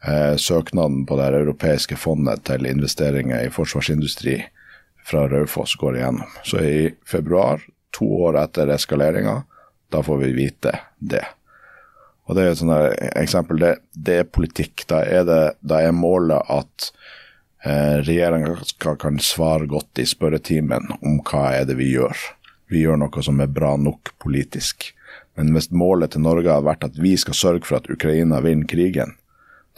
eh, 0.03 0.35
søknaden 0.37 1.05
på 1.07 1.19
det 1.21 1.29
europeiske 1.39 1.97
fondet 1.97 2.43
til 2.51 2.67
investeringer 2.67 3.47
i 3.47 3.53
forsvarsindustri 3.55 4.41
fra 5.07 5.29
Raufoss 5.29 5.77
går 5.79 6.01
igjennom. 6.01 6.33
Så 6.43 6.65
i 6.65 6.95
februar, 7.07 7.63
to 7.95 8.09
år 8.27 8.41
etter 8.43 8.75
eskaleringa, 8.75 9.43
da 9.91 10.03
får 10.03 10.19
vi 10.25 10.33
vite 10.33 10.75
det. 10.99 11.23
Og 12.27 12.35
Det 12.35 12.43
er 12.43 12.51
et 12.51 12.59
sånt 12.59 13.15
eksempel. 13.19 13.59
Det, 13.59 13.73
det, 13.95 14.19
er 14.23 14.27
politikk. 14.27 14.85
Da 14.91 15.01
er, 15.03 15.25
det, 15.27 15.41
da 15.67 15.81
er 15.83 15.95
målet 15.95 16.51
at 16.51 16.91
eh, 17.63 18.03
regjeringa 18.03 18.59
kan 18.99 19.19
svare 19.23 19.67
godt 19.71 20.03
i 20.03 20.07
spørretimen 20.07 20.93
om 20.99 21.19
hva 21.27 21.49
er 21.59 21.67
det 21.71 21.79
vi 21.79 21.91
gjør 21.95 22.19
vi 22.71 22.85
gjør 22.85 23.01
noe 23.03 23.23
som 23.27 23.41
er 23.43 23.51
bra 23.51 23.75
nok 23.77 24.13
politisk. 24.23 24.93
Men 25.39 25.53
hvis 25.55 25.71
målet 25.75 26.15
til 26.15 26.25
Norge 26.25 26.51
hadde 26.51 26.69
vært 26.69 26.87
at 26.87 26.99
vi 27.01 27.17
skal 27.19 27.37
sørge 27.37 27.67
for 27.67 27.81
at 27.81 27.91
Ukraina 27.91 28.41
vinner 28.45 28.69
krigen, 28.71 29.17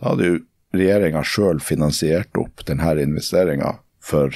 da 0.01 0.13
hadde 0.13 0.29
jo 0.29 0.41
regjeringa 0.77 1.23
sjøl 1.25 1.61
finansiert 1.61 2.37
opp 2.41 2.65
denne 2.69 2.95
investeringa 3.03 3.77
for 4.03 4.35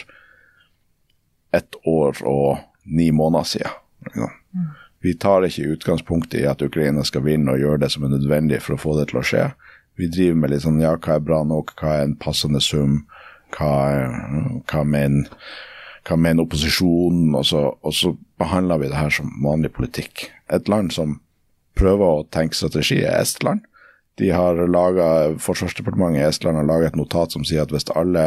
ett 1.57 1.79
år 1.89 2.21
og 2.29 2.59
ni 2.85 3.11
måneder 3.13 3.49
siden. 3.49 4.31
Vi 5.01 5.15
tar 5.15 5.45
ikke 5.47 5.77
utgangspunkt 5.77 6.35
i 6.35 6.45
at 6.49 6.63
Ukraina 6.63 7.05
skal 7.05 7.25
vinne 7.27 7.55
og 7.55 7.63
gjøre 7.63 7.85
det 7.85 7.93
som 7.95 8.05
er 8.07 8.15
nødvendig 8.15 8.61
for 8.65 8.77
å 8.77 8.81
få 8.81 8.97
det 8.99 9.11
til 9.11 9.21
å 9.21 9.27
skje. 9.27 9.47
vi 9.97 10.11
driver 10.13 10.37
med 10.37 10.51
litt 10.53 10.61
sånn 10.61 10.81
ja, 10.81 10.93
hva 11.01 11.15
er 11.17 11.23
bra 11.25 11.39
nok, 11.45 11.73
hva 11.81 11.95
er 11.97 12.03
en 12.05 12.17
passende 12.21 12.61
sum, 12.61 13.07
hva, 13.57 13.71
hva 14.69 14.83
mener 14.85 15.31
hva 16.07 16.17
mener 16.21 16.47
opposisjonen, 16.47 17.35
og 17.35 17.47
så, 17.49 17.63
og 17.83 17.95
så 17.95 18.13
behandler 18.41 18.83
vi 18.83 18.91
det 18.91 18.99
her 18.99 19.13
som 19.13 19.33
vanlig 19.45 19.73
politikk. 19.75 20.29
Et 20.53 20.69
land 20.71 20.93
som 20.95 21.19
prøver 21.77 22.07
å 22.07 22.27
tenke 22.33 22.57
strategi, 22.57 23.03
er 23.03 23.21
Estland. 23.21 23.65
De 24.17 24.31
har 24.33 24.57
laget, 24.71 25.43
Forsvarsdepartementet 25.45 26.23
i 26.23 26.29
Estland 26.29 26.57
har 26.61 26.69
laget 26.69 26.95
et 26.95 27.01
notat 27.01 27.35
som 27.35 27.45
sier 27.45 27.67
at 27.67 27.75
hvis 27.75 27.91
alle 27.93 28.25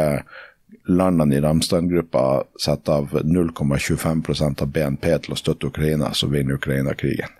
landene 0.86 1.38
i 1.38 1.42
Ramstein-gruppa 1.42 2.44
setter 2.60 3.02
av 3.02 3.16
0,25 3.26 4.62
av 4.62 4.70
BNP 4.70 5.08
til 5.24 5.34
å 5.34 5.38
støtte 5.38 5.70
Ukraina, 5.72 6.12
så 6.14 6.30
vinner 6.30 6.60
Ukraina 6.60 6.94
krigen. 6.94 7.39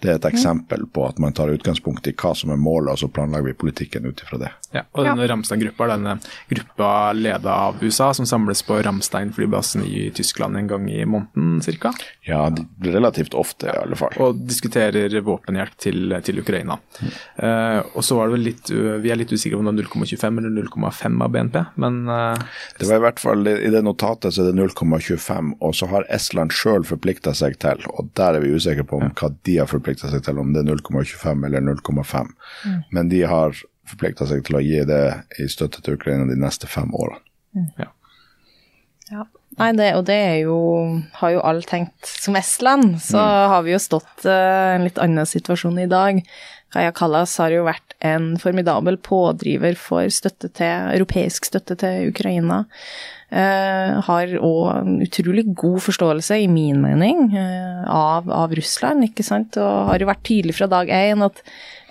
Det 0.00 0.08
er 0.08 0.16
et 0.16 0.28
eksempel 0.30 0.86
på 0.88 1.04
at 1.08 1.18
man 1.20 1.34
tar 1.36 1.52
utgangspunkt 1.52 2.06
i 2.08 2.14
hva 2.16 2.32
som 2.36 2.52
er 2.54 2.60
målet, 2.60 2.94
og 2.94 3.02
så 3.02 3.08
planlegger 3.12 3.50
vi 3.50 3.56
politikken 3.64 4.06
ut 4.08 4.22
ifra 4.24 4.38
det. 4.40 4.50
Ja, 4.72 4.84
og 4.94 5.04
denne 5.04 5.26
Ramstein-gruppa 5.28 5.86
er 5.86 5.92
denne 5.96 6.14
gruppa 6.48 6.90
leda 7.16 7.56
av 7.68 7.82
USA, 7.82 8.12
som 8.16 8.28
samles 8.28 8.62
på 8.66 8.78
Ramstein-flybasen 8.86 9.84
i 9.84 10.08
Tyskland 10.16 10.56
en 10.56 10.70
gang 10.70 10.88
i 10.90 11.02
måneden 11.04 11.60
ca. 11.82 11.92
Ja, 12.26 12.46
relativt 12.84 13.34
ofte 13.34 13.68
i 13.68 13.76
alle 13.76 13.98
fall. 13.98 14.16
Og 14.22 14.40
diskuterer 14.48 15.12
våpenhjelp 15.26 15.76
til, 15.80 16.16
til 16.24 16.40
Ukraina. 16.40 16.78
Mm. 17.00 17.12
Uh, 17.42 17.78
og 17.98 18.06
så 18.06 18.16
var 18.16 18.30
det 18.30 18.38
vel 18.38 18.46
litt, 18.50 18.70
Vi 18.70 19.12
er 19.12 19.18
litt 19.18 19.32
usikre 19.32 19.58
om 19.58 19.68
det 19.68 19.74
er 19.84 19.90
0,25 19.90 20.40
eller 20.40 20.68
0,5 20.70 21.24
av 21.26 21.34
BNP, 21.34 21.58
men 21.82 22.00
uh, 22.08 22.60
Det 22.78 22.88
var 22.88 23.02
i 23.02 23.04
hvert 23.08 23.22
fall 23.22 23.46
i 23.50 23.72
det 23.72 23.82
notatet 23.84 24.34
så 24.34 24.44
er 24.44 24.52
det 24.52 24.68
0,25, 24.70 25.54
og 25.60 25.76
så 25.76 25.90
har 25.92 26.08
Estland 26.14 26.54
sjøl 26.54 26.86
forplikta 26.88 27.34
seg 27.36 27.58
til, 27.62 27.84
og 27.92 28.10
der 28.18 28.38
er 28.38 28.44
vi 28.44 28.54
usikre 28.54 28.86
på 28.86 29.00
om 29.00 29.10
hva 29.10 29.32
de 29.46 29.58
har 29.60 29.68
forplikta 29.70 29.89
forplikta 29.90 30.10
seg 30.10 30.22
til 30.24 30.38
om 30.38 30.52
det 30.54 30.62
er 30.62 30.70
0,25 30.70 31.46
eller 31.46 31.60
0,5. 31.60 32.30
Mm. 32.64 32.82
Men 32.90 33.10
de 33.10 33.22
har 33.26 33.56
forplikta 33.90 34.26
seg 34.26 34.44
til 34.46 34.58
å 34.58 34.62
gi 34.62 34.84
det 34.86 35.02
i 35.40 35.48
støtte 35.50 35.82
til 35.82 35.98
Ukraina 35.98 36.28
de 36.28 36.38
neste 36.38 36.68
fem 36.70 36.90
årene. 36.94 37.20
Mm. 37.56 37.68
Ja. 37.78 37.90
ja. 39.10 39.26
Nei, 39.58 39.72
det, 39.74 39.90
og 39.98 40.04
det 40.06 40.14
er 40.14 40.36
jo 40.44 40.56
Har 41.18 41.32
jo 41.34 41.40
alle 41.42 41.66
tenkt 41.66 42.06
Som 42.06 42.36
Estland, 42.38 43.00
så 43.02 43.18
mm. 43.18 43.48
har 43.50 43.64
vi 43.66 43.72
jo 43.72 43.80
stått 43.82 44.22
uh, 44.22 44.76
en 44.76 44.84
litt 44.86 45.00
annen 45.02 45.26
situasjon 45.26 45.80
i 45.82 45.88
dag. 45.90 46.20
Kaja 46.70 46.92
Kallas 46.94 47.34
har 47.42 47.50
jo 47.50 47.66
vært 47.66 47.96
en 48.06 48.36
formidabel 48.38 49.00
pådriver 49.02 49.74
for 49.74 50.06
støtte 50.14 50.52
til, 50.54 50.86
europeisk 50.94 51.50
støtte 51.50 51.74
til 51.82 52.12
Ukraina. 52.12 52.62
Uh, 53.30 54.00
har 54.08 54.32
òg 54.42 55.04
utrolig 55.04 55.44
god 55.54 55.78
forståelse, 55.84 56.34
i 56.42 56.48
min 56.50 56.80
mening, 56.82 57.28
uh, 57.30 57.84
av, 57.86 58.26
av, 58.26 58.50
Russland, 58.58 59.06
ikke 59.06 59.22
sant. 59.22 59.54
Og 59.54 59.86
har 59.86 60.02
jo 60.02 60.08
vært 60.08 60.24
tydelig 60.26 60.56
fra 60.56 60.66
dag 60.70 60.90
én 60.90 61.22
at 61.22 61.38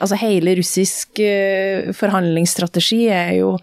altså 0.03 0.19
hele 0.19 0.57
russisk 0.59 1.21
uh, 1.23 1.93
forhandlingsstrategi 1.95 3.05
er 3.07 3.37
jo 3.41 3.53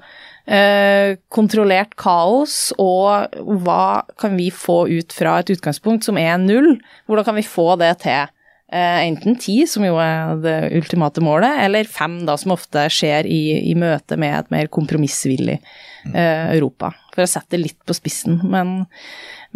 kontrollert 1.34 1.96
kaos, 1.98 2.68
og 2.78 3.32
hva 3.64 4.04
kan 4.14 4.36
vi 4.38 4.44
få 4.54 4.84
ut 4.86 5.10
fra 5.10 5.40
et 5.42 5.48
utgangspunkt 5.56 6.06
som 6.06 6.20
er 6.22 6.36
null? 6.38 6.76
Hvordan 7.10 7.26
kan 7.26 7.34
vi 7.34 7.42
få 7.42 7.72
det 7.80 7.88
til? 8.04 8.30
Enten 8.72 9.36
ti, 9.38 9.60
som 9.70 9.84
jo 9.86 9.94
er 10.02 10.40
det 10.42 10.56
ultimate 10.74 11.22
målet, 11.22 11.60
eller 11.62 11.86
fem, 11.86 12.18
da, 12.26 12.34
som 12.40 12.54
ofte 12.56 12.88
skjer 12.90 13.28
i, 13.30 13.70
i 13.70 13.74
møte 13.78 14.18
med 14.18 14.34
et 14.34 14.50
mer 14.50 14.70
kompromissvillig 14.74 15.60
eh, 15.60 16.46
Europa, 16.56 16.90
for 17.14 17.22
å 17.22 17.30
sette 17.30 17.54
det 17.54 17.62
litt 17.62 17.78
på 17.86 17.94
spissen. 17.94 18.40
Men, 18.50 18.80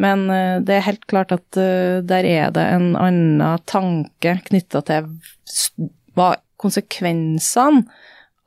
men 0.01 0.29
eh, 0.31 0.61
det 0.63 0.77
er 0.77 0.87
helt 0.87 1.09
klart 1.11 1.35
at 1.35 1.59
uh, 1.59 1.99
der 2.07 2.29
er 2.29 2.55
det 2.55 2.67
en 2.77 2.93
annen 2.95 3.59
tanke 3.67 4.37
knytta 4.47 4.85
til 4.87 5.11
hva 6.15 6.37
konsekvensene 6.61 7.83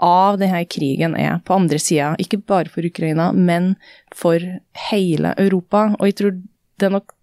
av 0.04 0.39
denne 0.39 0.63
krigen 0.67 1.15
er 1.15 1.38
på 1.45 1.56
andre 1.56 1.80
sida, 1.80 2.13
ikke 2.19 2.41
bare 2.47 2.71
for 2.71 2.86
Ukraina, 2.88 3.32
men 3.32 3.73
for 4.15 4.41
hele 4.89 5.36
Europa. 5.39 5.89
Og 5.99 6.10
jeg 6.10 6.17
tror 6.19 6.39
det 6.80 6.88
er 6.88 6.95
nok 6.97 7.13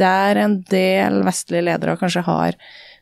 der 0.00 0.40
en 0.42 0.60
del 0.70 1.20
vestlige 1.26 1.68
ledere 1.68 1.98
kanskje 2.00 2.24
har 2.26 2.58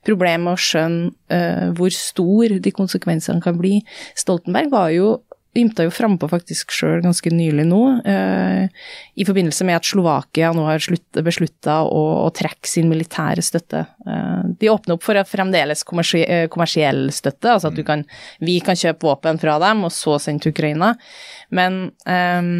problemer 0.06 0.44
med 0.44 0.56
å 0.56 0.62
skjønne 0.62 1.10
uh, 1.34 1.70
hvor 1.78 1.94
stor 1.94 2.58
de 2.62 2.74
konsekvensene 2.74 3.42
kan 3.44 3.58
bli. 3.58 3.78
Stoltenberg 4.18 4.70
var 4.72 4.92
jo 4.94 5.16
ymta 5.58 5.86
jo 5.86 5.92
frampå 5.92 6.28
faktisk 6.30 6.72
sjøl 6.74 7.00
ganske 7.02 7.30
nylig 7.32 7.64
nå, 7.68 7.80
uh, 8.04 8.66
i 9.18 9.26
forbindelse 9.26 9.66
med 9.66 9.78
at 9.78 9.88
Slovakia 9.88 10.52
nå 10.54 10.66
har 10.68 10.84
beslutta 11.24 11.80
å, 11.86 12.02
å, 12.26 12.28
trekke 12.34 12.68
sin 12.68 12.90
militære 12.90 13.44
støtte. 13.44 13.84
Uh, 14.06 14.44
de 14.60 14.70
åpner 14.72 14.96
opp 14.96 15.06
for 15.06 15.18
fremdeles 15.28 15.84
kommersi 15.88 16.22
eh, 16.24 16.46
kommersiell 16.52 17.08
støtte, 17.14 17.56
altså 17.56 17.72
at 17.72 17.80
kan, 17.88 18.04
vi 18.44 18.58
kan 18.64 18.78
kjøpe 18.78 19.08
våpen 19.08 19.40
fra 19.42 19.58
dem 19.62 19.86
og 19.88 19.94
så 19.94 20.18
sende 20.22 20.46
til 20.46 20.54
Ukraina. 20.54 20.94
Men, 21.54 21.88
eh, 22.06 22.54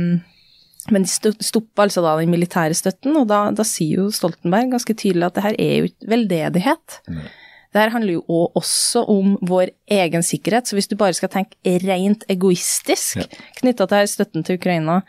men 0.95 1.05
de 1.05 1.33
stopper 1.45 1.87
altså 1.87 2.05
da 2.05 2.15
den 2.21 2.33
militære 2.33 2.77
støtten, 2.77 3.17
og 3.21 3.29
da, 3.31 3.49
da, 3.55 3.67
sier 3.67 4.05
jo 4.05 4.09
Stoltenberg 4.15 4.73
ganske 4.77 4.97
tydelig 4.97 5.29
at 5.29 5.37
det 5.39 5.45
her 5.45 5.59
er 5.59 5.75
jo 5.77 5.93
veldedighet. 6.11 6.99
Mm. 7.09 7.27
Det 7.69 7.83
her 7.83 7.93
handler 7.93 8.17
jo 8.17 8.39
også 8.57 9.03
om 9.13 9.35
vår 9.45 9.75
egen 9.93 10.25
sikkerhet, 10.25 10.69
så 10.69 10.77
hvis 10.77 10.89
du 10.89 10.97
bare 10.97 11.17
skal 11.17 11.29
tenke 11.33 11.77
rent 11.85 12.25
egoistisk 12.33 13.21
ja. 13.21 13.27
knytta 13.61 13.87
til 13.91 14.09
støtten 14.09 14.47
til 14.47 14.57
Ukraina, 14.57 15.03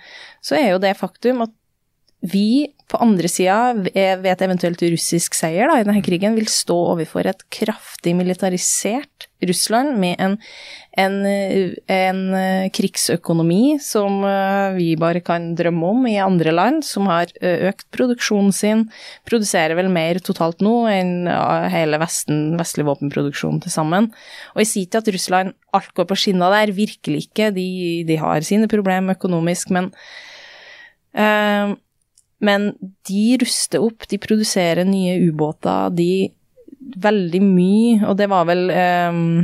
så 0.44 0.60
er 0.60 0.74
jo 0.74 0.82
det 0.84 0.98
faktum 1.00 1.46
at 1.48 1.54
vi 2.20 2.74
på 2.90 2.98
andre 3.04 3.30
sida, 3.30 3.72
ved 3.78 4.26
et 4.28 4.42
eventuelt 4.42 4.82
russisk 4.82 5.36
seier 5.38 5.70
da, 5.70 5.78
i 5.78 5.86
denne 5.86 6.02
krigen, 6.04 6.34
vil 6.36 6.48
stå 6.50 6.76
overfor 6.96 7.28
et 7.30 7.44
kraftig 7.54 8.16
militarisert 8.18 9.28
Russland 9.46 9.94
med 10.02 10.20
en, 10.20 10.34
en, 11.00 11.14
en 11.94 12.22
krigsøkonomi 12.76 13.78
som 13.80 14.24
eh, 14.28 14.74
vi 14.76 14.88
bare 15.00 15.22
kan 15.24 15.52
drømme 15.56 15.92
om 15.94 16.08
i 16.10 16.18
andre 16.20 16.52
land, 16.52 16.82
som 16.84 17.08
har 17.08 17.32
eh, 17.40 17.70
økt 17.70 17.86
produksjonen 17.96 18.52
sin, 18.58 18.82
produserer 19.30 19.78
vel 19.80 19.92
mer 19.94 20.20
totalt 20.26 20.66
nå 20.66 20.74
enn 20.92 21.30
hele 21.72 22.02
Vesten, 22.02 22.58
vestlig 22.60 22.88
våpenproduksjon 22.90 23.62
til 23.64 23.76
sammen. 23.76 24.10
Og 24.56 24.64
jeg 24.66 24.72
sier 24.72 24.90
ikke 24.90 25.04
at 25.06 25.14
Russland 25.16 25.54
alt 25.78 25.94
går 25.96 26.10
på 26.10 26.18
skinna 26.20 26.50
der, 26.58 26.74
virkelig 26.76 27.30
ikke, 27.30 27.54
de, 27.56 27.70
de 28.10 28.18
har 28.20 28.42
sine 28.44 28.68
problemer 28.72 29.16
økonomisk, 29.16 29.70
men 29.78 29.94
uh, 31.14 31.78
men 32.40 32.72
de 33.08 33.24
ruster 33.42 33.84
opp, 33.84 34.08
de 34.10 34.20
produserer 34.22 34.88
nye 34.88 35.18
ubåter, 35.30 35.96
de 35.96 36.12
Veldig 36.90 37.40
mye, 37.44 37.98
og 38.08 38.16
det 38.18 38.26
var 38.32 38.48
vel 38.50 38.72
um, 38.74 39.44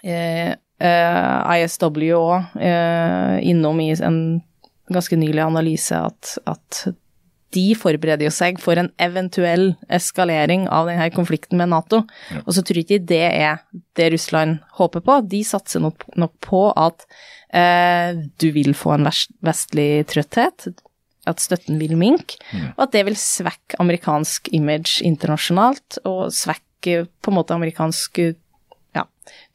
eh, 0.00 0.54
eh, 0.56 1.56
ISW 1.60 2.06
òg 2.16 2.54
eh, 2.56 3.34
innom 3.50 3.82
i 3.82 3.90
en 3.92 4.20
ganske 4.88 5.18
nylig 5.20 5.42
analyse 5.44 5.98
at, 5.98 6.36
at 6.48 6.86
de 7.56 7.66
forbereder 7.78 8.32
seg 8.34 8.58
for 8.62 8.78
en 8.80 8.88
eventuell 9.02 9.70
eskalering 9.92 10.66
av 10.72 10.90
denne 10.90 11.08
konflikten 11.14 11.60
med 11.60 11.70
Nato. 11.72 12.02
Ja. 12.32 12.42
Og 12.44 12.56
så 12.56 12.64
tror 12.64 12.80
jeg 12.80 12.88
ikke 12.88 13.06
det 13.12 13.22
er 13.28 13.60
det 13.98 14.10
Russland 14.14 14.58
håper 14.80 15.04
på. 15.04 15.20
De 15.28 15.42
satser 15.46 15.82
nok, 15.84 16.08
nok 16.16 16.34
på 16.44 16.62
at 16.72 17.06
eh, 17.54 18.18
du 18.40 18.48
vil 18.56 18.74
få 18.76 18.96
en 18.96 19.08
vestlig 19.46 19.90
trøtthet 20.10 20.70
at 21.26 21.42
støtten 21.42 21.80
vil 21.82 21.96
minke, 21.98 22.38
mm. 22.52 22.72
og 22.76 22.86
at 22.86 22.96
det 22.96 23.04
vil 23.08 23.18
svekke 23.18 23.78
amerikansk 23.82 24.50
image 24.56 25.04
internasjonalt, 25.06 26.00
og 26.06 26.28
svekke 26.34 27.04
på 27.06 27.32
en 27.32 27.38
måte 27.38 27.56
amerikansk 27.56 28.20
ja, 28.96 29.04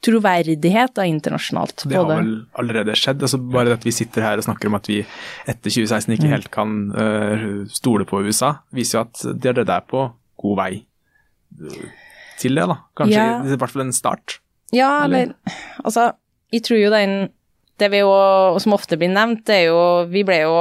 troverdighet 0.05 0.93
da, 0.97 1.05
internasjonalt. 1.07 1.86
Det 1.88 1.97
har 1.97 2.07
vel 2.10 2.34
allerede 2.60 2.95
skjedd. 2.99 3.23
altså 3.23 3.39
Bare 3.41 3.77
at 3.77 3.86
vi 3.88 3.93
sitter 3.95 4.25
her 4.25 4.41
og 4.41 4.45
snakker 4.45 4.69
om 4.69 4.77
at 4.77 4.89
vi 4.91 4.99
etter 5.01 5.71
2016 5.71 6.15
ikke 6.17 6.27
mm. 6.27 6.34
helt 6.36 6.51
kan 6.53 6.77
uh, 6.93 7.47
stole 7.71 8.07
på 8.10 8.21
USA, 8.25 8.57
viser 8.75 8.99
jo 8.99 9.05
at 9.05 9.25
de 9.31 9.53
allerede 9.53 9.79
er 9.79 9.88
på 9.88 10.05
god 10.41 10.57
vei 10.60 10.71
til 12.41 12.57
det. 12.57 12.65
da. 12.67 12.77
Kanskje 12.97 13.19
ja. 13.19 13.38
i 13.45 13.60
hvert 13.60 13.73
fall 13.73 13.86
en 13.88 13.95
start. 13.95 14.39
Ja, 14.71 15.03
eller, 15.03 15.31
eller 15.31 15.57
altså 15.84 16.13
Jeg 16.51 16.63
tror 16.63 16.77
jo 16.79 16.91
den 16.91 17.13
det 17.82 17.89
vi 17.94 18.04
jo, 18.04 18.13
som 18.62 18.76
ofte 18.76 18.98
blir 19.00 19.12
nevnt, 19.12 19.44
det 19.50 19.63
er 19.63 19.67
jo 19.72 19.82
Vi 20.12 20.24
ble 20.28 20.44
jo 20.44 20.56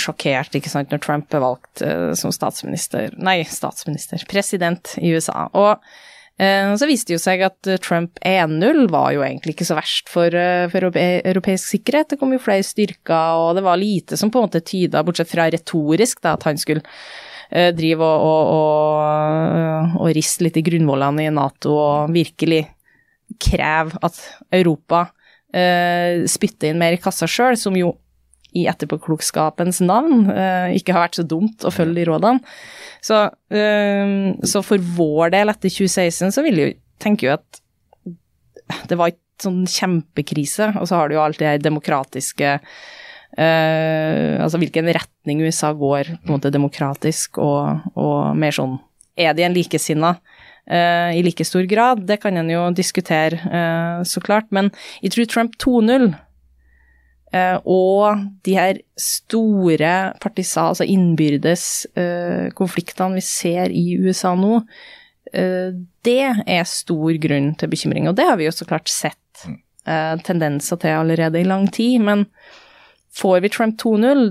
sjokkert, 0.00 0.54
ikke 0.56 0.72
sant, 0.72 0.92
når 0.92 1.02
Trump 1.04 1.34
er 1.34 1.42
valgt 1.42 1.84
uh, 1.84 2.12
som 2.16 2.32
statsminister 2.34 3.12
Nei, 3.20 3.42
statsminister. 3.44 4.22
President 4.30 4.94
i 5.02 5.12
USA. 5.12 5.46
Og 5.52 5.74
uh, 5.76 6.72
så 6.78 6.88
viste 6.88 7.10
det 7.10 7.18
jo 7.18 7.24
seg 7.24 7.44
at 7.44 7.70
Trump 7.84 8.20
1-0 8.24 8.86
var 8.92 9.12
jo 9.16 9.24
egentlig 9.26 9.56
ikke 9.56 9.68
så 9.68 9.76
verst 9.78 10.12
for, 10.12 10.32
uh, 10.32 10.66
for, 10.72 10.88
europeisk 10.96 11.74
sikkerhet. 11.74 12.14
Det 12.14 12.20
kom 12.22 12.32
jo 12.34 12.42
flere 12.42 12.66
styrker, 12.66 13.42
og 13.42 13.58
det 13.58 13.66
var 13.66 13.80
lite 13.80 14.18
som 14.18 14.32
på 14.32 14.40
en 14.40 14.48
måte 14.48 14.64
tyda, 14.64 15.04
bortsett 15.06 15.32
fra 15.32 15.50
retorisk, 15.52 16.22
da, 16.24 16.36
at 16.38 16.48
han 16.48 16.60
skulle 16.60 16.84
drive 17.46 18.02
og, 18.02 18.22
og, 18.26 18.48
og, 18.58 19.92
og 20.00 20.08
riste 20.16 20.42
litt 20.42 20.56
i 20.58 20.64
grunnvollene 20.66 21.28
i 21.28 21.30
Nato 21.30 21.76
og 21.78 22.10
virkelig 22.10 22.64
kreve 23.38 24.00
at 24.02 24.18
Europa 24.50 25.04
spytte 26.28 26.68
inn 26.68 26.80
mer 26.80 26.96
i 26.96 27.00
kassa 27.00 27.28
sjøl, 27.30 27.56
som 27.56 27.76
jo 27.78 27.94
i 28.56 28.64
etterpåklokskapens 28.70 29.82
navn 29.84 30.26
uh, 30.30 30.72
ikke 30.74 30.94
har 30.94 31.06
vært 31.06 31.20
så 31.20 31.26
dumt 31.28 31.66
å 31.66 31.72
følge 31.74 32.00
de 32.00 32.08
rådene. 32.08 32.56
Så, 33.04 33.26
uh, 33.28 34.10
så 34.46 34.62
for 34.64 34.92
vår 34.96 35.34
del 35.36 35.52
etter 35.52 35.72
2016 35.72 36.34
så 36.36 36.44
vil 36.46 36.62
jeg 36.62 36.76
tenke 37.02 37.28
jo 37.28 37.34
at 37.36 37.62
det 38.90 38.98
var 38.98 39.12
ikke 39.12 39.46
sånn 39.46 39.66
kjempekrise, 39.68 40.72
og 40.80 40.88
så 40.88 40.98
har 40.98 41.08
du 41.08 41.18
jo 41.18 41.24
alt 41.24 41.42
det 41.42 41.52
her 41.54 41.66
demokratiske 41.70 42.60
Uh, 43.36 44.38
Altså 44.40 44.56
hvilken 44.56 44.86
retning 44.96 45.42
USA 45.44 45.68
går, 45.76 46.08
på 46.22 46.30
en 46.30 46.34
måte 46.38 46.48
demokratisk, 46.54 47.36
og, 47.42 47.82
og 47.92 48.38
mer 48.38 48.54
sånn 48.54 48.78
Er 49.18 49.34
de 49.36 49.44
en 49.44 49.52
likesinna? 49.52 50.14
Uh, 50.66 51.14
i 51.14 51.22
like 51.22 51.44
stor 51.46 51.62
grad. 51.62 52.02
Det 52.08 52.18
kan 52.24 52.36
en 52.36 52.50
jo 52.50 52.64
diskutere, 52.74 53.38
uh, 53.46 54.02
så 54.02 54.20
klart. 54.20 54.48
Men 54.50 54.72
jeg 54.98 55.14
tror 55.14 55.28
Trump 55.30 55.54
2.0 55.62 56.08
uh, 56.10 57.58
og 57.62 58.24
de 58.42 58.56
her 58.58 58.80
store 58.98 59.92
partisan, 60.22 60.72
altså 60.72 60.86
innbyrdes 60.90 61.86
konfliktene 62.58 63.20
vi 63.20 63.22
ser 63.22 63.70
i 63.70 63.94
USA 64.00 64.34
nå, 64.38 64.62
det 66.06 66.22
er 66.22 66.68
stor 66.70 67.16
grunn 67.20 67.48
til 67.58 67.68
bekymring. 67.68 68.06
Og 68.08 68.14
det 68.16 68.24
har 68.28 68.38
vi 68.38 68.46
jo 68.46 68.52
så 68.54 68.64
klart 68.64 68.88
sett 68.88 69.42
tendenser 70.24 70.78
til 70.80 70.94
allerede 70.94 71.40
i 71.42 71.44
lang 71.44 71.66
tid. 71.74 71.98
Men 72.06 72.22
får 73.12 73.42
vi 73.42 73.50
Trump 73.52 73.76
2.0, 73.82 74.22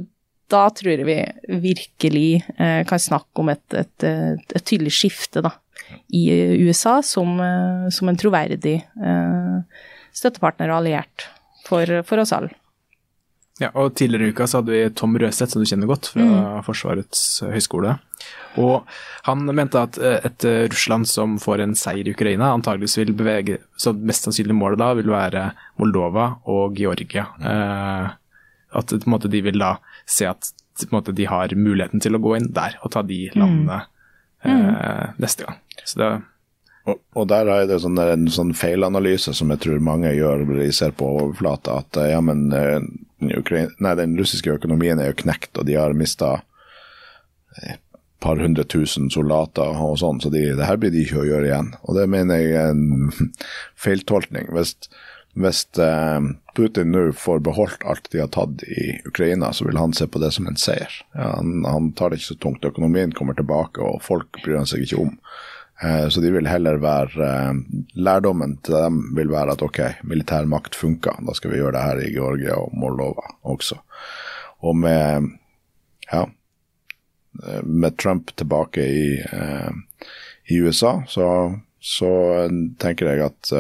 da 0.50 0.64
tror 0.72 0.96
jeg 0.96 1.06
vi 1.06 1.20
virkelig 1.68 2.30
kan 2.58 3.04
snakke 3.04 3.44
om 3.44 3.52
et, 3.54 3.66
et, 3.76 4.08
et, 4.08 4.56
et 4.56 4.66
tydelig 4.66 4.96
skifte, 4.96 5.44
da 5.46 5.52
i 6.14 6.30
USA 6.68 7.00
som, 7.04 7.40
eh, 7.40 7.88
som 7.90 8.10
en 8.10 8.20
troverdig 8.20 8.78
eh, 8.82 9.58
støttepartner 10.16 10.72
og 10.72 10.82
alliert 10.82 11.28
for, 11.66 11.90
for 12.08 12.22
oss 12.22 12.34
alle. 12.36 12.54
Ja, 13.62 13.70
og 13.80 13.94
Tidligere 13.96 14.28
i 14.28 14.34
uka 14.36 14.48
så 14.52 14.60
hadde 14.60 14.74
vi 14.74 14.82
Tom 14.92 15.16
Røseth, 15.16 15.54
som 15.54 15.64
du 15.64 15.70
kjenner 15.70 15.88
godt, 15.88 16.10
fra 16.12 16.26
mm. 16.26 16.64
Forsvarets 16.66 17.22
høgskole. 17.48 17.94
Og 18.60 18.84
han 19.28 19.48
mente 19.56 19.80
at 19.80 20.00
eh, 20.00 20.20
et 20.28 20.48
Russland 20.74 21.08
som 21.08 21.38
får 21.42 21.64
en 21.64 21.78
seier 21.80 22.08
i 22.08 22.16
Ukraina, 22.16 22.52
antageligvis 22.52 23.00
vil 23.00 23.16
bevege 23.16 23.62
Så 23.80 23.96
mest 23.96 24.28
sannsynlig 24.28 24.56
målet 24.56 24.82
da 24.82 24.92
vil 25.00 25.12
være 25.12 25.50
Moldova 25.80 26.34
og 26.52 26.76
Georgia. 26.80 27.30
Mm. 27.40 27.48
Eh, 27.54 28.14
at 28.76 28.92
på 28.92 29.02
en 29.08 29.16
måte, 29.16 29.32
de 29.32 29.42
vil 29.46 29.60
da 29.62 29.78
se 30.06 30.28
at 30.28 30.52
måte, 30.92 31.16
de 31.16 31.28
har 31.30 31.54
muligheten 31.56 32.04
til 32.04 32.18
å 32.18 32.22
gå 32.22 32.36
inn 32.36 32.52
der 32.54 32.76
og 32.84 32.92
ta 32.92 33.04
de 33.08 33.22
landene 33.36 33.86
mm. 34.44 34.52
eh, 34.52 35.14
neste 35.24 35.48
gang. 35.48 35.62
Så 35.86 36.02
det 36.02 36.14
og, 36.86 37.00
og, 37.18 37.24
der 37.32 37.50
er 37.50 37.64
det 37.66 37.80
sånn, 37.82 37.98
en 37.98 38.28
sånn 38.30 38.52
feilanalyse 38.54 39.34
som 39.34 39.50
jeg 39.50 39.64
tror 39.64 39.82
mange 39.82 40.12
gjør 40.14 40.44
når 40.46 40.60
de 40.62 40.74
ser 40.76 40.94
på 40.94 41.08
overflata, 41.16 41.80
at 41.82 41.98
eh, 41.98 42.12
ja, 42.12 42.20
men 42.22 42.46
eh, 42.54 42.78
den, 43.24 43.72
nei, 43.82 43.96
den 43.98 44.14
russiske 44.20 44.54
økonomien 44.54 45.02
er 45.02 45.10
jo 45.10 45.18
knekt, 45.24 45.56
og 45.58 45.66
de 45.66 45.80
har 45.80 45.98
mista 45.98 46.36
et 47.64 47.82
par 48.22 48.38
hundre 48.42 48.66
tusen 48.70 49.10
soldater 49.14 49.82
og 49.82 49.98
sånn, 50.02 50.22
så 50.22 50.30
de, 50.34 50.44
det 50.58 50.70
her 50.70 50.78
blir 50.82 50.94
de 50.94 51.04
ikke 51.06 51.24
å 51.24 51.28
gjøre 51.28 51.50
igjen. 51.50 51.74
Og 51.86 51.98
det 51.98 52.06
mener 52.12 52.42
jeg 52.42 52.56
er 52.60 52.72
en 52.74 53.34
feiltolkning. 53.86 54.50
Hvis, 54.56 54.76
hvis 55.38 55.64
Putin 56.58 56.94
nå 56.94 57.04
får 57.18 57.44
beholdt 57.46 57.86
alt 57.86 58.10
de 58.14 58.24
har 58.24 58.32
tatt 58.34 58.64
i 58.66 58.96
Ukraina, 59.08 59.52
så 59.54 59.68
vil 59.68 59.82
han 59.82 59.94
se 59.96 60.08
på 60.10 60.22
det 60.24 60.32
som 60.38 60.50
en 60.50 60.60
seier. 60.60 61.02
Ja, 61.18 61.36
han, 61.38 61.66
han, 61.68 61.92
tar 61.98 62.12
det 62.12 62.22
ikke 62.22 62.34
så 62.34 62.40
tungt. 62.48 62.66
Økonomien 62.68 63.14
kommer 63.16 63.38
tilbake, 63.38 63.84
og 63.84 64.02
folk 64.06 64.42
bryr 64.44 64.62
han 64.62 64.70
seg 64.70 64.86
ikke 64.88 65.04
om. 65.06 65.14
Eh, 65.84 66.08
så 66.10 66.22
de 66.22 66.32
vil 66.32 66.48
heller 66.48 66.80
være 66.80 67.26
eh, 67.26 67.58
Lærdommen 68.00 68.58
til 68.64 68.78
dem 68.80 69.02
vil 69.18 69.32
være 69.32 69.56
at 69.58 69.64
ok, 69.66 69.82
militær 70.08 70.48
makt 70.48 70.76
funker, 70.76 71.20
da 71.28 71.36
skal 71.36 71.52
vi 71.52 71.60
gjøre 71.60 71.76
det 71.76 71.84
her 71.84 72.04
i 72.06 72.14
Georgia 72.16 72.60
og 72.62 72.76
Moldova 72.80 73.28
også. 73.44 73.82
Og 74.64 74.78
med 74.80 75.28
ja, 76.12 76.24
eh, 77.44 77.64
med 77.64 77.98
Trump 78.00 78.32
tilbake 78.38 78.88
i, 78.88 79.10
i 80.48 80.62
USA, 80.62 81.02
så, 81.12 81.28
så, 81.80 82.12
tenker 82.80 83.12
jeg 83.12 83.26
at 83.26 83.52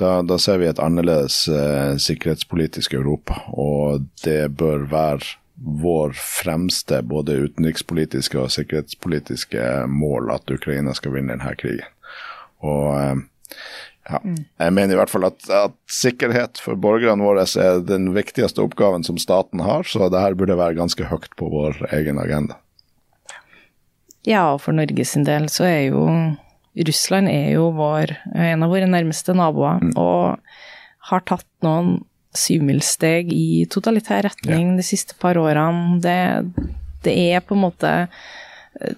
da, 0.00 0.10
da, 0.26 0.38
ser 0.40 0.58
vi 0.58 0.66
et 0.66 0.80
annerledes 0.82 1.44
sikkerhetspolitisk 2.02 2.94
Europa, 2.98 3.36
og 3.54 4.08
det 4.24 4.56
bør 4.58 4.88
være 4.90 5.36
vår 5.62 6.14
fremste 6.18 7.02
både 7.06 7.36
utenrikspolitiske 7.46 8.38
og 8.40 8.50
sikkerhetspolitiske 8.54 9.86
mål 9.90 10.32
at 10.34 10.50
Ukraina 10.50 10.94
skal 10.98 11.14
vinne 11.16 11.36
denne 11.36 11.54
krigen. 11.58 11.86
Og 12.62 12.88
eh, 12.98 13.22
ja, 14.10 14.18
jeg 14.18 14.74
mener 14.74 14.96
i 14.96 14.98
hvert 14.98 15.12
fall 15.12 15.28
at, 15.28 15.44
at 15.54 15.76
sikkerhet 15.90 16.58
for 16.62 16.78
borgerne 16.78 17.22
våre 17.22 17.44
er 17.46 17.82
den 17.86 18.10
viktigste 18.16 18.64
oppgaven 18.64 19.06
som 19.06 19.20
staten 19.22 19.62
har, 19.62 19.86
så 19.86 20.10
det 20.10 20.22
her 20.22 20.34
burde 20.38 20.58
være 20.58 20.78
ganske 20.80 21.06
høyt 21.06 21.30
på 21.38 21.50
vår 21.52 21.78
egen 21.94 22.18
agenda. 22.22 22.58
Ja, 24.26 24.52
og 24.54 24.62
for 24.62 24.74
Norges 24.74 25.14
del 25.26 25.48
så 25.50 25.66
er 25.66 25.82
jo 25.90 26.06
Russland 26.88 27.28
er 27.28 27.50
jo 27.52 27.68
vår, 27.76 28.14
en 28.32 28.64
av 28.64 28.70
våre 28.72 28.88
nærmeste 28.88 29.34
naboer, 29.36 29.82
mm. 29.82 29.92
og 30.00 30.38
har 31.10 31.24
tatt 31.28 31.48
noen 31.64 32.00
syvmilssteg 32.36 33.32
i 33.34 33.64
totalitær 33.70 34.26
retning 34.28 34.72
ja. 34.72 34.76
de 34.80 34.86
siste 34.86 35.16
par 35.20 35.40
årene. 35.40 35.98
Det, 36.02 36.20
det, 37.04 37.16
er 37.32 37.44
på 37.44 37.56
en 37.56 37.64
måte 37.66 37.90
eh, 38.02 38.94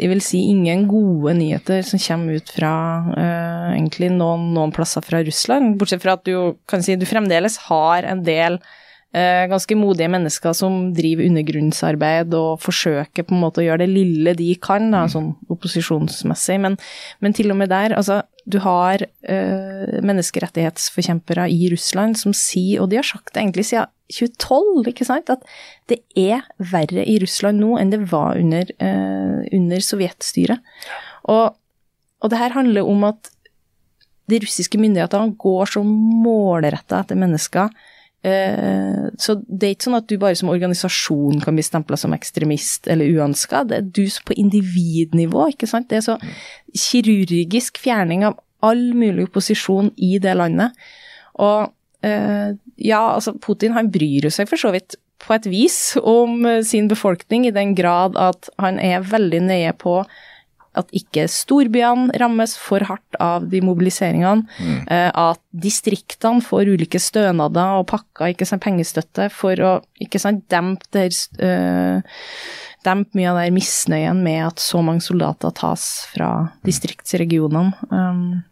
Jeg 0.00 0.10
vil 0.10 0.22
si 0.24 0.40
ingen 0.50 0.88
gode 0.90 1.36
nyheter 1.38 1.84
som 1.86 2.00
kommer 2.02 2.40
ut 2.40 2.48
fra 2.50 2.72
uh, 3.14 3.68
egentlig 3.76 4.08
noen, 4.10 4.48
noen, 4.56 4.72
plasser 4.74 5.04
fra 5.06 5.20
Russland, 5.22 5.76
bortsett 5.78 6.02
fra 6.02 6.16
at 6.18 6.24
du 6.26 6.56
kan 6.66 6.82
si 6.82 6.96
du 6.98 7.06
fremdeles 7.06 7.60
har 7.68 8.08
en 8.10 8.24
del 8.26 8.58
uh, 8.58 9.44
ganske 9.52 9.78
modige 9.78 10.10
mennesker 10.10 10.56
som 10.58 10.88
driver 10.96 11.28
undergrunnsarbeid 11.28 12.34
og 12.34 12.58
forsøker 12.64 13.22
på 13.22 13.36
en 13.36 13.44
måte 13.44 13.62
å 13.62 13.68
gjøre 13.68 13.84
det 13.84 13.92
lille 13.92 14.34
de 14.34 14.50
kan, 14.58 14.90
da, 14.90 15.04
sånn 15.06 15.36
opposisjonsmessig, 15.54 16.58
men, 16.66 16.80
men 17.22 17.38
til 17.38 17.54
og 17.54 17.62
med 17.62 17.70
der, 17.70 17.94
altså 17.94 18.24
du 18.44 18.58
har 18.60 19.00
øh, 19.02 20.00
menneskerettighetsforkjempere 20.04 21.46
i 21.50 21.68
Russland 21.72 22.18
som 22.20 22.34
sier, 22.36 22.82
og 22.82 22.90
de 22.92 22.98
har 23.00 23.06
sagt 23.08 23.32
det 23.32 23.40
egentlig 23.40 23.66
siden 23.70 23.88
2012, 24.12 24.90
ikke 24.92 25.06
sant, 25.08 25.30
at 25.32 25.44
det 25.88 26.02
er 26.20 26.44
verre 26.58 27.06
i 27.08 27.16
Russland 27.22 27.62
nå 27.62 27.78
enn 27.80 27.92
det 27.94 28.02
var 28.10 28.36
under, 28.40 28.68
øh, 28.68 29.40
under 29.48 29.84
sovjetstyret. 29.84 30.60
Og, 31.24 31.56
og 32.20 32.30
det 32.32 32.40
her 32.42 32.56
handler 32.56 32.84
om 32.88 33.08
at 33.08 33.32
de 34.30 34.40
russiske 34.44 34.80
myndighetene 34.80 35.36
går 35.40 35.72
så 35.74 35.82
målretta 35.84 37.02
etter 37.02 37.18
mennesker 37.20 37.72
så 38.24 39.34
det 39.44 39.66
er 39.66 39.74
ikke 39.74 39.84
sånn 39.84 39.98
at 39.98 40.08
du 40.08 40.14
bare 40.20 40.38
som 40.38 40.48
organisasjon 40.48 41.42
kan 41.44 41.58
bli 41.58 41.64
stempla 41.66 41.98
som 42.00 42.14
ekstremist 42.16 42.88
eller 42.88 43.10
uønska, 43.12 43.64
det 43.68 43.76
er 43.76 43.90
du 43.98 44.02
på 44.24 44.36
individnivå, 44.40 45.50
ikke 45.52 45.68
sant. 45.68 45.90
Det 45.90 46.00
er 46.00 46.06
så 46.06 46.16
kirurgisk 46.72 47.82
fjerning 47.82 48.24
av 48.24 48.38
all 48.64 48.94
mulig 48.96 49.28
opposisjon 49.28 49.92
i 50.00 50.16
det 50.24 50.32
landet. 50.40 50.72
Og 51.44 51.68
eh, 52.06 52.56
ja, 52.80 53.02
altså 53.02 53.36
Putin 53.36 53.76
han 53.76 53.92
bryr 53.92 54.30
seg 54.32 54.48
for 54.48 54.60
så 54.60 54.72
vidt 54.72 54.96
på 55.24 55.36
et 55.36 55.46
vis 55.48 55.78
om 56.00 56.46
sin 56.66 56.88
befolkning, 56.90 57.46
i 57.46 57.54
den 57.54 57.74
grad 57.76 58.16
at 58.20 58.48
han 58.60 58.80
er 58.82 59.04
veldig 59.04 59.44
nøye 59.46 59.72
på 59.80 60.00
at 60.78 60.90
ikke 60.96 61.26
storbyene 61.30 62.14
rammes 62.20 62.56
for 62.60 62.84
hardt 62.88 63.18
av 63.22 63.48
de 63.50 63.60
mobiliseringene. 63.64 64.44
Mm. 64.58 64.78
Eh, 64.90 65.10
at 65.10 65.40
distriktene 65.64 66.44
får 66.44 66.72
ulike 66.74 67.00
stønader 67.02 67.80
og 67.80 67.88
pakker, 67.92 68.32
ikke 68.32 68.48
sant, 68.48 68.64
pengestøtte 68.64 69.30
for 69.32 69.60
å 69.62 69.74
ikke 70.02 70.20
sant, 70.22 70.44
dempe 70.52 70.88
der, 70.94 71.14
øh, 71.44 72.24
dempe 72.84 73.18
mye 73.18 73.30
av 73.30 73.40
den 73.40 73.56
misnøyen 73.56 74.24
med 74.24 74.42
at 74.48 74.62
så 74.62 74.82
mange 74.84 75.04
soldater 75.04 75.54
tas 75.56 75.86
fra 76.12 76.50
distriktsregionene. 76.66 77.72
Um, 77.90 78.42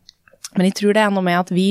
men 0.57 0.69
jeg 0.69 0.77
tror 0.79 0.97
det 0.97 1.03
er 1.03 1.13
noe 1.13 1.25
med 1.25 1.39
at 1.39 1.53
vi, 1.55 1.67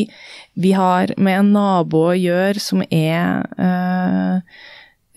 vi 0.57 0.73
har 0.77 1.13
med 1.21 1.39
en 1.39 1.51
nabo 1.53 2.07
å 2.09 2.17
gjøre 2.17 2.61
som 2.61 2.81
er 2.87 3.43
uh, 3.61 4.41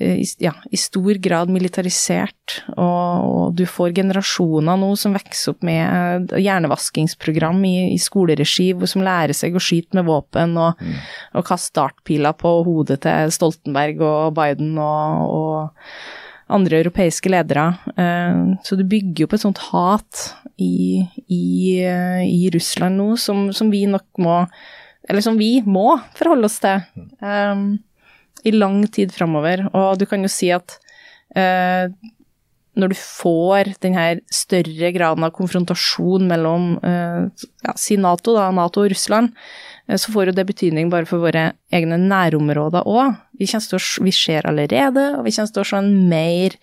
Eh, 0.05 0.25
ja, 0.39 0.53
i 0.71 0.77
stor 0.77 1.15
grad 1.15 1.51
militarisert, 1.53 2.59
og, 2.77 3.25
og, 3.25 3.55
du 3.57 3.65
får 3.69 3.95
generasjoner 3.97 4.77
nå 4.81 4.91
som 5.01 5.15
vokser 5.17 5.55
opp 5.55 5.65
med 5.65 6.35
hjernevaskingsprogram 6.41 7.63
i, 7.65 7.77
i 7.95 8.01
skoleregi, 8.03 8.69
som 8.91 9.05
lærer 9.07 9.37
seg 9.37 9.57
å 9.57 9.63
skyte 9.63 9.97
med 9.97 10.09
våpen 10.09 10.59
og, 10.61 10.81
mm. 10.81 10.99
og 11.41 11.47
kaste 11.49 11.79
dartpiler 11.79 12.37
på 12.37 12.53
hodet 12.67 13.01
til 13.07 13.33
Stoltenberg 13.35 14.03
og 14.05 14.37
Biden 14.37 14.77
og, 14.83 15.25
og 15.39 16.53
andre 16.55 16.83
europeiske 16.83 17.33
ledere. 17.33 17.71
Eh, 17.97 18.45
så 18.67 18.77
du 18.77 18.85
bygger 18.85 19.29
opp 19.29 19.39
et 19.39 19.47
sånt 19.47 19.63
hat 19.71 20.27
i, 20.61 21.01
i, 21.33 21.47
i 21.81 22.45
Russland 22.53 23.01
nå 23.01 23.15
som, 23.19 23.49
som, 23.57 23.73
vi 23.73 23.87
nok 23.91 24.07
må 24.23 24.45
Eller 25.09 25.25
som 25.25 25.35
vi 25.37 25.59
må 25.67 25.99
forholde 26.17 26.49
oss 26.49 26.61
til. 26.63 26.85
I 28.45 28.55
lang 28.55 28.83
tid 28.93 29.15
framover. 29.15 29.67
Og 29.73 29.99
du 30.01 30.07
kan 30.09 30.25
jo 30.25 30.31
si 30.33 30.51
at 30.55 30.77
eh, 31.37 31.89
når 32.75 32.91
du 32.91 32.97
får 32.99 33.75
den 33.85 33.95
her 33.95 34.21
større 34.35 34.91
graden 34.95 35.27
av 35.27 35.35
konfrontasjon 35.37 36.27
mellom 36.31 36.73
eh, 36.83 37.45
ja, 37.65 37.77
si 37.79 37.99
Nato, 38.01 38.35
da, 38.37 38.49
Nato 38.55 38.83
og 38.83 38.91
Russland, 38.93 39.31
eh, 39.87 39.99
så 40.01 40.15
får 40.15 40.31
jo 40.31 40.37
det 40.39 40.47
betydning 40.49 40.91
bare 40.93 41.09
for 41.09 41.23
våre 41.23 41.53
egne 41.75 42.01
nærområder 42.03 42.89
òg. 42.91 43.15
Vi, 43.39 43.47
vi 43.49 44.15
ser 44.15 44.51
allerede, 44.51 45.13
og 45.19 45.25
vi 45.27 45.37
kommer 45.37 45.55
til 45.55 45.65
å 45.65 45.71
se 45.71 45.81
en 45.81 45.95
mer 46.11 46.59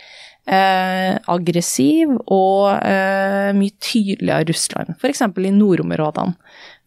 eh, 0.46 1.16
aggressiv 1.32 2.14
og 2.26 2.76
eh, 2.76 3.52
mye 3.58 3.76
tydeligere 3.80 4.52
Russland, 4.52 4.96
f.eks. 5.00 5.24
i 5.24 5.56
nordområdene. 5.56 6.36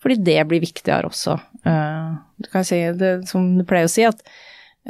Fordi 0.05 0.20
det 0.20 0.42
blir 0.51 0.61
viktigere 0.61 1.09
også. 1.09 1.38
uh, 1.64 2.16
Du 2.36 2.51
kan 2.53 2.66
si 2.68 2.76
det 2.92 3.22
som 3.30 3.47
du 3.57 3.62
pleier 3.64 3.88
å 3.88 3.92
si, 3.92 4.03
at 4.05 4.20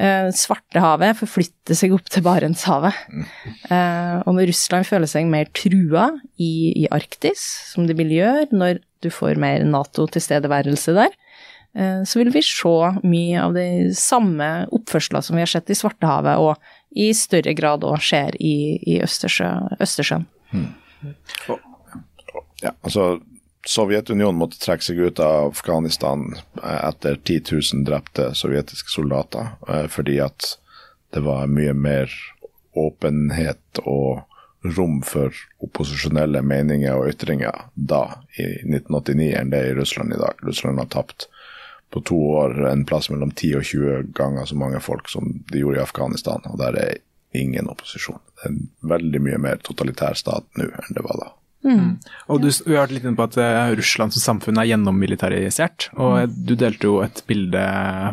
uh, 0.01 0.29
Svartehavet 0.35 1.19
forflytter 1.21 1.79
seg 1.79 1.95
opp 1.97 2.09
til 2.13 2.25
Barentshavet. 2.27 2.97
Uh, 3.71 4.23
og 4.25 4.37
når 4.37 4.51
Russland 4.53 4.89
føler 4.89 5.11
seg 5.11 5.29
mer 5.31 5.51
trua 5.57 6.11
i, 6.37 6.85
i, 6.85 6.87
Arktis, 6.95 7.45
som 7.73 7.89
de 7.89 7.97
vil 7.99 8.13
gjøre 8.15 8.49
når 8.55 8.83
du 9.05 9.11
får 9.13 9.41
mer 9.41 9.67
Nato-tilstedeværelse 9.69 10.97
der, 10.97 11.13
så 12.07 12.21
vil 12.21 12.29
vi 12.31 12.39
se 12.47 12.71
mye 13.03 13.39
av 13.43 13.57
de 13.57 13.91
samme 13.99 14.47
oppførsler 14.77 15.25
som 15.27 15.35
vi 15.35 15.43
har 15.43 15.51
sett 15.51 15.73
i 15.75 15.75
Svartehavet, 15.75 16.39
og 16.39 16.55
i 16.95 17.09
større 17.19 17.51
grad 17.59 17.83
òg 17.83 17.99
skjer 17.99 18.37
i, 18.39 18.79
i 18.79 19.01
Østersjø, 19.03 19.49
Østersjøen. 19.83 20.29
Hmm. 20.53 20.69
Ja, 22.63 22.71
altså 22.87 23.17
Sovjetunionen 23.67 24.37
måtte 24.37 24.61
trekke 24.61 24.85
seg 24.85 25.01
ut 25.01 25.21
av 25.25 25.55
Afghanistan 25.55 26.27
eh, 26.62 26.81
etter 26.89 27.17
10 27.17 27.41
000 27.75 27.85
drepte 27.89 28.29
sovjetiske 28.37 28.93
soldater, 28.93 29.55
eh, 29.69 29.87
fordi 29.89 30.19
at 30.21 30.57
det 31.15 31.23
var 31.25 31.49
mye 31.49 31.73
mer 31.73 32.12
åpenhet 32.75 33.81
og 33.85 34.25
rom 34.65 35.01
for 35.05 35.33
opposisjonelle 35.65 36.43
meninger 36.43 36.97
og 36.97 37.09
ytringer 37.12 37.67
da, 37.75 38.03
i 38.41 38.47
1989, 38.65 39.31
enn 39.39 39.53
det 39.53 39.61
er 39.61 39.73
i 39.73 39.79
Russland 39.79 40.12
i 40.17 40.21
dag. 40.21 40.41
Russland 40.43 40.81
har 40.81 40.91
tapt 40.93 41.29
på 41.93 42.01
to 42.01 42.19
år 42.41 42.67
en 42.69 42.85
plass 42.89 43.11
mellom 43.12 43.31
10 43.31 43.61
og 43.61 43.69
20 43.69 44.12
ganger 44.17 44.49
så 44.49 44.57
mange 44.59 44.81
folk 44.83 45.09
som 45.12 45.31
de 45.53 45.61
gjorde 45.61 45.79
i 45.79 45.85
Afghanistan, 45.85 46.43
og 46.51 46.59
der 46.59 46.81
er 46.81 46.97
ingen 47.37 47.69
opposisjon. 47.71 48.21
Det 48.35 48.49
er 48.49 48.55
en 48.55 48.91
veldig 48.95 49.21
mye 49.23 49.41
mer 49.47 49.61
totalitær 49.62 50.17
stat 50.19 50.49
nå 50.59 50.69
enn 50.69 50.97
det 50.97 51.05
var 51.07 51.21
da. 51.21 51.31
Mm. 51.65 51.95
Og 52.29 52.43
du, 52.43 52.51
vi 52.67 52.77
har 52.77 52.85
vært 52.85 52.95
litt 52.99 53.07
inne 53.07 53.17
på 53.17 53.25
at 53.25 53.39
uh, 53.41 53.73
Russland 53.79 54.12
som 54.15 54.23
samfunn 54.23 54.61
er 54.61 54.69
gjennommilitarisert. 54.69 55.89
Og 55.97 56.17
mm. 56.21 56.35
du 56.49 56.55
delte 56.61 56.91
jo 56.91 56.99
et 57.05 57.23
bilde 57.29 57.62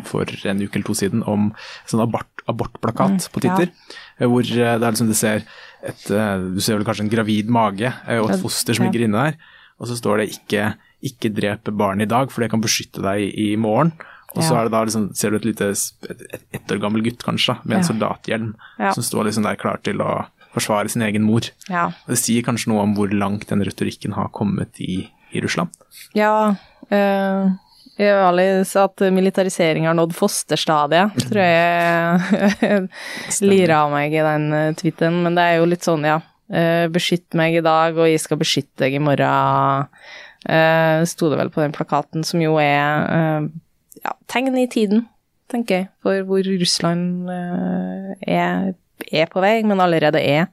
for 0.08 0.28
en 0.48 0.62
uke 0.62 0.78
eller 0.78 0.88
to 0.88 0.96
siden 0.96 1.24
om 1.28 1.50
sånn 1.90 2.04
abort, 2.04 2.44
abortplakat 2.50 3.18
mm, 3.18 3.26
på 3.34 3.44
Titter. 3.44 3.68
Ja. 3.68 3.98
Eh, 4.18 4.30
hvor 4.32 4.46
uh, 4.46 4.54
det 4.56 4.78
er 4.78 4.88
liksom 4.88 5.10
du 5.10 5.18
ser 5.18 5.44
et 5.82 6.06
uh, 6.14 6.38
Du 6.54 6.62
ser 6.62 6.78
vel 6.78 6.86
kanskje 6.86 7.04
en 7.08 7.12
gravid 7.12 7.52
mage 7.52 7.90
og 8.16 8.30
et 8.30 8.42
foster 8.42 8.78
som 8.78 8.88
ligger 8.88 9.04
inne 9.08 9.28
der. 9.28 9.52
Og 9.82 9.90
så 9.90 9.98
står 9.98 10.22
det 10.22 10.32
ikke 10.38 10.72
'ikke 11.02 11.32
drep 11.34 11.66
barn 11.74 11.98
i 12.00 12.06
dag, 12.06 12.30
for 12.30 12.44
det 12.44 12.52
kan 12.52 12.62
beskytte 12.62 13.02
deg 13.02 13.24
i, 13.26 13.30
i 13.50 13.56
morgen'. 13.58 13.90
Og 14.36 14.44
så 14.46 14.54
er 14.54 14.68
det 14.68 14.72
da 14.72 14.84
liksom, 14.86 15.08
ser 15.18 15.32
du 15.32 15.40
et 15.40 15.48
lite 15.48 15.72
ett 15.74 16.44
et 16.54 16.72
år 16.72 16.78
gammel 16.80 17.02
gutt 17.04 17.24
kanskje, 17.26 17.56
med 17.64 17.80
en 17.80 17.84
soldathjelm, 17.84 18.52
som 18.94 19.04
står 19.04 19.26
liksom 19.28 19.44
der 19.44 19.58
klar 19.60 19.82
til 19.84 20.00
å 20.00 20.22
forsvare 20.52 20.92
sin 20.92 21.04
egen 21.06 21.24
mor. 21.26 21.48
Ja. 21.70 21.88
Det 22.08 22.20
sier 22.20 22.44
kanskje 22.46 22.72
noe 22.72 22.84
om 22.84 22.94
hvor 22.96 23.12
langt 23.12 23.48
den 23.50 23.64
retorikken 23.64 24.16
har 24.16 24.32
kommet 24.36 24.80
i, 24.82 25.04
i 25.32 25.42
Russland? 25.44 25.72
Ja, 26.16 26.54
øh, 26.92 27.52
har 28.00 28.24
aldri 28.26 28.46
at 28.80 29.04
militarisering 29.14 29.86
har 29.86 29.96
nådd 29.96 30.14
fosterstadiet, 30.16 31.16
tror 31.28 31.42
jeg 31.44 32.82
lirer 33.50 33.76
av 33.76 33.92
meg 33.92 34.14
i 34.14 34.24
den 34.24 34.52
eh, 34.56 34.74
tweeten. 34.78 35.22
Men 35.24 35.38
det 35.38 35.46
er 35.46 35.60
jo 35.60 35.70
litt 35.70 35.88
sånn, 35.88 36.06
ja. 36.08 36.20
Uh, 36.52 36.84
beskytt 36.92 37.32
meg 37.38 37.54
i 37.56 37.62
dag, 37.64 37.96
og 37.96 38.10
jeg 38.10 38.20
skal 38.20 38.36
beskytte 38.36 38.82
deg 38.82 38.98
i 38.98 39.00
morgen. 39.00 39.86
Uh, 40.44 41.00
sto 41.08 41.30
det 41.32 41.38
vel 41.40 41.52
på 41.54 41.62
den 41.62 41.72
plakaten, 41.72 42.26
som 42.28 42.42
jo 42.44 42.58
er 42.60 43.06
uh, 43.08 43.46
ja, 44.02 44.12
tegn 44.28 44.58
i 44.60 44.66
tiden, 44.68 45.06
tenker 45.48 45.78
jeg, 45.78 45.88
for 46.04 46.26
hvor 46.28 46.44
Russland 46.44 47.30
er 47.32 48.74
er 49.10 49.30
på 49.32 49.42
vei, 49.42 49.60
men 49.66 49.82
allerede 49.82 50.20
er. 50.20 50.46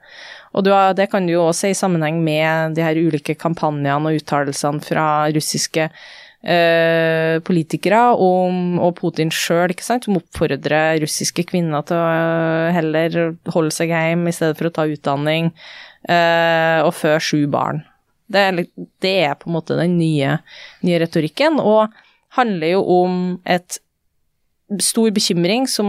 Og 0.58 0.66
har, 0.66 0.94
det 0.98 1.10
kan 1.12 1.28
du 1.28 1.36
jo 1.36 1.46
også 1.48 1.68
se 1.68 1.74
i 1.74 1.78
sammenheng 1.78 2.24
med 2.26 2.74
de 2.78 2.86
her 2.86 2.98
ulike 2.98 3.36
kampanjene 3.38 4.00
og 4.00 4.18
uttalelsene 4.18 4.82
fra 4.82 5.06
russiske 5.36 5.86
eh, 5.90 7.36
politikere 7.46 8.02
om, 8.16 8.80
og 8.82 8.96
Putin 8.98 9.32
sjøl, 9.34 9.74
som 9.78 10.18
oppfordrer 10.18 11.00
russiske 11.04 11.46
kvinner 11.52 11.86
til 11.86 12.00
å 12.00 12.10
eh, 12.10 12.74
heller 12.76 13.20
holde 13.54 13.76
seg 13.76 13.94
hjemme 13.94 14.32
i 14.32 14.36
stedet 14.36 14.58
for 14.60 14.70
å 14.70 14.74
ta 14.74 14.88
utdanning 14.90 15.52
eh, 16.10 16.80
og 16.86 16.96
føde 16.98 17.22
sju 17.24 17.46
barn. 17.52 17.84
Det 18.30 18.42
er, 18.46 18.64
det 19.02 19.14
er, 19.26 19.38
på 19.38 19.50
en 19.50 19.58
måte 19.58 19.78
den 19.78 19.98
nye, 19.98 20.38
nye 20.86 21.02
retorikken, 21.02 21.58
og 21.62 21.90
handler 22.38 22.76
jo 22.76 22.82
om 22.94 23.16
et 23.50 23.80
stor 24.86 25.10
bekymring 25.10 25.64
som 25.66 25.88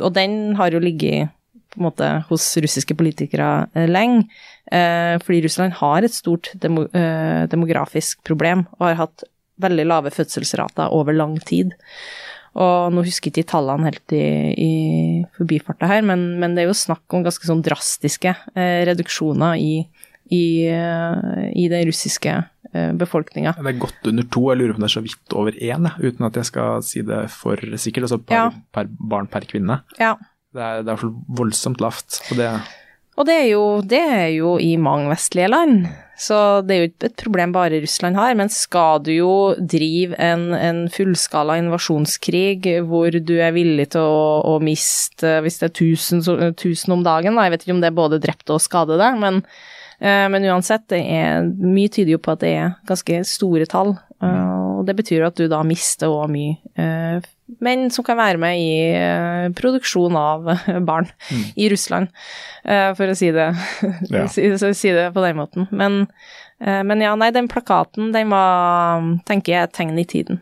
Og 0.00 0.14
den 0.16 0.54
har 0.56 0.72
jo 0.72 0.80
ligget 0.80 1.28
på 1.72 1.80
en 1.80 1.88
måte 1.88 2.08
hos 2.28 2.46
russiske 2.62 2.96
politikere 2.98 3.50
eh, 3.74 3.88
lenge. 3.90 4.26
Eh, 4.72 5.16
fordi 5.22 5.42
Russland 5.46 5.78
har 5.80 6.04
et 6.04 6.14
stort 6.14 6.52
demo, 6.60 6.86
eh, 6.96 7.44
demografisk 7.52 8.22
problem 8.28 8.66
og 8.78 8.90
har 8.90 9.00
hatt 9.06 9.24
veldig 9.62 9.88
lave 9.88 10.12
fødselsrater 10.14 10.92
over 10.94 11.16
lang 11.16 11.38
tid. 11.48 11.74
Og 12.52 12.92
nå 12.92 13.04
husker 13.06 13.30
jeg 13.30 13.42
ikke 13.42 13.52
tallene 13.54 13.88
helt 13.88 14.12
i, 14.12 14.24
i 14.60 14.72
forbifarta 15.38 15.88
her, 15.88 16.02
men, 16.04 16.34
men, 16.40 16.56
det 16.56 16.64
er 16.64 16.68
jo 16.68 16.76
snakk 16.76 17.16
om 17.16 17.24
ganske 17.24 17.48
sånn 17.48 17.62
drastiske 17.64 18.34
eh, 18.52 18.82
reduksjoner 18.90 19.56
i, 19.56 19.86
i, 20.28 20.44
eh, 20.68 21.46
i 21.56 21.64
den 21.72 21.86
russiske 21.88 22.34
eh, 22.36 22.90
befolkninga. 23.00 23.54
Det 23.56 23.72
er 23.72 23.80
godt 23.80 24.10
under 24.12 24.28
to, 24.28 24.44
jeg 24.50 24.60
lurer 24.60 24.74
på 24.74 24.82
om 24.82 24.84
det 24.84 24.90
er 24.90 24.96
så 24.98 25.04
vidt 25.06 25.38
over 25.38 25.56
én, 25.56 25.88
uten 26.02 26.28
at 26.28 26.36
jeg 26.42 26.50
skal 26.50 26.84
si 26.84 27.04
det 27.08 27.22
for 27.32 27.56
sikkert. 27.56 28.10
Altså 28.10 28.20
per, 28.20 28.36
ja. 28.36 28.46
per 28.76 28.92
barn 29.00 29.32
per 29.32 29.48
kvinne. 29.48 29.80
Ja, 30.00 30.18
det 30.52 30.62
er, 30.62 30.86
det 30.86 30.94
er 30.94 31.10
voldsomt 31.38 31.82
lavt. 31.82 32.20
Og 32.30 32.38
det, 32.38 32.48
og 33.20 33.28
det 33.28 33.34
er, 33.42 33.48
jo, 33.50 33.64
det 33.84 34.00
er 34.00 34.28
jo 34.32 34.54
i 34.60 34.70
mange 34.80 35.10
vestlige 35.10 35.50
land, 35.52 35.84
så 36.16 36.36
det 36.64 36.74
er 36.74 36.80
jo 36.80 36.88
ikke 36.88 37.08
et 37.10 37.18
problem 37.20 37.52
bare 37.52 37.80
Russland 37.82 38.16
har. 38.16 38.32
Men 38.38 38.48
skal 38.52 39.02
du 39.04 39.10
jo 39.12 39.34
drive 39.58 40.16
en, 40.16 40.46
en 40.56 40.80
fullskala 40.92 41.58
invasjonskrig 41.60 42.64
hvor 42.88 43.12
du 43.12 43.34
er 43.36 43.52
villig 43.56 43.90
til 43.92 44.06
å, 44.06 44.24
å 44.54 44.56
miste, 44.64 45.38
hvis 45.44 45.60
det 45.60 45.68
er 45.68 45.74
1000, 45.74 46.24
1000 46.54 46.96
om 46.96 47.04
dagen, 47.04 47.36
da, 47.36 47.44
jeg 47.46 47.56
vet 47.56 47.66
ikke 47.66 47.76
om 47.76 47.84
det 47.84 47.92
er 47.92 48.00
både 48.00 48.22
drepte 48.22 48.56
og 48.56 48.64
skadede, 48.64 49.12
men, 49.20 49.42
eh, 50.00 50.24
men 50.32 50.48
uansett, 50.48 50.88
det 50.92 51.02
er, 51.04 51.52
mye 51.60 51.92
tyder 51.92 52.16
jo 52.16 52.22
på 52.22 52.32
at 52.32 52.44
det 52.46 52.56
er 52.62 52.74
ganske 52.88 53.20
store 53.28 53.68
tall. 53.68 53.96
Uh, 54.22 54.78
og 54.78 54.84
det 54.86 54.94
betyr 55.00 55.18
jo 55.18 55.28
at 55.32 55.38
du 55.40 55.48
da 55.50 55.64
mister 55.66 56.12
òg 56.12 56.28
mye 56.30 56.54
uh, 56.78 57.24
menn 57.62 57.90
som 57.92 58.06
kan 58.06 58.18
være 58.20 58.40
med 58.40 58.60
i 58.60 58.70
uh, 58.96 59.48
produksjon 59.58 60.16
av 60.18 60.46
barn 60.88 61.10
mm. 61.30 61.44
i 61.56 61.68
Russland, 61.72 62.12
for 62.62 63.10
å 63.10 63.18
si 63.18 63.32
det, 63.34 63.48
ja. 64.14 64.28
si, 64.30 64.94
det, 64.94 65.08
på 65.14 65.24
den 65.24 65.40
måten. 65.40 65.66
Men, 65.74 66.04
men, 66.62 67.02
ja, 67.02 67.16
nei, 67.18 67.32
den 67.34 67.50
plakaten, 67.50 68.12
den 68.14 68.30
var, 68.30 69.02
tenker 69.26 69.56
jeg, 69.56 69.66
et 69.66 69.74
tegn 69.74 69.98
i 69.98 70.06
tiden. 70.06 70.38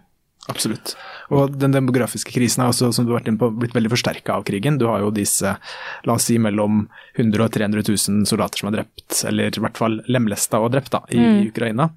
Absolutt. 0.51 0.95
Og 1.31 1.53
den 1.55 1.75
demografiske 1.75 2.33
krisen 2.35 2.65
er 2.65 2.73
også, 2.73 2.91
som 2.95 3.07
du 3.07 3.13
har 3.13 3.21
vært 3.21 3.31
inne 3.31 3.41
på, 3.41 3.51
blitt 3.55 3.75
veldig 3.77 3.93
forsterka 3.93 4.39
av 4.39 4.47
krigen. 4.49 4.81
Du 4.81 4.87
har 4.91 5.03
jo 5.05 5.13
disse, 5.15 5.53
la 6.09 6.17
oss 6.17 6.27
si 6.31 6.39
mellom 6.43 6.83
100 7.15 7.45
og 7.45 7.53
300 7.55 7.85
000 7.87 8.27
soldater 8.29 8.63
som 8.63 8.71
er 8.71 8.81
drept, 8.81 9.21
eller 9.29 9.55
i 9.55 9.63
hvert 9.63 9.79
fall 9.79 10.01
lemlesta 10.11 10.63
og 10.63 10.73
drept, 10.75 10.93
da, 10.97 11.05
i 11.15 11.21
mm. 11.21 11.39
Ukraina. 11.53 11.91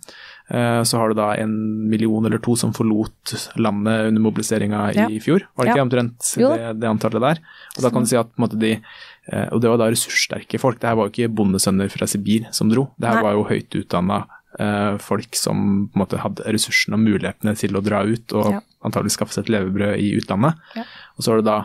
Eh, 0.54 0.84
så 0.84 0.98
har 0.98 1.10
du 1.10 1.18
da 1.18 1.32
en 1.42 1.54
million 1.90 2.26
eller 2.26 2.38
to 2.38 2.54
som 2.56 2.74
forlot 2.78 3.34
landet 3.56 4.08
under 4.12 4.22
mobiliseringa 4.22 4.82
ja. 4.94 5.08
i 5.10 5.18
fjor. 5.24 5.48
Var 5.56 5.66
det 5.66 5.74
ikke 5.74 5.82
ja. 5.82 5.88
omtrent 5.88 6.28
det, 6.38 6.60
det, 6.78 6.90
antallet 6.90 7.26
der? 7.26 7.42
Og 7.74 7.82
da 7.82 7.90
kan 7.90 8.06
du 8.06 8.12
si 8.12 8.20
at 8.20 8.30
måte, 8.38 8.60
de 8.62 8.76
eh, 8.76 9.48
Og 9.50 9.64
det 9.64 9.72
var 9.72 9.82
da 9.82 9.90
ressurssterke 9.90 10.62
folk. 10.62 10.78
Det 10.78 10.92
her 10.92 11.00
var 11.00 11.10
jo 11.10 11.16
ikke 11.16 11.34
bondesønner 11.34 11.90
fra 11.90 12.06
Sibir 12.10 12.46
som 12.54 12.70
dro. 12.70 12.92
Det 13.02 13.10
her 13.10 13.18
Nei. 13.18 13.26
var 13.26 13.40
jo 13.40 13.48
høyt 13.50 13.80
utdanna 13.82 14.20
eh, 14.60 15.02
folk 15.02 15.42
som 15.42 15.66
på 15.90 15.98
en 15.98 16.06
måte 16.06 16.22
hadde 16.22 16.46
ressursene 16.46 17.02
og 17.02 17.06
mulighetene 17.08 17.58
til 17.58 17.74
å 17.74 17.82
dra 17.90 18.06
ut 18.06 18.38
og 18.38 18.54
ja. 18.60 18.62
antagelig 18.86 19.18
skaffe 19.18 19.34
seg 19.34 19.48
et 19.48 19.56
levebrød 19.58 20.06
i 20.06 20.14
utlandet. 20.22 20.62
Og 21.18 21.26
så 21.26 21.34
var 21.34 21.42
det 21.42 21.50
da 21.50 21.60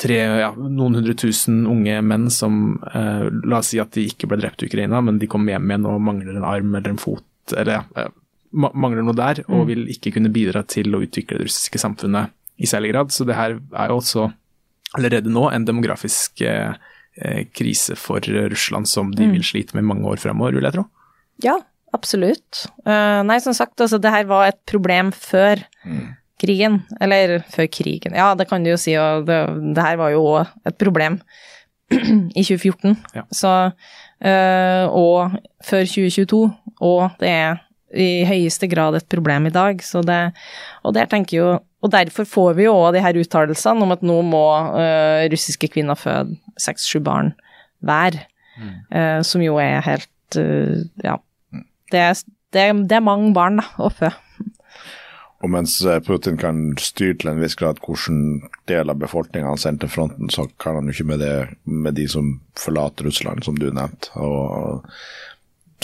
tre, 0.00 0.20
ja, 0.46 0.50
noen 0.56 1.02
hundre 1.02 1.12
tusen 1.12 1.66
unge 1.68 2.00
menn 2.04 2.30
som 2.32 2.78
eh, 2.88 3.28
La 3.44 3.60
oss 3.60 3.74
si 3.74 3.84
at 3.84 3.92
de 3.92 4.08
ikke 4.08 4.32
ble 4.32 4.40
drept 4.40 4.64
i 4.64 4.72
Ukraina, 4.72 5.04
men 5.04 5.20
de 5.20 5.28
kom 5.28 5.44
hjem 5.44 5.68
igjen 5.68 5.88
og 5.92 6.00
mangler 6.08 6.40
en 6.40 6.52
arm 6.56 6.72
eller 6.72 6.96
en 6.96 7.04
fot 7.04 7.24
eller 7.54 7.84
eh, 7.96 8.10
mangler 8.56 9.04
noe 9.04 9.16
der, 9.16 9.42
og 9.46 9.62
mm. 9.62 9.68
vil 9.68 9.86
ikke 9.92 10.14
kunne 10.16 10.32
bidra 10.32 10.62
til 10.68 10.94
å 10.96 11.02
utvikle 11.04 11.38
det 11.38 11.48
russiske 11.48 11.80
samfunnet 11.82 12.32
i 12.56 12.68
særlig 12.68 12.94
grad. 12.94 13.14
Så 13.14 13.26
det 13.28 13.36
her 13.36 13.58
er 13.58 13.92
jo 13.92 14.00
også 14.00 14.28
allerede 14.96 15.32
nå 15.32 15.48
en 15.52 15.66
demografisk 15.68 16.42
eh, 16.46 16.76
eh 17.16 17.46
krise 17.52 17.96
for 17.96 18.20
Russland 18.20 18.88
som 18.88 19.12
de 19.14 19.26
mm. 19.26 19.32
vil 19.36 19.44
slite 19.44 19.76
med 19.76 19.88
mange 19.88 20.08
år 20.08 20.20
fremover, 20.22 20.56
vil 20.56 20.68
jeg 20.68 20.78
tro. 20.78 20.86
Ja, 21.44 21.56
absolutt. 21.96 22.66
Uh, 22.86 23.22
nei, 23.26 23.40
som 23.44 23.56
sagt, 23.56 23.80
altså 23.80 23.98
det 24.00 24.12
her 24.12 24.28
var 24.28 24.48
et 24.48 24.60
problem 24.68 25.12
før 25.12 25.60
mm. 25.84 26.06
krigen. 26.40 26.80
Eller 27.00 27.40
før 27.52 27.68
krigen, 27.72 28.16
ja 28.16 28.32
det 28.38 28.48
kan 28.48 28.64
du 28.64 28.72
jo 28.72 28.80
si, 28.80 28.96
og 29.00 29.26
det, 29.28 29.40
det 29.76 29.84
her 29.84 30.00
var 30.00 30.14
jo 30.14 30.24
òg 30.36 30.56
et 30.68 30.78
problem 30.80 31.20
i 32.40 32.42
2014. 32.42 32.96
Ja. 33.14 33.26
Så, 33.30 33.52
øh, 34.24 34.84
og 34.90 35.36
før 35.64 35.84
2022 35.84 36.40
og 36.84 37.16
det 37.20 37.30
er 37.32 37.62
i 37.94 38.26
høyeste 38.26 38.68
grad 38.70 38.96
et 38.98 39.08
problem 39.10 39.48
i 39.48 39.54
dag. 39.54 39.82
Så 39.84 40.02
det, 40.06 40.32
og, 40.82 40.94
der 40.94 41.06
jo, 41.32 41.58
og 41.82 41.92
derfor 41.92 42.24
får 42.24 42.56
vi 42.58 42.66
jo 42.66 42.74
òg 42.74 42.96
de 42.96 43.04
her 43.04 43.18
uttalelsene 43.20 43.86
om 43.86 43.94
at 43.94 44.02
nå 44.02 44.20
må 44.26 44.46
uh, 44.74 45.26
russiske 45.32 45.70
kvinner 45.72 45.98
føde 45.98 46.36
seks-sju 46.58 47.00
barn 47.00 47.32
hver, 47.84 48.18
mm. 48.58 48.74
uh, 48.90 49.22
som 49.22 49.44
jo 49.44 49.60
er 49.62 49.80
helt 49.86 50.40
uh, 50.40 50.82
Ja. 51.04 51.20
Det 51.92 52.00
er, 52.02 52.18
det, 52.50 52.62
det 52.90 52.96
er, 52.96 53.04
mange 53.04 53.30
barn 53.34 53.60
da, 53.60 53.68
å 53.78 53.88
fø. 53.94 54.08
Og 55.44 55.50
mens 55.52 55.76
Putin 56.02 56.38
kan 56.40 56.72
styre 56.80 57.14
til 57.20 57.30
en 57.30 57.38
viss 57.38 57.54
grad 57.54 57.78
hvilken 57.84 58.48
del 58.66 58.90
av 58.90 58.98
befolkninga 58.98 59.52
han 59.52 59.60
sender 59.60 59.84
til 59.84 59.92
fronten, 59.92 60.32
så 60.32 60.48
kan 60.58 60.80
han 60.80 60.88
jo 60.88 60.96
ikke 60.96 61.06
med 61.12 61.22
det 61.22 61.36
med 61.62 61.94
de 61.94 62.08
som 62.10 62.32
forlater 62.58 63.06
Russland, 63.06 63.44
som 63.46 63.60
du 63.60 63.68
nevnte. 63.68 64.10
Og 64.18 64.88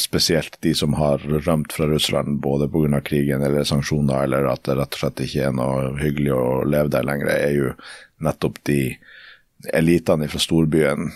spesielt 0.01 0.57
de 0.61 0.75
som 0.75 0.95
har 0.95 1.19
rømt 1.19 1.73
fra 1.73 1.87
Russland 1.87 2.41
både 2.41 2.69
pga. 2.69 3.01
krigen 3.01 3.43
eller 3.43 3.65
sanksjoner, 3.65 4.25
eller 4.25 4.49
at 4.53 4.65
det 4.65 4.77
rett 4.79 4.95
og 4.95 5.03
slett 5.03 5.25
ikke 5.27 5.49
er 5.49 5.57
noe 5.57 5.93
hyggelig 6.01 6.33
å 6.33 6.47
leve 6.65 6.89
der 6.89 7.05
lenger, 7.05 7.33
er 7.33 7.53
jo 7.57 7.73
nettopp 8.23 8.63
de 8.65 8.97
elitene 9.73 10.29
fra 10.29 10.41
storbyen, 10.41 11.13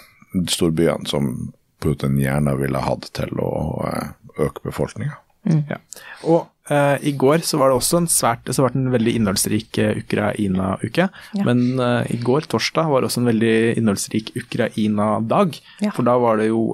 storbyene 0.48 1.08
som 1.08 1.52
Putin 1.82 2.18
gjerne 2.20 2.56
ville 2.60 2.82
hatt 2.82 3.08
til 3.16 3.32
å 3.42 3.52
eh, 3.88 4.12
øke 4.46 4.68
befolkninga. 4.68 5.16
Mm. 5.46 5.62
Ja. 5.70 5.78
Og 6.26 6.72
uh, 6.72 6.96
i 7.06 7.12
går 7.18 7.44
så 7.46 7.60
var 7.60 7.70
det 7.70 7.78
også 7.78 8.00
en 8.00 8.08
svært 8.10 8.48
så 8.50 8.64
var 8.64 8.74
det 8.74 8.80
en 8.80 8.94
veldig 8.94 9.14
innholdsrik 9.20 9.78
uh, 9.78 9.92
Ukraina-uke. 10.00 11.08
Ja. 11.38 11.44
Men 11.46 11.78
uh, 11.78 12.02
i 12.10 12.18
går, 12.22 12.48
torsdag, 12.50 12.90
var 12.90 13.02
det 13.02 13.10
også 13.10 13.22
en 13.22 13.30
veldig 13.30 13.56
innholdsrik 13.78 14.32
Ukraina-dag. 14.40 15.60
Ja. 15.84 15.92
For 15.94 16.06
da 16.06 16.16
var 16.22 16.42
det 16.42 16.50
jo 16.50 16.72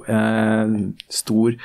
stor 1.13 1.59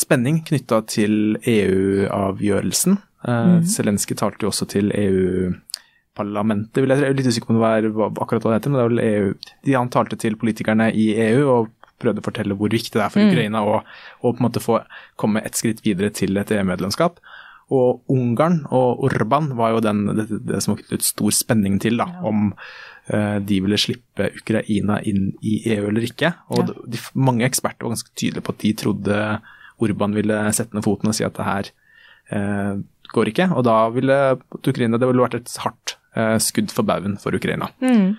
spenning 0.00 0.42
knytta 0.46 0.80
til 0.90 1.36
EU-avgjørelsen. 1.40 2.98
Mm. 3.24 3.62
Zelenskyj 3.70 4.18
talte 4.20 4.44
jo 4.44 4.50
også 4.50 4.66
til 4.68 4.90
EU-parlamentet, 4.94 6.82
vil 6.82 6.92
jeg 6.92 7.00
si. 7.00 7.06
Jeg 7.06 7.14
er 7.14 7.20
litt 7.20 7.30
usikker 7.30 7.48
på 7.48 7.54
om 7.54 7.60
det 7.62 7.94
var 7.96 8.10
akkurat 8.24 8.44
hva 8.44 8.52
det 8.52 8.58
heter, 8.58 8.74
men 8.74 8.80
det 8.80 8.84
er 8.84 8.92
vel 8.92 9.04
EU 9.04 9.30
De, 9.64 9.76
Han 9.78 9.92
talte 9.94 10.20
til 10.20 10.36
politikerne 10.40 10.90
i 10.92 11.08
EU 11.30 11.46
og 11.48 11.72
prøvde 12.02 12.20
å 12.20 12.26
fortelle 12.26 12.56
hvor 12.58 12.74
viktig 12.74 12.98
det 12.98 13.04
er 13.06 13.12
for 13.14 13.22
mm. 13.22 13.30
Ukraina 13.32 13.62
å, 13.64 13.80
på 14.20 14.34
en 14.34 14.44
måte 14.44 14.62
få 14.62 14.80
komme 15.20 15.42
et 15.46 15.56
skritt 15.56 15.80
videre 15.86 16.12
til 16.14 16.36
et 16.40 16.52
EU-medlemskap. 16.52 17.22
Og 17.72 18.02
Ungarn 18.12 18.60
og 18.74 19.06
Orban 19.06 19.54
var 19.56 19.72
jo 19.72 19.84
den, 19.84 20.04
det, 20.18 20.26
det 20.44 20.60
som 20.60 20.74
var 20.74 20.82
knyttet 20.82 21.06
stor 21.06 21.32
spenning 21.32 21.78
til, 21.80 21.96
da, 22.02 22.10
ja. 22.12 22.24
om 22.28 22.50
uh, 22.52 23.38
de 23.40 23.60
ville 23.64 23.80
slippe 23.80 24.28
Ukraina 24.36 24.98
inn 25.00 25.30
i 25.40 25.62
EU 25.72 25.88
eller 25.88 26.04
ikke. 26.04 26.34
Og 26.52 26.60
ja. 26.60 26.76
de, 26.92 27.00
mange 27.16 27.46
eksperter 27.48 27.86
var 27.86 27.96
ganske 27.96 28.12
tydelige 28.12 28.44
på 28.44 28.56
at 28.56 28.64
de 28.66 28.74
trodde 28.84 29.20
Orban 29.84 30.16
ville 30.16 30.40
sette 30.56 30.76
ned 30.76 30.84
foten 30.86 31.10
og 31.10 31.16
si 31.16 31.26
at 31.26 31.36
det 31.36 31.48
her 31.48 31.70
eh, 32.34 32.76
går 33.14 33.30
ikke. 33.32 33.48
Og 33.54 33.64
da 33.66 33.78
ville 33.94 34.20
Ukraina 34.60 35.00
Det 35.00 35.08
ville 35.10 35.24
vært 35.24 35.40
et 35.40 35.56
hardt 35.64 35.96
eh, 36.16 36.36
skudd 36.42 36.72
for 36.74 36.86
baugen 36.88 37.18
for 37.20 37.36
Ukraina. 37.36 37.70
Mm. 37.84 38.14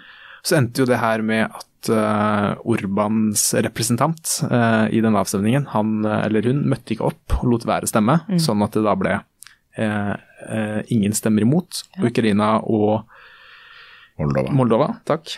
Så 0.46 0.60
endte 0.60 0.84
jo 0.84 0.90
det 0.90 1.02
her 1.02 1.24
med 1.26 1.48
at 1.48 1.90
uh, 1.90 2.52
Orbans 2.70 3.48
representant 3.66 4.36
uh, 4.46 4.86
i 4.94 5.00
den 5.02 5.18
avstemningen, 5.18 5.66
han 5.72 6.06
eller 6.06 6.46
hun 6.46 6.60
møtte 6.70 6.94
ikke 6.94 7.08
opp 7.08 7.40
og 7.40 7.48
lot 7.50 7.66
være 7.66 7.90
stemme, 7.90 8.20
mm. 8.30 8.38
sånn 8.46 8.62
at 8.62 8.78
det 8.78 8.84
da 8.86 8.94
ble 9.00 9.16
uh, 9.18 10.14
ingen 10.94 11.18
stemmer 11.18 11.48
imot. 11.48 11.82
Ja. 11.98 12.06
Ukraina 12.12 12.52
og 12.62 13.10
Moldova. 14.22 14.54
Moldova 14.56 14.92
takk, 15.10 15.34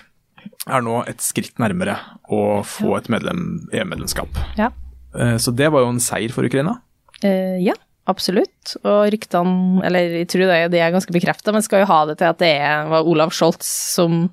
er 0.68 0.84
nå 0.84 1.00
et 1.10 1.24
skritt 1.24 1.56
nærmere 1.62 1.96
å 2.28 2.62
få 2.68 2.98
et 3.00 3.08
EU-medlemskap. 3.10 4.44
Ja. 4.60 4.74
Så 5.18 5.53
det 5.57 5.72
var 5.74 5.82
jo 5.82 5.91
en 5.95 6.03
seier 6.03 6.34
for 6.34 6.45
Ukraina. 6.47 6.78
ja. 7.24 7.74
Absolutt. 8.07 8.78
Og 8.88 9.09
ryktene, 9.11 9.82
eller 9.84 10.13
jeg 10.22 10.30
tror 10.32 10.47
det, 10.47 10.59
det 10.72 10.80
er 10.80 10.93
ganske 10.93 11.11
bekrefta, 11.11 11.51
men 11.51 11.65
skal 11.65 11.84
jo 11.84 11.89
ha 11.89 11.97
det 12.07 12.13
til 12.22 12.30
at 12.30 12.39
det 12.39 12.53
var 12.93 13.09
Olav 13.09 13.36
Scholz 13.36 13.68
som 13.68 14.28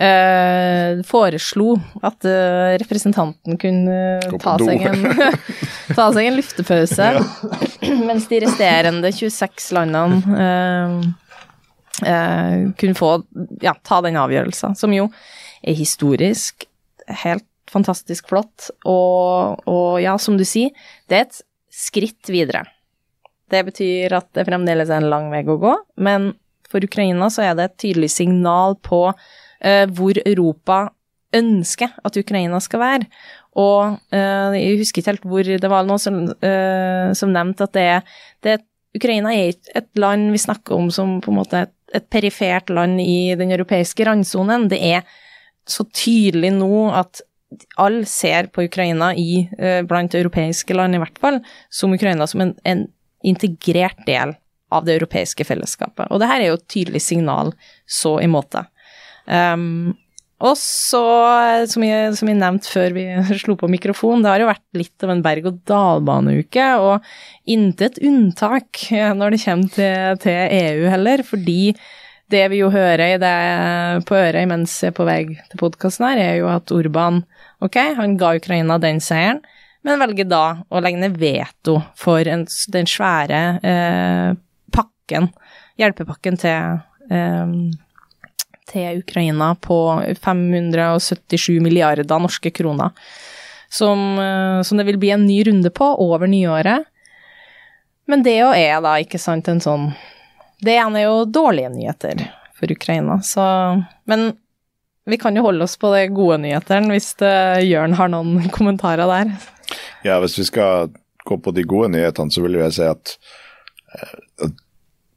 Uh, 0.00 1.02
foreslo 1.04 1.74
at 2.00 2.24
uh, 2.24 2.72
representanten 2.80 3.58
kunne 3.60 3.96
ta 4.40 4.54
seg, 4.62 4.86
en, 4.88 5.02
ta 5.98 6.06
seg, 6.14 6.24
en, 6.24 6.38
luftepause, 6.38 7.08
ja. 7.18 7.24
mens 8.08 8.30
de 8.30 8.38
resterende 8.40 9.10
26 9.12 9.66
landene 9.76 10.46
eh, 10.46 10.94
eh, 12.14 12.56
kunne 12.80 12.96
få 12.96 13.10
ja, 13.60 13.74
ta 13.84 14.00
den 14.06 14.16
avgjørelsen, 14.22 14.78
som 14.78 14.96
jo 14.96 15.10
er 15.60 15.76
historisk, 15.76 16.64
helt 17.26 17.49
fantastisk 17.70 18.30
flott, 18.32 18.70
og, 18.88 19.62
og 19.70 20.00
ja, 20.02 20.16
som 20.18 20.38
du 20.38 20.44
sier, 20.48 20.74
det 21.10 21.18
er 21.18 21.26
et 21.28 21.40
skritt 21.70 22.30
videre. 22.32 22.64
Det 23.50 23.64
betyr 23.66 24.14
at 24.18 24.30
det 24.36 24.46
fremdeles 24.46 24.90
er 24.90 25.02
en 25.02 25.10
lang 25.10 25.30
vei 25.32 25.42
å 25.46 25.58
gå, 25.60 25.74
men 26.02 26.32
for 26.70 26.84
Ukraina 26.86 27.30
så 27.32 27.48
er 27.48 27.58
det 27.58 27.66
et 27.66 27.78
tydelig 27.86 28.12
signal 28.14 28.76
på 28.86 29.08
uh, 29.10 29.86
hvor 29.96 30.18
Europa 30.22 30.84
ønsker 31.34 31.94
at 32.06 32.18
Ukraina 32.18 32.58
skal 32.62 32.82
være. 32.82 33.08
Og 33.58 33.96
uh, 34.14 34.54
jeg 34.54 34.78
husker 34.78 35.02
ikke 35.02 35.14
helt 35.14 35.28
hvor 35.32 35.50
det 35.64 35.70
var 35.70 35.86
noen 35.86 36.02
som, 36.02 36.20
uh, 36.30 37.10
som 37.18 37.34
nevnte 37.34 37.66
at 37.66 37.74
det, 37.74 37.88
det, 38.46 38.60
Ukraina 38.98 39.34
er 39.34 39.52
ikke 39.54 39.74
et 39.82 39.90
land 40.02 40.30
vi 40.34 40.42
snakker 40.42 40.78
om 40.78 40.90
som 40.94 41.18
på 41.22 41.32
en 41.32 41.40
måte 41.40 41.64
et, 41.66 41.74
et 41.94 42.06
perifert 42.10 42.70
land 42.70 43.02
i 43.02 43.34
den 43.38 43.50
europeiske 43.54 44.06
randsonen. 44.06 44.68
Det 44.70 44.78
er 44.78 45.02
så 45.70 45.86
tydelig 45.94 46.52
nå 46.56 46.88
at 46.94 47.22
alle 47.82 48.04
ser 48.06 48.50
på 48.54 48.62
Ukraina 48.68 49.10
i, 49.18 49.48
blant 49.88 50.14
europeiske 50.14 50.74
land 50.76 50.94
i 50.94 51.00
hvert 51.02 51.18
fall, 51.18 51.40
som 51.70 51.94
Ukraina 51.96 52.28
som 52.30 52.44
en, 52.44 52.52
en 52.64 52.84
integrert 53.26 54.06
del 54.06 54.36
av 54.70 54.86
det 54.86 55.00
europeiske 55.00 55.44
fellesskapet. 55.46 56.06
Og 56.10 56.22
det 56.22 56.28
her 56.30 56.42
er 56.42 56.52
jo 56.52 56.60
et 56.60 56.68
tydelig 56.70 57.02
signal 57.02 57.52
så 57.90 58.16
i 58.22 58.28
måte. 58.30 58.62
Um, 59.26 59.96
og 60.40 60.54
så, 60.56 61.02
som 61.68 61.84
jeg, 61.84 62.12
som 62.16 62.30
jeg 62.30 62.38
nevnte 62.40 62.70
før 62.72 62.94
vi 62.96 63.04
slo 63.42 63.56
på 63.60 63.68
mikrofon, 63.70 64.22
det 64.24 64.32
har 64.32 64.44
jo 64.44 64.48
vært 64.48 64.78
litt 64.78 65.04
av 65.04 65.12
en 65.12 65.24
berg-og-dal-bane-uke, 65.24 66.68
og 66.80 67.50
intet 67.50 68.00
unntak 68.06 68.86
når 68.90 69.36
det 69.36 69.42
kommer 69.44 69.74
til, 69.74 70.22
til, 70.22 70.38
EU 70.60 70.86
heller, 70.94 71.24
fordi 71.26 71.60
det 72.30 72.44
vi 72.52 72.60
jo 72.62 72.70
hører 72.72 73.18
det, 73.20 73.36
på 74.08 74.16
øret 74.18 74.48
mens 74.50 74.76
jeg 74.82 74.92
er 74.92 74.96
på 74.96 75.06
vei 75.08 75.20
til 75.34 75.60
podkasten 75.60 76.06
her, 76.08 76.20
er 76.22 76.36
jo 76.40 76.50
at 76.52 76.70
Urban, 76.74 77.22
ok, 77.64 77.78
han 77.98 78.16
ga 78.20 78.34
Ukraina 78.38 78.78
den 78.82 79.02
seieren, 79.04 79.42
men 79.86 80.00
velger 80.00 80.28
da 80.28 80.44
å 80.68 80.80
legge 80.84 81.00
ned 81.00 81.16
veto 81.20 81.78
for 81.96 82.28
en, 82.28 82.44
den 82.74 82.88
svære 82.90 83.44
eh, 83.64 84.32
pakken, 84.76 85.30
hjelpepakken 85.80 86.36
til 86.40 86.82
eh, 87.10 87.54
til 88.70 89.02
Ukraina 89.02 89.54
på 89.58 89.78
577 90.22 91.58
milliarder 91.62 92.06
norske 92.22 92.52
kroner. 92.54 92.94
Som, 93.70 94.18
eh, 94.18 94.62
som, 94.62 94.78
det 94.78 94.86
vil 94.86 94.98
bli 94.98 95.10
en 95.14 95.26
ny 95.26 95.42
runde 95.46 95.70
på 95.70 95.86
over 96.02 96.26
nyåret. 96.26 96.86
Men 98.06 98.22
det 98.26 98.40
jo 98.40 98.50
er 98.54 98.80
da 98.82 98.96
ikke 98.98 99.20
sant 99.22 99.48
en 99.48 99.62
sånn 99.62 99.92
Det 100.60 100.76
ene 100.76 101.00
er 101.00 101.08
jo 101.08 101.24
dårlige 101.24 101.72
nyheter 101.72 102.22
for 102.58 102.72
Ukraina, 102.72 103.20
så 103.24 103.44
Men 104.04 104.32
vi 105.04 105.18
kan 105.18 105.36
jo 105.36 105.42
holde 105.42 105.64
oss 105.64 105.76
på 105.80 105.90
de 105.94 106.06
gode 106.12 106.38
nyhetene 106.44 106.92
hvis 106.92 107.14
det, 107.20 107.34
Jørn 107.66 107.96
har 107.98 108.10
noen 108.12 108.48
kommentarer 108.56 109.08
der. 109.10 109.32
Ja, 110.06 110.20
hvis 110.22 110.38
vi 110.38 110.46
skal 110.48 110.90
gå 111.24 111.38
på 111.38 111.54
de 111.56 111.64
gode 111.68 111.92
nyhetene, 111.94 112.32
så 112.32 112.44
vil 112.44 112.58
jeg 112.60 112.76
si 112.76 112.86
at, 112.86 113.14
at 114.40 114.50
eh, 114.50 114.58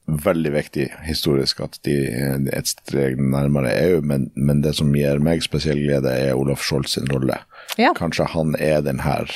veldig 0.05 0.51
viktig 0.51 0.89
historisk 1.07 1.61
at 1.63 1.77
de 1.87 1.95
er 2.11 2.47
et 2.51 2.67
steg 2.67 3.19
nærmere 3.21 3.71
EU, 3.85 4.01
men, 4.03 4.27
men, 4.35 4.61
det 4.65 4.75
som 4.79 4.91
gir 4.95 5.21
meg 5.23 5.45
spesiell 5.45 5.79
glede, 5.79 6.11
er 6.11 6.35
Olaf 6.35 6.63
Scholz 6.65 6.97
sin 6.97 7.07
rolle. 7.11 7.37
Ja. 7.79 7.93
Kanskje 7.97 8.27
han 8.33 8.57
er 8.59 8.83
den 8.83 8.99
her, 9.05 9.31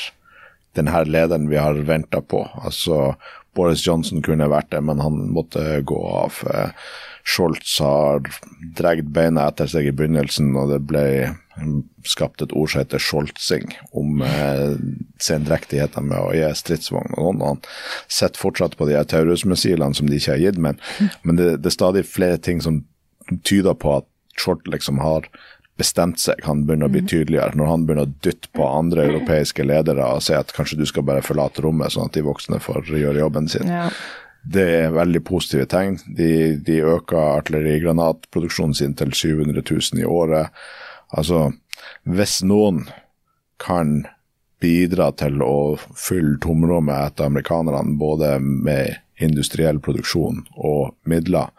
den 0.76 0.92
her 0.92 1.08
lederen 1.08 1.48
vi 1.52 1.60
har 1.62 1.80
venta 1.88 2.22
på. 2.22 2.44
Altså, 2.60 3.16
Boris 3.58 3.84
Johnson 3.86 4.24
kunne 4.26 4.50
vært 4.52 4.70
det, 4.74 4.84
men 4.86 5.02
han 5.04 5.28
måtte 5.34 5.82
gå 5.88 6.00
av. 6.22 6.40
Scholz 7.28 7.74
har 7.84 8.24
dratt 8.78 9.10
beina 9.12 9.50
etter 9.50 9.68
seg 9.68 9.90
i 9.90 9.96
begynnelsen, 9.96 10.54
og 10.56 10.72
det 10.72 10.80
ble 10.88 11.04
skapt 12.08 12.42
et 12.42 12.54
ord 12.56 12.72
som 12.72 12.84
heter 12.84 13.02
scholzing, 13.02 13.74
om 13.98 14.22
eh, 14.24 14.78
sendrektigheten 15.24 16.08
med 16.08 16.22
å 16.22 16.36
gi 16.36 16.46
stridsvogn 16.56 17.18
og 17.18 17.26
sånn. 17.26 17.44
Han 17.44 17.64
sitter 18.06 18.44
fortsatt 18.44 18.78
på 18.80 18.88
de 18.88 19.02
Taurus-missilene 19.12 19.98
som 19.98 20.08
de 20.10 20.20
ikke 20.20 20.36
har 20.36 20.44
gitt, 20.46 20.62
men, 20.62 20.80
men 21.24 21.40
det, 21.40 21.50
det, 21.58 21.72
er 21.72 21.76
stadig 21.76 22.06
flere 22.08 22.40
ting 22.40 22.64
som 22.64 22.84
tyder 23.44 23.76
på 23.76 23.98
at 24.00 24.08
Scholz 24.38 24.70
liksom 24.70 25.02
har 25.02 25.26
bestemt 25.78 26.20
seg, 26.22 26.42
han 26.48 26.66
begynner 26.66 26.90
å 26.90 26.94
bli 26.94 27.04
mhm. 27.04 27.10
tydeligere. 27.12 27.58
Når 27.58 27.72
han 27.72 27.86
begynner 27.88 28.08
å 28.08 28.16
dytte 28.26 28.52
på 28.56 28.68
andre 28.68 29.08
europeiske 29.12 29.66
ledere 29.68 30.06
og 30.16 30.24
si 30.26 30.36
at 30.38 30.54
kanskje 30.56 30.80
du 30.82 30.86
skal 30.90 31.06
bare 31.08 31.26
forlate 31.26 31.64
rommet, 31.66 31.94
sånn 31.94 32.10
at 32.10 32.18
de 32.18 32.26
voksne 32.26 32.62
får 32.64 32.90
gjøre 32.92 33.22
jobben 33.22 33.50
sin. 33.52 33.70
Ja. 33.72 33.90
Det 34.48 34.64
er 34.86 34.94
veldig 34.96 35.24
positive 35.28 35.68
tegn. 35.70 35.98
De, 36.18 36.56
de 36.64 36.80
øker 36.88 37.18
artillerigranatproduksjonen 37.38 38.78
sin 38.78 38.94
til 38.96 39.12
700 39.12 39.64
000 39.66 40.04
i 40.04 40.06
året. 40.08 40.54
Altså, 41.12 41.50
hvis 42.08 42.40
noen 42.48 42.86
kan 43.60 44.06
bidra 44.62 45.12
til 45.18 45.42
å 45.44 45.78
fylle 45.98 46.38
tomrommet 46.42 47.12
etter 47.12 47.28
amerikanerne, 47.28 47.98
både 48.00 48.38
med 48.40 49.02
industriell 49.22 49.82
produksjon 49.84 50.46
og 50.56 50.96
midler, 51.10 51.52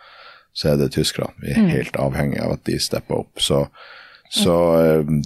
så 0.58 0.72
er 0.72 0.80
det 0.80 0.92
tyskerne. 0.96 1.34
Vi 1.42 1.52
er 1.52 1.62
mm. 1.62 1.70
helt 1.74 1.98
avhengig 2.00 2.40
av 2.42 2.56
at 2.56 2.64
de 2.66 2.78
stepper 2.82 3.22
opp. 3.22 3.42
Så, 3.42 3.66
så 4.30 4.56
um, 5.04 5.22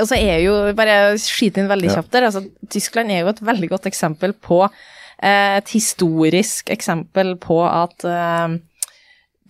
og 0.00 0.06
så 0.08 0.16
er 0.16 0.40
jo, 0.40 0.54
bare 0.76 1.18
skyte 1.20 1.60
inn 1.60 1.70
veldig 1.70 1.90
kjapt 1.92 2.14
der, 2.14 2.28
altså 2.30 2.44
Tyskland 2.72 3.12
er 3.12 3.26
jo 3.26 3.32
et 3.32 3.42
veldig 3.44 3.68
godt 3.74 3.90
eksempel 3.90 4.32
på 4.32 4.62
eh, 4.64 5.58
et 5.58 5.74
historisk 5.74 6.72
eksempel 6.72 7.34
på 7.42 7.58
at 7.68 8.06
uh, 8.08 8.56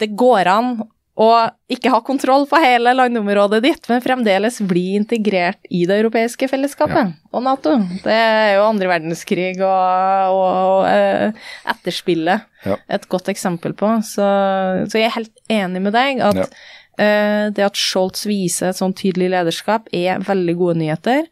det 0.02 0.10
går 0.18 0.50
an 0.50 0.74
å 1.22 1.28
ikke 1.70 1.90
ha 1.92 2.00
kontroll 2.04 2.46
på 2.48 2.58
hele 2.62 2.94
landområdet 2.96 3.60
ditt, 3.62 3.88
men 3.90 4.00
fremdeles 4.00 4.58
bli 4.64 4.94
integrert 4.96 5.60
i 5.68 5.84
det 5.88 5.98
europeiske 6.00 6.48
fellesskapet 6.48 7.12
og 7.36 7.44
Nato. 7.44 7.74
Det 8.00 8.14
er 8.16 8.54
jo 8.56 8.64
andre 8.64 8.88
verdenskrig 8.94 9.58
og, 9.60 9.68
og, 10.32 10.46
og 10.72 10.86
eh, 10.88 11.50
etterspillet 11.74 12.48
Ja. 12.64 12.76
et 12.94 13.08
godt 13.10 13.28
eksempel 13.28 13.74
på. 13.74 13.88
Så, 14.06 14.24
så 14.88 14.98
jeg 15.00 15.08
er 15.10 15.16
helt 15.16 15.40
enig 15.50 15.82
med 15.82 15.92
deg 15.96 16.22
at 16.24 16.44
Ja. 16.44 16.46
Eh, 16.98 17.48
det 17.54 17.64
at 17.64 17.78
Scholz 17.78 18.26
viser 18.28 18.70
et 18.70 18.78
sånn 18.78 18.94
tydelig 18.96 19.30
lederskap, 19.32 19.88
er 19.92 20.22
veldig 20.26 20.54
gode 20.58 20.78
nyheter. 20.82 21.26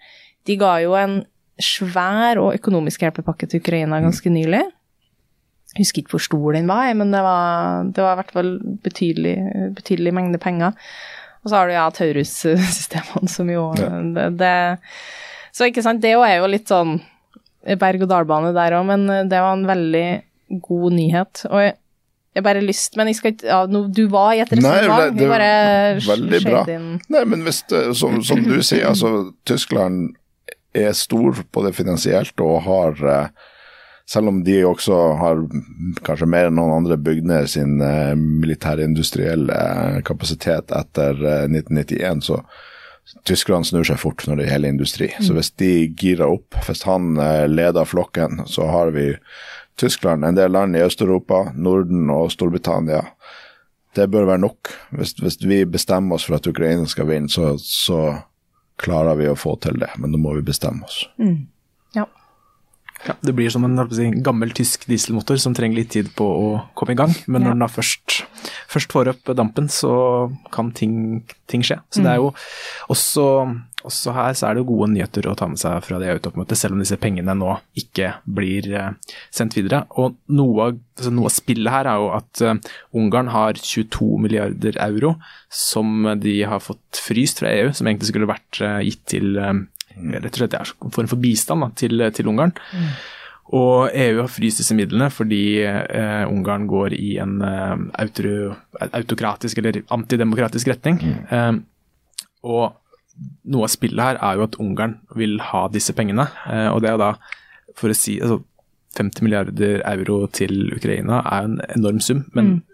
De 0.49 0.57
ga 0.61 0.79
jo 0.85 0.97
en 0.99 1.21
svær 1.61 2.41
og 2.41 2.55
økonomisk 2.57 3.03
hjelpepakke 3.05 3.49
til 3.51 3.61
Ukraina 3.61 4.01
ganske 4.01 4.33
nylig. 4.33 4.63
Jeg 5.71 5.85
husker 5.85 6.03
ikke 6.03 6.17
hvor 6.17 6.25
stor 6.25 6.57
den 6.57 6.71
var, 6.71 6.89
men 6.99 7.13
det 7.15 7.21
var, 7.23 7.85
det 7.87 8.03
var 8.03 8.17
i 8.17 8.21
hvert 8.23 8.33
fall 8.35 8.53
betydelig, 8.83 9.35
betydelig 9.77 10.15
mengde 10.17 10.41
penger. 10.43 10.73
Og 11.45 11.51
så 11.53 11.57
har 11.61 11.69
du 11.69 11.75
ja 11.77 11.85
Taurus-systemene 11.95 13.31
som 13.31 13.49
jo 13.53 13.69
Ja. 13.79 13.91
det, 14.17 14.27
det 14.41 14.55
Så 15.53 15.69
ikke 15.69 15.85
sant, 15.85 16.03
det 16.03 16.15
er 16.17 16.39
jo 16.41 16.51
litt 16.51 16.69
sånn 16.71 16.99
berg-og-dal-bane 17.61 18.55
der 18.57 18.75
òg, 18.79 18.87
men 18.89 19.29
det 19.29 19.41
var 19.41 19.53
en 19.53 19.69
veldig 19.69 20.07
god 20.65 20.93
nyhet. 20.97 21.45
Og 21.51 21.73
jeg 22.35 22.45
bare 22.45 22.61
bare 22.61 22.67
lyst 22.67 22.97
Men 22.97 23.09
jeg 23.11 23.17
skal 23.19 23.33
ikke 23.35 23.47
ja, 23.51 23.61
no, 23.67 23.89
Du 23.89 24.05
var 24.13 24.33
i 24.37 24.41
et 24.45 24.51
Nei, 24.53 24.61
resonnement. 24.61 25.19
det- 25.19 25.29
bare 25.29 25.53
veldig 26.07 26.41
bra. 26.45 26.65
inn 26.77 26.89
Nei, 27.11 27.25
men 27.25 27.43
hvis 27.47 27.63
det, 27.69 27.97
som, 27.99 28.21
som 28.23 28.43
du 28.47 28.61
sier, 28.63 28.87
altså 28.93 29.33
Tyskland 29.49 30.13
er 30.75 30.93
stor 30.95 31.41
på 31.51 31.65
det 31.67 31.73
finansielt 31.75 32.39
og 32.41 32.61
har 32.63 33.01
eh, 33.03 33.29
Selv 34.11 34.29
om 34.31 34.41
de 34.47 34.61
også 34.67 34.97
har 35.19 35.43
kanskje 36.07 36.27
mer 36.31 36.47
enn 36.49 36.57
noen 36.59 36.73
andre 36.81 36.97
bygd 36.99 37.27
ned 37.31 37.47
sin 37.51 37.81
eh, 37.83 38.15
militærindustrielle 38.19 39.55
eh, 39.55 40.01
kapasitet 40.07 40.73
etter 40.75 41.15
eh, 41.23 41.45
1991, 41.51 42.25
så 42.27 42.41
Tyskland 43.27 43.67
snur 43.67 43.87
seg 43.87 43.99
fort 44.03 44.23
når 44.27 44.39
det 44.43 44.49
gjelder 44.49 44.69
industri. 44.75 45.09
Så 45.23 45.35
hvis 45.35 45.51
de 45.59 45.71
girer 45.99 46.27
opp, 46.31 46.55
hvis 46.67 46.83
han 46.87 47.17
eh, 47.23 47.47
leder 47.51 47.87
flokken, 47.87 48.43
så 48.51 48.67
har 48.71 48.91
vi 48.95 49.09
Tyskland, 49.79 50.25
en 50.25 50.37
del 50.37 50.53
land 50.53 50.77
i 50.77 50.83
Øst-Europa, 50.85 51.53
Norden 51.55 52.11
og 52.11 52.33
Storbritannia 52.33 53.05
det 53.95 54.07
bør 54.11 54.29
være 54.29 54.39
nok. 54.39 54.71
Hvis, 54.95 55.13
hvis 55.19 55.39
vi 55.43 55.65
bestemmer 55.65 56.15
oss 56.15 56.27
for 56.29 56.39
at 56.39 56.47
Ukraina 56.47 56.87
skal 56.87 57.09
vinne, 57.11 57.31
så, 57.31 57.57
så 57.59 58.01
klarer 58.81 59.19
vi 59.19 59.29
å 59.31 59.39
få 59.39 59.57
til 59.63 59.81
det, 59.83 59.91
men 59.99 60.15
da 60.15 60.21
må 60.21 60.37
vi 60.37 60.47
bestemme 60.47 60.87
oss. 60.87 61.03
Ja. 61.97 62.07
Ja, 63.07 63.15
det 63.25 63.33
blir 63.33 63.49
som 63.51 63.65
en 63.65 63.79
gammel 64.23 64.51
tysk 64.53 64.83
dieselmotor 64.91 65.39
som 65.41 65.55
trenger 65.57 65.79
litt 65.81 65.91
tid 65.95 66.11
på 66.19 66.25
å 66.27 66.49
komme 66.77 66.93
i 66.93 66.99
gang. 66.99 67.15
Men 67.27 67.43
når 67.47 67.55
den 67.55 67.65
da 67.65 67.69
først, 67.73 68.19
først 68.69 68.93
får 68.93 69.09
opp 69.15 69.31
dampen, 69.39 69.71
så 69.73 69.93
kan 70.53 70.69
ting, 70.77 71.23
ting 71.49 71.65
skje. 71.65 71.79
Så 71.89 72.03
det 72.05 72.11
er 72.13 72.21
jo 72.21 72.29
også, 72.93 73.25
også 73.89 74.13
her 74.19 74.37
så 74.37 74.51
er 74.51 74.59
det 74.61 74.67
gode 74.69 74.91
nyheter 74.93 75.31
å 75.31 75.35
ta 75.39 75.49
med 75.49 75.57
seg 75.63 75.81
fra 75.87 75.99
det 76.03 76.11
EU-toppmøtet, 76.13 76.61
selv 76.61 76.77
om 76.77 76.83
disse 76.85 76.99
pengene 77.01 77.33
nå 77.41 77.55
ikke 77.81 78.13
blir 78.29 78.69
eh, 78.77 78.93
sendt 79.33 79.57
videre. 79.57 79.87
Og 79.97 80.19
noe, 80.29 80.69
av- 80.69 80.79
altså 81.01 81.15
noe 81.17 81.31
av 81.33 81.37
spillet 81.39 81.73
her 81.73 81.89
er 81.95 82.05
jo 82.05 82.13
at 82.21 82.45
eh, 82.45 82.61
Ungarn 83.01 83.33
har 83.33 83.57
22 83.57 84.11
milliarder 84.27 84.77
euro 84.91 85.15
som 85.49 86.05
de 86.21 86.43
har 86.45 86.61
fått 86.61 87.01
fryst 87.01 87.41
fra 87.41 87.49
EU, 87.57 87.73
som 87.73 87.89
egentlig 87.89 88.13
skulle 88.13 88.29
vært 88.31 88.61
eh, 88.61 88.81
gitt 88.91 89.07
til 89.17 89.33
rett 89.97 90.31
og 90.31 90.39
slett 90.43 90.55
er 90.59 90.75
en 90.85 90.95
form 90.95 91.09
for 91.11 91.21
bistand 91.23 91.65
da, 91.65 91.71
til, 91.77 92.05
til 92.17 92.29
Ungarn. 92.31 92.53
Og 93.51 93.91
EU 93.99 94.21
har 94.21 94.31
fryst 94.31 94.61
disse 94.63 94.77
midlene 94.79 95.09
fordi 95.11 95.43
eh, 95.67 96.23
Ungarn 96.31 96.69
går 96.71 96.95
i 96.95 97.17
en 97.23 97.41
eh, 97.43 97.73
autoru- 98.05 98.55
autokratisk 98.93 99.59
eller 99.59 99.81
antidemokratisk 99.91 100.71
retning. 100.71 101.01
Eh, 101.31 101.53
og 102.47 102.77
noe 103.51 103.67
av 103.67 103.73
spillet 103.73 104.01
her 104.05 104.21
er 104.23 104.39
jo 104.39 104.47
at 104.47 104.55
Ungarn 104.63 104.95
vil 105.19 105.41
ha 105.51 105.65
disse 105.75 105.93
pengene. 105.99 106.29
Eh, 106.47 106.69
og 106.71 106.85
det 106.85 106.93
er 106.93 107.03
da, 107.03 107.11
for 107.79 107.91
å 107.91 107.97
si 107.99 108.21
altså 108.23 108.39
50 108.99 109.23
milliarder 109.27 109.83
euro 109.87 110.25
til 110.35 110.73
Ukraina 110.75 111.21
er 111.31 111.47
en 111.47 111.61
enorm 111.77 112.01
sum, 112.03 112.25
men 112.35 112.55
eh, 112.57 112.70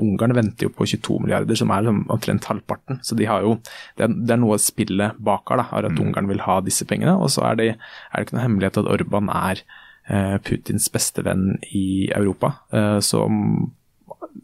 Ungarn 0.00 0.32
venter 0.36 0.66
jo 0.68 0.72
på 0.72 0.86
22 0.88 1.18
milliarder, 1.24 1.58
som 1.58 1.70
er 1.74 1.82
liksom 1.84 1.98
omtrent 2.14 2.46
halvparten. 2.48 3.00
Så 3.04 3.16
de 3.18 3.26
har 3.28 3.42
jo, 3.44 3.56
det 3.98 4.06
er, 4.06 4.14
det 4.14 4.34
er 4.36 4.40
noe 4.40 4.56
spillet 4.62 5.18
bak 5.20 5.50
her, 5.52 5.60
da, 5.60 5.66
er 5.76 5.88
at 5.90 6.00
Ungarn 6.00 6.30
vil 6.30 6.40
ha 6.46 6.60
disse 6.64 6.86
pengene. 6.88 7.16
Og 7.20 7.28
så 7.34 7.44
er 7.50 7.58
det, 7.60 7.68
er 7.76 8.16
det 8.16 8.26
ikke 8.28 8.38
noe 8.38 8.46
hemmelighet 8.46 8.80
at 8.80 8.88
Orban 8.94 9.28
er 9.34 9.60
eh, 10.08 10.38
Putins 10.46 10.88
beste 10.94 11.24
venn 11.26 11.58
i 11.76 12.08
Europa. 12.16 12.54
Eh, 12.72 12.98
så 13.04 13.26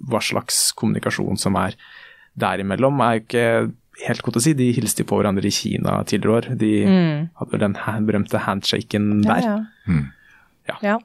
hva 0.06 0.20
slags 0.22 0.72
kommunikasjon 0.76 1.38
som 1.40 1.56
er 1.60 1.76
derimellom, 2.36 3.00
er 3.00 3.22
ikke 3.22 3.44
helt 4.06 4.20
godt 4.26 4.36
å 4.36 4.42
si. 4.44 4.52
De 4.58 4.68
hilste 4.76 5.06
på 5.08 5.16
hverandre 5.20 5.48
i 5.48 5.54
Kina 5.54 6.02
tidligere 6.04 6.36
år. 6.42 6.48
De 6.60 6.72
hadde 7.40 7.52
vel 7.54 7.62
den 7.62 7.76
ha- 7.86 7.98
berømte 8.04 8.42
handshaken 8.44 9.22
der. 9.24 9.46
Ja, 9.46 9.56
ja. 9.88 10.00
Ja. 10.68 10.76
ja. 10.82 10.96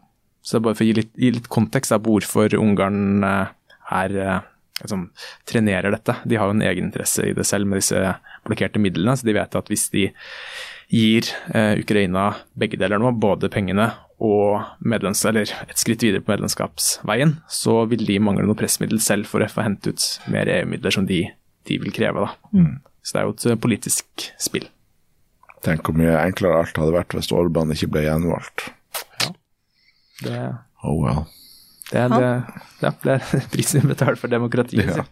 Så 0.42 0.58
bare 0.60 0.74
for 0.74 0.84
å 0.84 0.88
gi 0.90 0.96
litt, 0.98 1.12
gi 1.22 1.30
litt 1.36 1.48
kontekst 1.54 1.94
på 2.02 2.16
hvorfor 2.18 2.56
Ungarn 2.58 3.24
eh, 3.24 3.52
er 3.92 4.18
eh, 4.18 4.50
liksom, 4.82 5.08
trenerer 5.50 5.94
dette. 5.94 6.16
De 6.26 6.38
har 6.40 6.50
jo 6.50 6.58
en 6.58 6.66
egeninteresse 6.66 7.30
i 7.30 7.34
det 7.38 7.46
selv 7.48 7.70
med 7.70 7.82
disse 7.82 8.16
blokkerte 8.48 8.82
midlene, 8.82 9.16
så 9.18 9.28
de 9.28 9.38
vet 9.38 9.58
at 9.58 9.72
hvis 9.72 9.90
de 9.94 10.08
gir 10.92 11.28
eh, 11.56 11.78
Ukraina 11.80 12.32
begge 12.60 12.80
deler 12.80 13.00
nå, 13.00 13.14
både 13.16 13.52
pengene 13.52 13.92
og 14.22 14.62
medlems, 14.86 15.24
eller 15.26 15.50
et 15.66 15.80
skritt 15.80 16.04
videre 16.06 16.22
på 16.22 16.34
medlemskapsveien, 16.34 17.38
så 17.50 17.80
vil 17.90 18.04
de 18.06 18.20
mangle 18.22 18.46
noe 18.46 18.60
pressmiddel 18.60 19.02
selv 19.02 19.30
for 19.30 19.42
å 19.42 19.50
få 19.50 19.66
hente 19.66 19.96
ut 19.96 20.08
mer 20.30 20.52
EU-midler 20.52 20.94
som 20.94 21.08
de, 21.10 21.24
de 21.70 21.80
vil 21.82 21.96
kreve. 21.96 22.28
Da. 22.28 22.60
Så 23.02 23.16
det 23.16 23.22
er 23.22 23.28
jo 23.30 23.36
et 23.38 23.48
eh, 23.50 23.62
politisk 23.64 24.28
spill. 24.42 24.68
Tenk 25.66 25.86
hvor 25.86 25.98
mye 25.98 26.18
enklere 26.26 26.64
alt 26.64 26.78
hadde 26.78 26.96
vært 26.96 27.14
hvis 27.16 27.32
Orban 27.38 27.74
ikke 27.74 27.92
ble 27.94 28.06
gjenvalgt. 28.08 28.70
Det, 30.22 30.38
Oh 30.84 30.98
well. 30.98 31.28
Det, 31.92 32.00
er- 32.00 32.14
det, 32.16 32.30
ja, 32.82 32.92
det 33.04 33.14
er 33.18 33.48
prisen 33.54 33.84
vi 33.84 33.92
betaler 33.92 34.18
for 34.20 34.32
demokratiet. 34.32 34.96
Ja. 34.96 35.04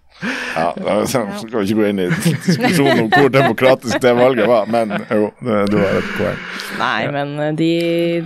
Ja, 0.60 0.96
så 1.08 1.22
skal 1.40 1.60
vi 1.62 1.66
ikke 1.70 1.78
gå 1.80 1.86
inn 1.92 2.00
i 2.04 2.08
diskusjonen 2.12 3.04
om 3.06 3.10
hvor 3.14 3.30
demokratisk 3.32 4.02
det 4.04 4.12
valget 4.18 4.48
var, 4.50 4.66
men 4.68 4.92
jo, 5.08 5.30
du 5.40 5.76
har 5.80 6.00
et 6.00 6.10
poeng. 6.18 6.40
Nei, 6.80 7.00
men 7.14 7.34
eh, 7.46 7.52
de, 7.60 7.70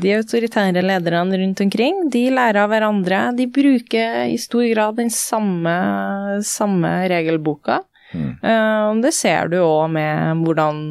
de 0.01 0.13
autoritære 0.17 0.81
lederne 0.85 1.37
rundt 1.43 1.61
omkring, 1.65 1.99
de 2.13 2.23
lærer 2.33 2.63
av 2.63 2.71
hverandre. 2.71 3.19
De 3.37 3.45
bruker 3.53 4.23
i 4.31 4.37
stor 4.41 4.65
grad 4.71 4.97
den 5.01 5.11
samme, 5.13 5.73
samme 6.47 6.93
regelboka. 7.11 7.81
Eh, 8.13 8.89
det 9.01 9.09
ser 9.17 9.49
du 9.49 9.55
òg 9.65 9.87
med 9.95 10.43
hvordan 10.45 10.81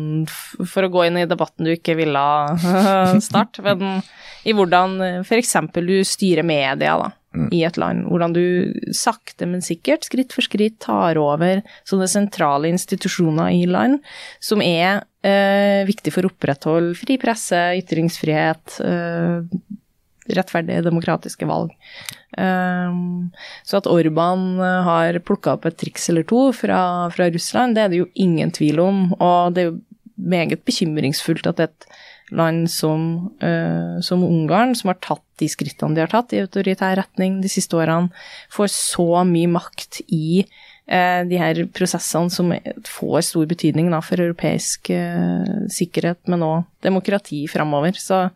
For 0.66 0.82
å 0.82 0.90
gå 0.90 1.04
inn 1.06 1.20
i 1.20 1.26
debatten 1.30 1.68
du 1.68 1.70
ikke 1.76 1.94
ville 1.98 2.22
starte, 3.28 3.62
men 3.62 4.00
i 4.42 4.54
hvordan 4.58 4.96
f.eks. 5.22 5.52
du 5.78 5.96
styrer 6.06 6.42
media 6.46 6.96
da, 6.98 7.10
i 7.52 7.62
et 7.64 7.78
land. 7.80 8.06
Hvordan 8.10 8.34
du 8.36 8.44
sakte, 8.96 9.46
men 9.48 9.64
sikkert, 9.64 10.06
skritt 10.08 10.34
for 10.34 10.44
skritt, 10.44 10.78
tar 10.84 11.20
over 11.20 11.62
sånne 11.88 12.08
sentrale 12.10 12.70
institusjoner 12.72 13.54
i 13.56 13.64
land 13.70 14.00
som 14.42 14.62
er 14.64 15.04
eh, 15.24 15.82
viktig 15.88 16.12
for 16.14 16.26
å 16.26 16.32
opprettholde 16.32 16.96
fri 16.98 17.18
presse, 17.22 17.60
ytringsfrihet, 17.80 18.80
eh, 18.84 19.62
rettferdige 20.32 20.84
demokratiske 20.86 21.48
valg. 21.48 21.72
Um, 22.32 23.32
så 23.68 23.80
at 23.80 23.88
Orban 23.90 24.60
eh, 24.60 24.78
har 24.86 25.18
plukka 25.26 25.56
opp 25.56 25.66
et 25.68 25.78
triks 25.80 26.08
eller 26.12 26.26
to 26.28 26.50
fra, 26.56 27.08
fra 27.12 27.28
Russland, 27.32 27.76
det 27.76 27.84
er 27.84 27.92
det 27.92 28.02
jo 28.04 28.10
ingen 28.14 28.52
tvil 28.54 28.80
om. 28.84 29.02
Og 29.18 29.56
det 29.56 29.64
er 29.64 29.70
jo 29.72 29.80
meget 30.22 30.64
bekymringsfullt 30.68 31.48
at 31.50 31.64
et 31.64 31.92
land 32.36 32.70
som, 32.72 33.06
uh, 33.44 34.00
som 34.04 34.24
Ungarn, 34.26 34.74
som 34.78 34.92
har 34.92 35.00
tatt 35.04 35.24
de 35.40 35.48
skrittene 35.50 35.96
de 35.96 36.04
har 36.04 36.12
tatt 36.12 36.34
i 36.34 36.42
autoritær 36.42 36.96
retning 37.00 37.40
de 37.42 37.50
siste 37.50 37.76
årene, 37.78 38.12
får 38.52 38.70
så 38.72 39.24
mye 39.28 39.50
makt 39.52 40.02
i 40.08 40.42
uh, 40.44 41.22
de 41.28 41.40
her 41.40 41.64
prosessene 41.74 42.32
som 42.32 42.52
får 42.88 43.28
stor 43.30 43.48
betydning 43.50 43.90
da, 43.92 44.02
for 44.04 44.22
europeisk 44.22 44.92
uh, 44.94 45.66
sikkerhet, 45.72 46.22
men 46.30 46.46
òg 46.46 46.68
demokrati 46.84 47.44
framover. 47.50 47.98
Så 47.98 48.26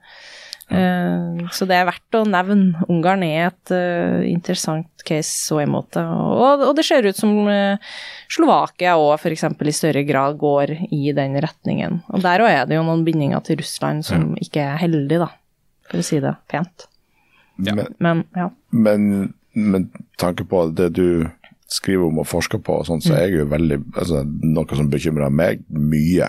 Eh, 0.68 1.46
Så 1.54 1.66
det 1.68 1.76
er 1.78 1.86
verdt 1.86 2.18
å 2.18 2.24
nevne. 2.26 2.82
Ungarn 2.90 3.22
er 3.26 3.50
et 3.50 3.72
eh, 3.74 4.26
interessant 4.32 4.90
case 5.06 5.30
så 5.30 5.60
i 5.62 5.68
måte. 5.70 6.02
Og, 6.02 6.64
og 6.66 6.74
det 6.78 6.86
ser 6.88 7.06
ut 7.06 7.18
som 7.18 7.46
eh, 7.52 7.78
Slovakia 8.32 8.96
òg 8.98 9.14
f.eks. 9.20 9.46
i 9.46 9.76
større 9.76 10.02
grad 10.08 10.38
går 10.40 10.74
i 10.90 11.14
den 11.16 11.38
retningen. 11.42 12.02
Og 12.10 12.24
der 12.26 12.42
òg 12.42 12.50
er 12.50 12.66
det 12.66 12.80
jo 12.80 12.86
noen 12.86 13.06
bindinger 13.06 13.44
til 13.46 13.60
Russland 13.62 14.06
som 14.06 14.32
ikke 14.42 14.64
er 14.64 14.82
heldig, 14.82 15.22
da, 15.22 15.30
for 15.86 16.02
å 16.02 16.06
si 16.06 16.20
det 16.22 16.34
pent. 16.50 16.88
Men, 17.56 17.86
Men 18.02 18.26
ja. 18.36 18.50
men 18.74 19.32
med 19.56 19.88
tanke 20.20 20.44
på 20.44 20.66
det 20.76 20.90
du 20.98 21.30
skriver 21.72 22.10
om 22.10 22.20
og 22.20 22.28
forsker 22.28 22.60
på, 22.62 22.82
og 22.82 22.86
sånt, 22.90 23.06
så 23.06 23.14
er 23.16 23.26
jeg 23.26 23.40
jo 23.40 23.46
veldig 23.50 23.78
altså, 23.96 24.20
Noe 24.26 24.76
som 24.78 24.90
bekymrer 24.90 25.32
meg 25.32 25.64
mye, 25.70 26.28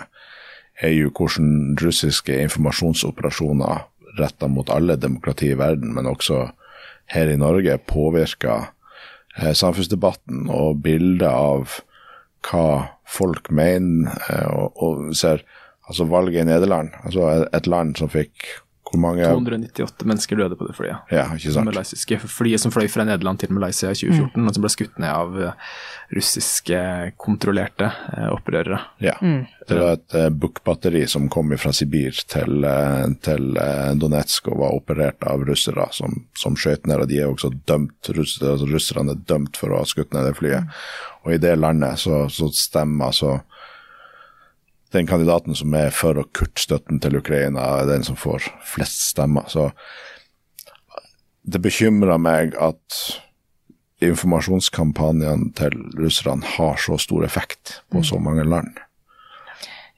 er 0.77 0.93
jo 0.93 1.09
hvordan 1.09 1.75
russiske 1.81 2.37
informasjonsoperasjoner 2.45 3.83
retta 4.19 4.49
mot 4.51 4.69
alle 4.73 4.97
demokrati 4.99 5.51
i 5.53 5.59
verden, 5.59 5.93
men 5.95 6.09
også 6.09 6.47
her 7.13 7.31
i 7.31 7.39
Norge 7.39 7.77
påvirker 7.87 8.69
eh, 9.37 9.53
samfunnsdebatten 9.55 10.47
og 10.51 10.81
bildet 10.83 11.29
av 11.29 11.79
hva 12.47 12.67
folk 13.07 13.51
mener, 13.53 14.13
eh, 14.29 14.47
og, 14.51 14.83
og 14.83 15.15
ser 15.17 15.43
altså 15.87 16.07
valget 16.11 16.43
i 16.43 16.49
Nederland, 16.49 16.91
altså 17.03 17.47
et 17.55 17.67
land 17.67 17.95
som 17.99 18.11
fikk 18.11 18.49
hvor 18.87 19.01
mange 19.03 19.25
298 19.27 20.05
mennesker 20.07 20.39
døde 20.39 20.55
på 20.55 20.67
det 20.67 20.75
flyet. 20.77 21.11
Ja, 21.11 21.25
ikke 21.35 21.51
sant. 21.51 21.67
Malaysiske 21.67 22.19
flyet 22.23 22.63
som 22.63 22.71
fløy 22.71 22.87
fra 22.91 23.03
Nederland 23.07 23.41
til 23.41 23.51
Malaysia 23.53 23.91
i 23.91 23.97
2014, 23.99 24.37
Mm. 24.37 24.47
og 24.47 24.55
som 24.55 24.63
ble 24.63 24.71
skutt 24.71 24.99
ned 25.01 25.11
av 25.11 25.39
eh, 25.41 25.71
russiske 26.15 26.79
kontrollerte 27.19 27.89
eh, 28.13 28.29
opprørere. 28.31 28.79
Ja. 29.03 29.17
Det 29.67 29.75
var 29.75 29.97
et 29.97 30.15
uh, 30.15 30.29
bukkbatteri 30.31 31.01
som 31.11 31.27
kom 31.29 31.51
fra 31.59 31.73
Sibir 31.75 32.15
til, 32.31 32.63
uh, 32.63 33.03
til 33.25 33.57
uh, 33.59 33.91
Donetsk 33.99 34.47
og 34.53 34.61
var 34.61 34.77
operert 34.77 35.27
av 35.27 35.43
russere 35.47 35.89
som, 35.91 36.15
som 36.37 36.55
skjøt 36.55 36.87
ned. 36.87 37.03
og 37.03 37.11
De 37.11 37.19
er 37.19 37.27
også 37.27 37.51
dømt, 37.67 38.13
altså 38.13 38.69
russerne 38.71 39.17
er 39.17 39.25
dømt 39.27 39.59
for 39.59 39.73
å 39.75 39.81
ha 39.81 39.89
skutt 39.89 40.15
ned 40.15 40.29
det 40.29 40.37
flyet. 40.39 40.71
Og 41.25 41.35
i 41.35 41.41
det 41.43 41.57
landet 41.59 41.99
så, 41.99 42.23
så 42.31 42.47
stemmer 42.55 43.11
altså 43.11 43.41
den 44.95 45.07
kandidaten 45.07 45.55
som 45.57 45.73
er 45.75 45.91
for 45.95 46.19
å 46.19 46.27
kutte 46.35 46.63
støtten 46.63 47.01
til 47.03 47.19
Ukraina, 47.19 47.65
er 47.81 47.89
den 47.89 48.05
som 48.07 48.19
får 48.19 48.47
flest 48.65 49.09
stemmer. 49.11 49.49
Så 49.51 49.69
det 51.47 51.61
bekymrer 51.63 52.19
meg 52.19 52.55
at 52.59 52.99
informasjonskampanjene 54.03 55.53
til 55.57 55.77
russerne 55.97 56.45
har 56.57 56.77
så 56.79 56.99
stor 57.01 57.25
effekt 57.25 57.79
på 57.91 58.03
så 58.05 58.19
mange 58.21 58.45
land. 58.45 58.77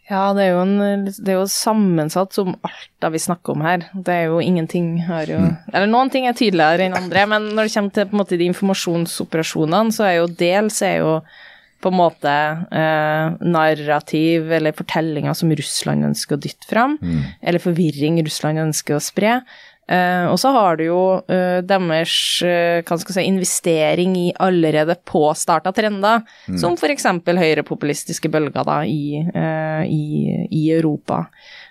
Ja, 0.10 0.32
det 0.34 0.48
er, 0.48 0.56
jo 0.56 0.62
en, 0.64 1.06
det 1.06 1.30
er 1.30 1.36
jo 1.38 1.50
sammensatt 1.54 2.34
som 2.34 2.56
alt 2.66 2.88
det 3.04 3.12
vi 3.14 3.22
snakker 3.22 3.54
om 3.54 3.62
her. 3.62 3.84
Det 3.94 4.10
er 4.10 4.32
jo 4.32 4.40
ingenting 4.42 4.96
har 5.06 5.30
jo 5.30 5.38
Eller 5.70 5.86
noen 5.92 6.10
ting 6.10 6.26
er 6.26 6.38
tydeligere 6.38 6.88
enn 6.88 6.98
andre, 6.98 7.28
men 7.30 7.52
når 7.54 7.68
det 7.68 7.74
kommer 7.76 7.94
til 7.94 8.16
måte, 8.18 8.40
de 8.40 8.48
informasjonsoperasjonene, 8.50 9.94
så 9.94 10.08
er 10.08 10.16
jo 10.18 10.32
dels 10.40 10.82
er 10.86 10.96
jo 11.04 11.14
på 11.80 11.91
en 11.91 11.99
måte 11.99 12.36
eh, 12.75 13.39
narrativ 13.39 14.51
eller 14.51 14.75
fortellinger 14.75 15.36
som 15.38 15.51
Russland 15.55 16.09
ønsker 16.11 16.36
å 16.38 16.41
dytte 16.43 16.67
fram, 16.69 16.97
eller 17.41 17.63
forvirring 17.63 18.19
Russland 18.25 18.59
ønsker 18.67 18.97
å 18.97 19.03
spre. 19.03 19.39
Eh, 19.89 20.25
og 20.30 20.38
så 20.38 20.51
har 20.53 20.77
du 20.77 20.84
jo 20.86 21.01
eh, 21.34 21.63
deres 21.65 22.17
eh, 22.45 22.91
si, 23.09 23.23
investering 23.25 24.13
i 24.19 24.27
allerede 24.38 24.99
påstarta 25.09 25.73
trender, 25.73 26.21
som 26.61 26.77
f.eks. 26.77 27.07
høyrepopulistiske 27.25 28.30
bølger 28.30 28.67
da, 28.67 28.84
i, 28.86 29.23
eh, 29.25 29.82
i, 29.89 30.45
i 30.45 30.67
Europa. 30.75 31.23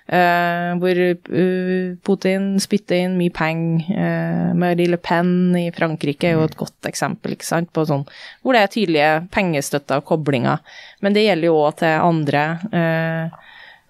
Eh, 0.08 0.70
hvor 0.80 0.98
eh, 1.04 1.96
Putin 2.00 2.54
spytter 2.62 3.02
inn 3.04 3.18
mye 3.18 3.32
penger. 3.34 3.88
Uh, 3.92 4.54
Marie 4.56 4.88
Le 4.88 4.96
Pen 4.96 5.52
i 5.58 5.66
Frankrike 5.74 6.30
er 6.30 6.38
jo 6.38 6.46
et 6.46 6.56
godt 6.56 6.88
eksempel 6.88 7.34
ikke 7.34 7.44
sant, 7.44 7.68
på 7.76 7.84
sånn, 7.84 8.06
hvor 8.40 8.56
det 8.56 8.62
er 8.62 8.72
tydelige 8.72 9.10
pengestøtter 9.34 10.00
og 10.00 10.08
koblinger. 10.08 10.64
Men 11.04 11.16
det 11.16 11.26
gjelder 11.26 11.50
jo 11.50 11.60
òg 11.60 11.76
til 11.82 12.08
andre. 12.08 12.46
eh, 12.72 13.44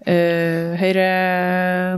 uh, 0.09 0.75
høyre 0.79 1.07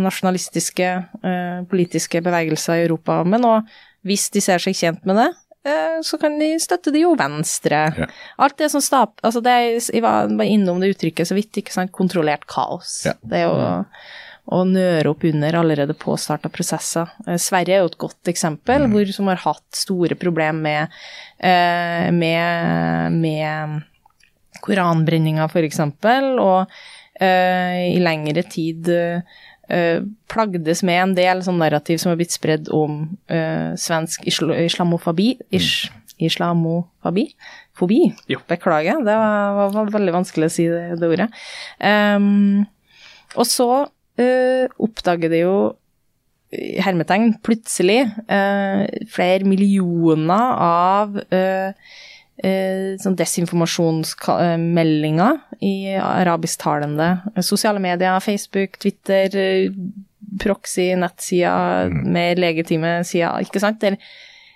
nasjonalistiske 0.02 0.90
uh, 1.22 1.62
politiske 1.70 2.22
bevegelser 2.22 2.78
i 2.78 2.86
Europa. 2.86 3.22
Men 3.26 3.46
òg, 3.48 3.74
hvis 4.06 4.30
de 4.34 4.42
ser 4.44 4.62
seg 4.62 4.78
tjent 4.78 5.06
med 5.06 5.18
det, 5.18 5.30
så 6.02 6.18
kan 6.18 6.40
de 6.42 6.56
støtte 6.62 6.94
de 6.94 7.04
jo 7.04 7.12
venstre. 7.20 7.84
Ja. 7.98 8.08
Alt 8.42 8.58
det 8.58 8.72
som 8.74 8.82
stap... 8.82 9.20
Altså, 9.22 9.44
det 9.46 9.54
jeg 9.92 10.02
var 10.04 10.32
bare 10.34 10.50
innom 10.50 10.82
det 10.82 10.96
uttrykket 10.96 11.30
så 11.30 11.38
vidt, 11.38 11.62
ikke 11.62 11.76
sant, 11.76 11.94
kontrollert 11.94 12.48
kaos. 12.50 13.04
Ja. 13.06 13.14
Det 13.22 13.44
er 13.44 13.46
jo 13.46 13.58
å 14.52 14.64
nøre 14.68 15.12
opp 15.14 15.24
under 15.30 15.60
allerede 15.60 15.96
påstarta 15.98 16.50
prosesser. 16.54 17.12
Eh, 17.28 17.38
Sverige 17.42 17.78
er 17.78 17.84
jo 17.84 17.92
et 17.92 18.00
godt 18.02 18.32
eksempel, 18.32 18.88
hvor, 18.92 19.14
som 19.14 19.30
har 19.32 19.44
hatt 19.46 19.68
store 19.78 20.18
problemer 20.20 20.62
med, 20.66 20.98
eh, 21.38 22.10
med, 22.16 23.20
med 23.22 23.78
koranbrenninga, 24.66 25.48
for 25.52 25.66
eksempel, 25.66 26.34
og 26.42 26.74
eh, 27.22 27.94
i 27.94 28.02
lengre 28.02 28.44
tid 28.50 28.92
eh, 29.72 30.04
plagdes 30.32 30.84
med 30.88 31.00
en 31.02 31.16
del 31.18 31.42
sånn 31.46 31.60
narrativ 31.62 32.02
som 32.02 32.12
har 32.12 32.20
blitt 32.20 32.36
spredd 32.36 32.70
om 32.76 33.04
uh, 33.32 33.72
svensk 33.80 34.26
isl 34.30 34.54
islamofobi. 34.56 35.34
Ish, 35.56 35.90
islamofobi? 36.22 37.28
Fobi? 37.78 38.02
Jo. 38.32 38.42
Beklager, 38.50 39.02
det 39.06 39.16
var, 39.18 39.72
var 39.74 39.94
veldig 39.96 40.16
vanskelig 40.20 40.50
å 40.50 40.54
si 40.54 40.68
det, 40.70 41.00
det 41.02 41.10
ordet. 41.10 41.30
Um, 41.80 42.66
og 43.40 43.48
så 43.48 43.70
uh, 43.88 44.66
oppdager 44.82 45.32
det 45.32 45.46
jo 45.46 45.56
hermetegn 46.52 47.38
plutselig 47.48 48.02
flere 49.08 49.48
millioner 49.48 50.58
av 50.60 51.14
eh, 52.44 52.50
eh, 52.50 52.98
sånn 53.02 53.16
desinformasjonsmeldinger 53.20 55.34
i 55.64 55.96
arabisktalende 55.98 57.22
sosiale 57.46 57.80
medier, 57.84 58.20
Facebook, 58.24 58.72
Twitter, 58.82 59.28
eh, 59.38 59.72
proxy, 60.42 60.96
nettsider, 60.96 61.90
mer 61.92 62.36
legitime 62.40 63.04
sider, 63.08 63.40
ikke 63.44 63.60
sant? 63.60 63.80
Det 63.82 63.88
er 63.94 63.98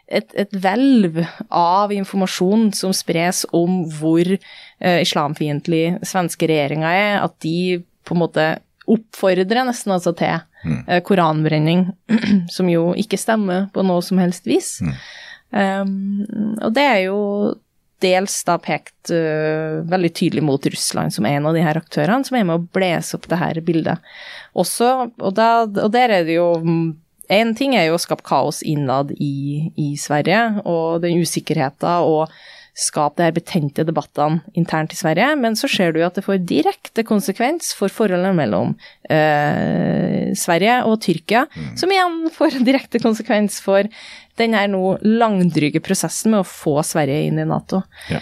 et, 0.07 0.33
et 0.37 0.51
hvelv 0.53 1.27
av 1.49 1.91
informasjon 1.93 2.73
som 2.77 2.93
spres 2.95 3.45
om 3.55 3.85
hvor 3.97 4.25
eh, 4.29 5.01
islamfiendtlig 5.01 5.97
svenske 6.05 6.47
regjeringa 6.49 6.89
er, 6.93 7.23
at 7.25 7.33
de 7.43 7.83
på 8.05 8.15
en 8.15 8.21
måte 8.21 8.45
oppfordrer 8.85 9.65
nesten 9.65 9.95
altså 9.95 10.13
til 10.17 10.37
eh, 10.85 11.01
koranbrenning, 11.05 11.87
som 12.55 12.69
jo 12.69 12.93
ikke 12.97 13.19
stemmer 13.19 13.69
på 13.73 13.85
noe 13.85 14.03
som 14.05 14.21
helst 14.21 14.47
vis. 14.49 14.77
Um, 15.55 16.25
og 16.59 16.73
det 16.75 16.83
er 16.83 16.99
jo 17.07 17.19
dels 18.03 18.35
da 18.47 18.57
pekt 18.61 19.11
uh, 19.13 19.81
veldig 19.87 20.11
tydelig 20.17 20.43
mot 20.45 20.67
Russland 20.71 21.13
som 21.15 21.27
en 21.29 21.47
av 21.47 21.55
de 21.55 21.63
her 21.63 21.79
aktørene, 21.79 22.27
som 22.27 22.37
er 22.37 22.47
med 22.47 22.59
å 22.59 22.67
blåse 22.75 23.15
opp 23.17 23.29
det 23.31 23.39
her 23.41 23.61
bildet. 23.65 24.13
Også, 24.57 24.91
og, 25.15 25.31
da, 25.37 25.65
og 25.65 25.89
der 25.95 26.21
er 26.21 26.27
det 26.27 26.39
jo 26.39 26.51
En 27.25 27.55
ting 27.57 27.73
er 27.73 27.87
jo 27.87 27.95
å 27.97 28.01
skape 28.03 28.21
kaos 28.21 28.59
innad 28.61 29.09
i, 29.17 29.71
i 29.81 29.95
Sverige, 29.97 30.59
og 30.61 31.01
den 31.01 31.23
usikkerheten 31.25 32.05
og 32.05 32.29
skape 32.75 33.17
de 33.17 33.25
her 33.25 33.33
betente 33.33 33.85
debattene 33.87 34.43
internt 34.59 34.91
i 34.93 34.97
Sverige, 34.99 35.31
men 35.39 35.55
så 35.55 35.69
ser 35.71 35.93
du 35.95 36.01
jo 36.01 36.05
at 36.09 36.17
det 36.19 36.25
får 36.25 36.43
direkte 36.45 37.05
konsekvens 37.07 37.71
for 37.77 37.89
forholdet 37.89 38.35
mellom 38.35 38.75
uh, 38.75 40.35
Sverige 40.35 40.81
og 40.83 40.99
Tyrkia, 41.05 41.45
som 41.79 41.93
igjen 41.95 42.27
får 42.35 42.59
direkte 42.67 42.99
konsekvens 43.01 43.61
for 43.63 43.87
den 44.39 44.55
her 44.57 44.67
nå 44.71 44.97
langdryge 45.05 45.79
prosessen 45.83 46.33
med 46.33 46.43
å 46.43 46.47
få 46.47 46.75
Sverige 46.83 47.29
inn 47.29 47.39
i 47.39 47.47
Nato. 47.47 47.81
Ja. 48.11 48.19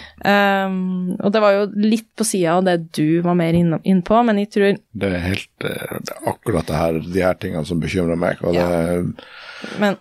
Um, 0.68 1.16
og 1.18 1.32
det 1.34 1.42
var 1.42 1.56
jo 1.56 1.66
litt 1.74 2.08
på 2.14 2.26
sida 2.28 2.58
av 2.58 2.64
det 2.68 2.76
du 2.94 3.20
var 3.24 3.38
mer 3.38 3.56
inne 3.58 3.80
inn 3.82 4.02
på, 4.06 4.20
men 4.26 4.38
jeg 4.42 4.52
tror 4.54 4.78
Det 4.94 5.10
er 5.10 5.26
helt 5.26 5.68
eh, 5.68 5.98
det 6.06 6.14
er 6.14 6.32
akkurat 6.34 6.70
det 6.70 6.78
her, 6.78 7.00
de 7.18 7.24
her 7.26 7.38
tingene 7.42 7.66
som 7.66 7.82
bekymrer 7.82 8.20
meg. 8.20 8.42
og 8.46 8.54
Ja. 8.54 9.02
Men 9.82 9.98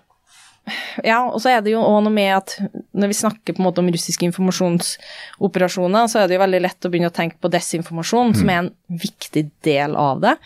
ja, 1.03 1.17
og 1.27 1.41
så 1.43 1.49
er 1.51 1.63
det 1.63 1.73
jo 1.73 1.81
òg 1.83 2.05
noe 2.05 2.13
med 2.13 2.29
at 2.37 2.53
når 2.95 3.11
vi 3.11 3.17
snakker 3.17 3.55
på 3.55 3.59
en 3.59 3.65
måte 3.65 3.81
om 3.83 3.89
russiske 3.91 4.23
informasjonsoperasjoner, 4.29 6.07
så 6.07 6.21
er 6.21 6.29
det 6.29 6.37
jo 6.37 6.43
veldig 6.43 6.61
lett 6.63 6.87
å 6.87 6.91
begynne 6.93 7.09
å 7.11 7.15
tenke 7.15 7.35
på 7.43 7.51
desinformasjon, 7.51 8.31
som 8.39 8.51
er 8.51 8.61
en 8.61 8.69
viktig 8.87 9.43
del 9.67 9.97
av 9.99 10.21
det. 10.23 10.37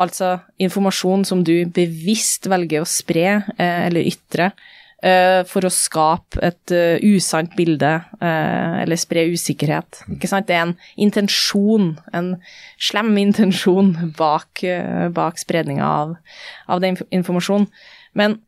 Altså 0.00 0.38
informasjon 0.62 1.26
som 1.28 1.44
du 1.44 1.54
bevisst 1.76 2.48
velger 2.48 2.84
å 2.84 2.88
spre 2.88 3.26
eh, 3.58 3.82
eller 3.90 4.08
ytre 4.08 4.50
for 5.46 5.66
å 5.66 5.72
skape 5.72 6.40
et 6.44 6.72
eh, 6.72 7.02
usant 7.04 7.52
bilde 7.56 7.92
eh, 8.16 8.76
eller 8.82 8.96
spre 8.96 9.26
usikkerhet. 9.28 10.00
Ikke 10.16 10.30
sant? 10.30 10.48
Det 10.48 10.56
er 10.56 10.64
en 10.64 10.76
intensjon, 10.96 11.92
en 12.16 12.32
slem 12.80 13.12
intensjon 13.20 13.92
bak, 14.16 14.64
eh, 14.64 15.08
bak 15.12 15.40
spredninga 15.42 15.84
av, 15.84 16.16
av 16.72 16.80
den 16.84 16.96
informasjonen. 17.10 17.68
Men 18.16 18.38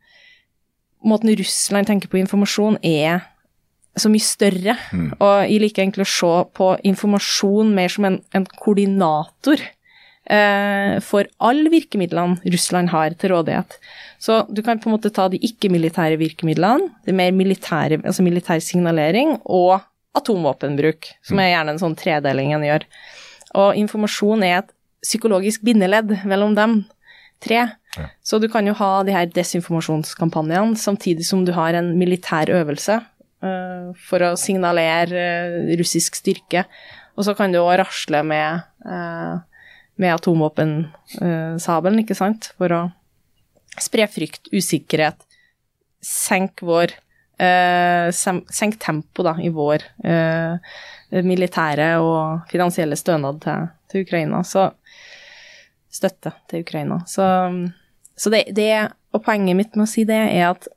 måten 1.05 1.35
Russland 1.37 1.87
tenker 1.87 2.11
på 2.11 2.19
informasjon 2.19 2.79
er 2.83 3.27
så 3.99 4.09
mye 4.11 4.23
større, 4.23 4.75
og 5.19 5.33
jeg 5.49 5.59
liker 5.59 5.83
egentlig 5.83 6.05
å 6.05 6.11
se 6.13 6.31
på 6.55 6.69
informasjon 6.87 7.73
mer 7.75 7.91
som 7.91 8.05
en, 8.07 8.19
en 8.37 8.45
koordinator 8.61 9.59
eh, 10.29 10.99
for 11.03 11.27
alle 11.43 11.71
virkemidlene 11.73 12.39
Russland 12.53 12.93
har 12.93 13.17
til 13.19 13.33
rådighet. 13.33 13.75
Så 14.19 14.41
du 14.51 14.61
kan 14.65 14.81
på 14.81 14.89
en 14.89 14.97
måte 14.97 15.11
ta 15.15 15.29
de 15.31 15.39
ikke-militære 15.47 16.19
virkemidlene, 16.19 16.89
det 17.07 17.15
mer 17.15 17.31
militære, 17.35 18.01
altså 18.03 18.25
militær 18.25 18.59
signalering, 18.63 19.37
og 19.47 19.79
atomvåpenbruk, 20.19 21.07
som 21.23 21.39
er 21.39 21.53
gjerne 21.53 21.75
en 21.75 21.81
sånn 21.81 21.95
tredeling 21.97 22.51
en 22.55 22.65
gjør. 22.67 22.85
Og 23.59 23.79
informasjon 23.79 24.43
er 24.45 24.61
et 24.61 24.73
psykologisk 25.05 25.63
bindeledd 25.63 26.11
mellom 26.27 26.55
dem 26.57 26.81
tre. 27.43 27.63
Så 28.23 28.39
du 28.43 28.49
kan 28.51 28.67
jo 28.67 28.75
ha 28.77 28.91
de 29.07 29.15
her 29.15 29.29
desinformasjonskampanjene 29.33 30.77
samtidig 30.77 31.25
som 31.25 31.45
du 31.47 31.53
har 31.55 31.77
en 31.77 31.93
militær 31.97 32.51
øvelse 32.53 32.99
uh, 32.99 33.89
for 34.09 34.25
å 34.27 34.35
signalere 34.39 35.23
uh, 35.23 35.71
russisk 35.79 36.19
styrke. 36.19 36.65
Og 37.17 37.25
så 37.27 37.35
kan 37.35 37.51
du 37.51 37.61
òg 37.61 37.79
rasle 37.81 38.21
med, 38.27 38.67
uh, 38.85 39.39
med 39.99 40.15
atomvåpensabelen, 40.15 42.03
ikke 42.03 42.19
sant, 42.19 42.51
for 42.59 42.75
å 42.75 42.85
spre 43.83 44.07
frykt, 44.11 44.49
usikkerhet, 44.53 45.21
senk 46.05 46.63
vår 46.65 46.93
eh, 47.39 48.09
Senk 48.13 48.79
tempo 48.79 49.23
da, 49.25 49.35
i 49.41 49.51
vår 49.53 49.83
eh, 50.03 50.75
militære 51.25 51.91
og 52.03 52.49
finansielle 52.51 52.97
stønad 52.99 53.41
til, 53.43 53.69
til 53.91 54.05
Ukraina. 54.05 54.43
Så 54.43 54.69
støtte 55.89 56.33
til 56.49 56.65
Ukraina. 56.65 57.01
Så, 57.07 57.25
så 58.15 58.29
det, 58.33 58.45
det 58.55 58.89
Og 59.09 59.23
poenget 59.25 59.57
mitt 59.57 59.73
med 59.73 59.87
å 59.87 59.89
si 59.89 60.03
det 60.05 60.19
er 60.19 60.51
at 60.51 60.67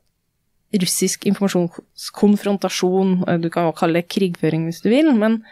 russisk 0.81 1.27
informasjonskonfrontasjon, 1.29 3.23
eh, 3.27 3.37
du 3.39 3.49
kan 3.53 3.67
jo 3.67 3.77
kalle 3.77 4.01
det 4.01 4.09
krigføring 4.09 4.65
hvis 4.65 4.81
du 4.81 4.89
vil, 4.89 5.13
men 5.13 5.43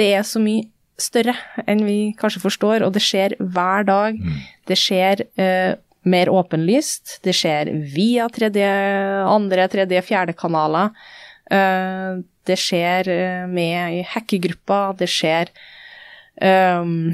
det 0.00 0.14
er 0.16 0.24
så 0.24 0.40
mye 0.40 0.64
større 1.00 1.34
enn 1.68 1.84
vi 1.84 2.14
kanskje 2.16 2.40
forstår, 2.42 2.84
og 2.84 2.94
det 2.94 3.02
skjer 3.04 3.36
hver 3.40 3.84
dag. 3.88 4.16
Det 4.68 4.76
skjer 4.78 5.24
eh, 5.40 5.76
mer 6.08 6.30
åpenlyst, 6.32 7.18
det 7.24 7.34
skjer 7.36 7.72
via 7.94 8.28
3D, 8.32 8.60
andre, 9.28 9.66
tredje, 9.72 10.02
fjerde 10.06 10.34
kanaler. 10.38 10.94
Eh, 11.50 12.20
det 12.48 12.56
skjer 12.58 13.10
eh, 13.12 13.44
med 13.50 13.98
i 13.98 14.00
hackergrupper, 14.08 14.96
det 15.00 15.10
skjer 15.10 15.52
um, 16.40 17.12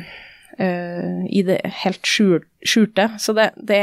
uh, 0.61 1.25
i 1.27 1.43
det 1.47 1.59
helt 1.83 2.07
skjulte. 2.07 3.09
Så 3.23 3.35
det, 3.37 3.51
det, 3.57 3.83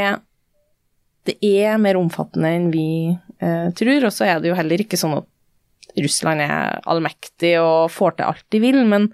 det 1.28 1.36
er 1.44 1.78
mer 1.82 2.00
omfattende 2.00 2.54
enn 2.56 2.70
vi 2.74 2.88
uh, 3.12 3.70
tror, 3.76 4.08
og 4.08 4.14
så 4.14 4.28
er 4.28 4.40
det 4.40 4.52
jo 4.52 4.58
heller 4.58 4.84
ikke 4.84 5.00
sånn 5.00 5.18
at 5.20 5.30
Russland 6.00 6.42
er 6.42 6.80
allmektig 6.90 7.54
og 7.60 7.92
får 7.94 8.16
til 8.16 8.30
alt 8.32 8.46
de 8.50 8.60
vil, 8.64 8.80
men 8.88 9.10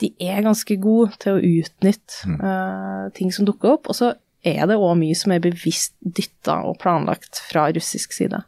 de 0.00 0.10
er 0.24 0.40
ganske 0.42 0.74
gode 0.80 1.12
til 1.20 1.36
å 1.36 1.44
utnytte 1.60 2.34
uh, 2.40 3.06
ting 3.14 3.30
som 3.34 3.46
dukker 3.46 3.76
opp. 3.76 3.90
Og 3.92 3.98
så 3.98 4.14
er 4.46 4.66
det 4.68 4.78
òg 4.80 4.96
mye 5.00 5.16
som 5.18 5.34
er 5.34 5.42
bevisst 5.44 5.94
dytta 6.00 6.62
og 6.68 6.78
planlagt 6.80 7.42
fra 7.50 7.68
russisk 7.74 8.14
side. 8.16 8.42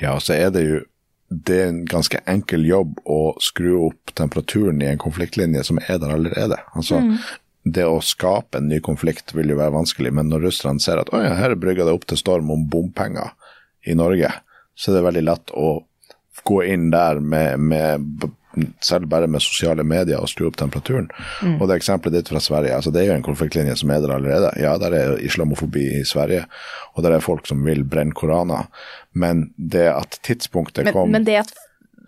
Ja, 0.00 0.14
og 0.14 0.22
så 0.24 0.36
er 0.38 0.50
det 0.54 0.64
jo 0.66 0.80
det 1.32 1.58
er 1.62 1.70
en 1.70 1.84
ganske 1.88 2.18
enkel 2.28 2.66
jobb 2.68 2.98
å 3.08 3.34
skru 3.40 3.86
opp 3.86 4.12
temperaturen 4.18 4.82
i 4.84 4.90
en 4.90 5.00
konfliktlinje 5.00 5.62
som 5.64 5.78
er 5.80 5.96
der 6.02 6.12
allerede. 6.12 6.58
Altså, 6.76 7.00
Det 7.64 7.84
å 7.86 8.02
skape 8.02 8.58
en 8.58 8.66
ny 8.68 8.80
konflikt 8.82 9.32
vil 9.36 9.52
jo 9.52 9.56
være 9.56 9.72
vanskelig, 9.76 10.10
men 10.12 10.28
når 10.28 10.48
russerne 10.48 10.82
ser 10.82 10.98
at 10.98 11.12
ja, 11.14 11.36
her 11.38 11.54
brygger 11.54 11.86
det 11.86 11.94
opp 11.94 12.04
til 12.10 12.18
storm 12.18 12.50
om 12.50 12.64
bompenger 12.68 13.30
i 13.86 13.94
Norge, 13.94 14.32
så 14.74 14.90
er 14.90 14.98
det 14.98 15.04
veldig 15.06 15.22
lett 15.28 15.52
å 15.54 15.68
gå 16.42 16.58
inn 16.66 16.90
der 16.90 17.20
med, 17.22 17.60
med 17.60 18.26
selv 18.84 19.08
bare 19.12 19.28
med 19.30 19.42
sosiale 19.44 19.84
medier 19.86 20.20
og 20.20 20.30
skru 20.30 20.48
opp 20.48 20.58
temperaturen. 20.60 21.08
Og 21.58 21.66
det 21.68 21.80
eksempelet 21.80 22.20
ditt 22.20 22.32
fra 22.32 22.42
Sverige, 22.42 22.76
altså 22.76 22.92
det 22.94 23.02
er 23.02 23.10
jo 23.10 23.18
en 23.18 23.26
konfliktlinje 23.26 23.76
som 23.80 23.92
er 23.94 24.02
der 24.04 24.14
allerede. 24.16 24.52
Ja, 24.60 24.76
der 24.80 24.96
er 24.98 25.18
islamofobi 25.22 25.86
i 26.00 26.04
Sverige, 26.08 26.44
og 26.94 27.04
der 27.06 27.16
er 27.16 27.24
folk 27.24 27.48
som 27.50 27.64
vil 27.66 27.84
brenne 27.88 28.16
koraner. 28.16 28.68
Men 29.12 29.50
det 29.56 29.88
at 29.92 30.18
tidspunktet 30.24 30.88
Men, 30.88 30.96
kom 30.96 31.12
men 31.12 31.26
det, 31.28 31.38
et, 31.42 31.54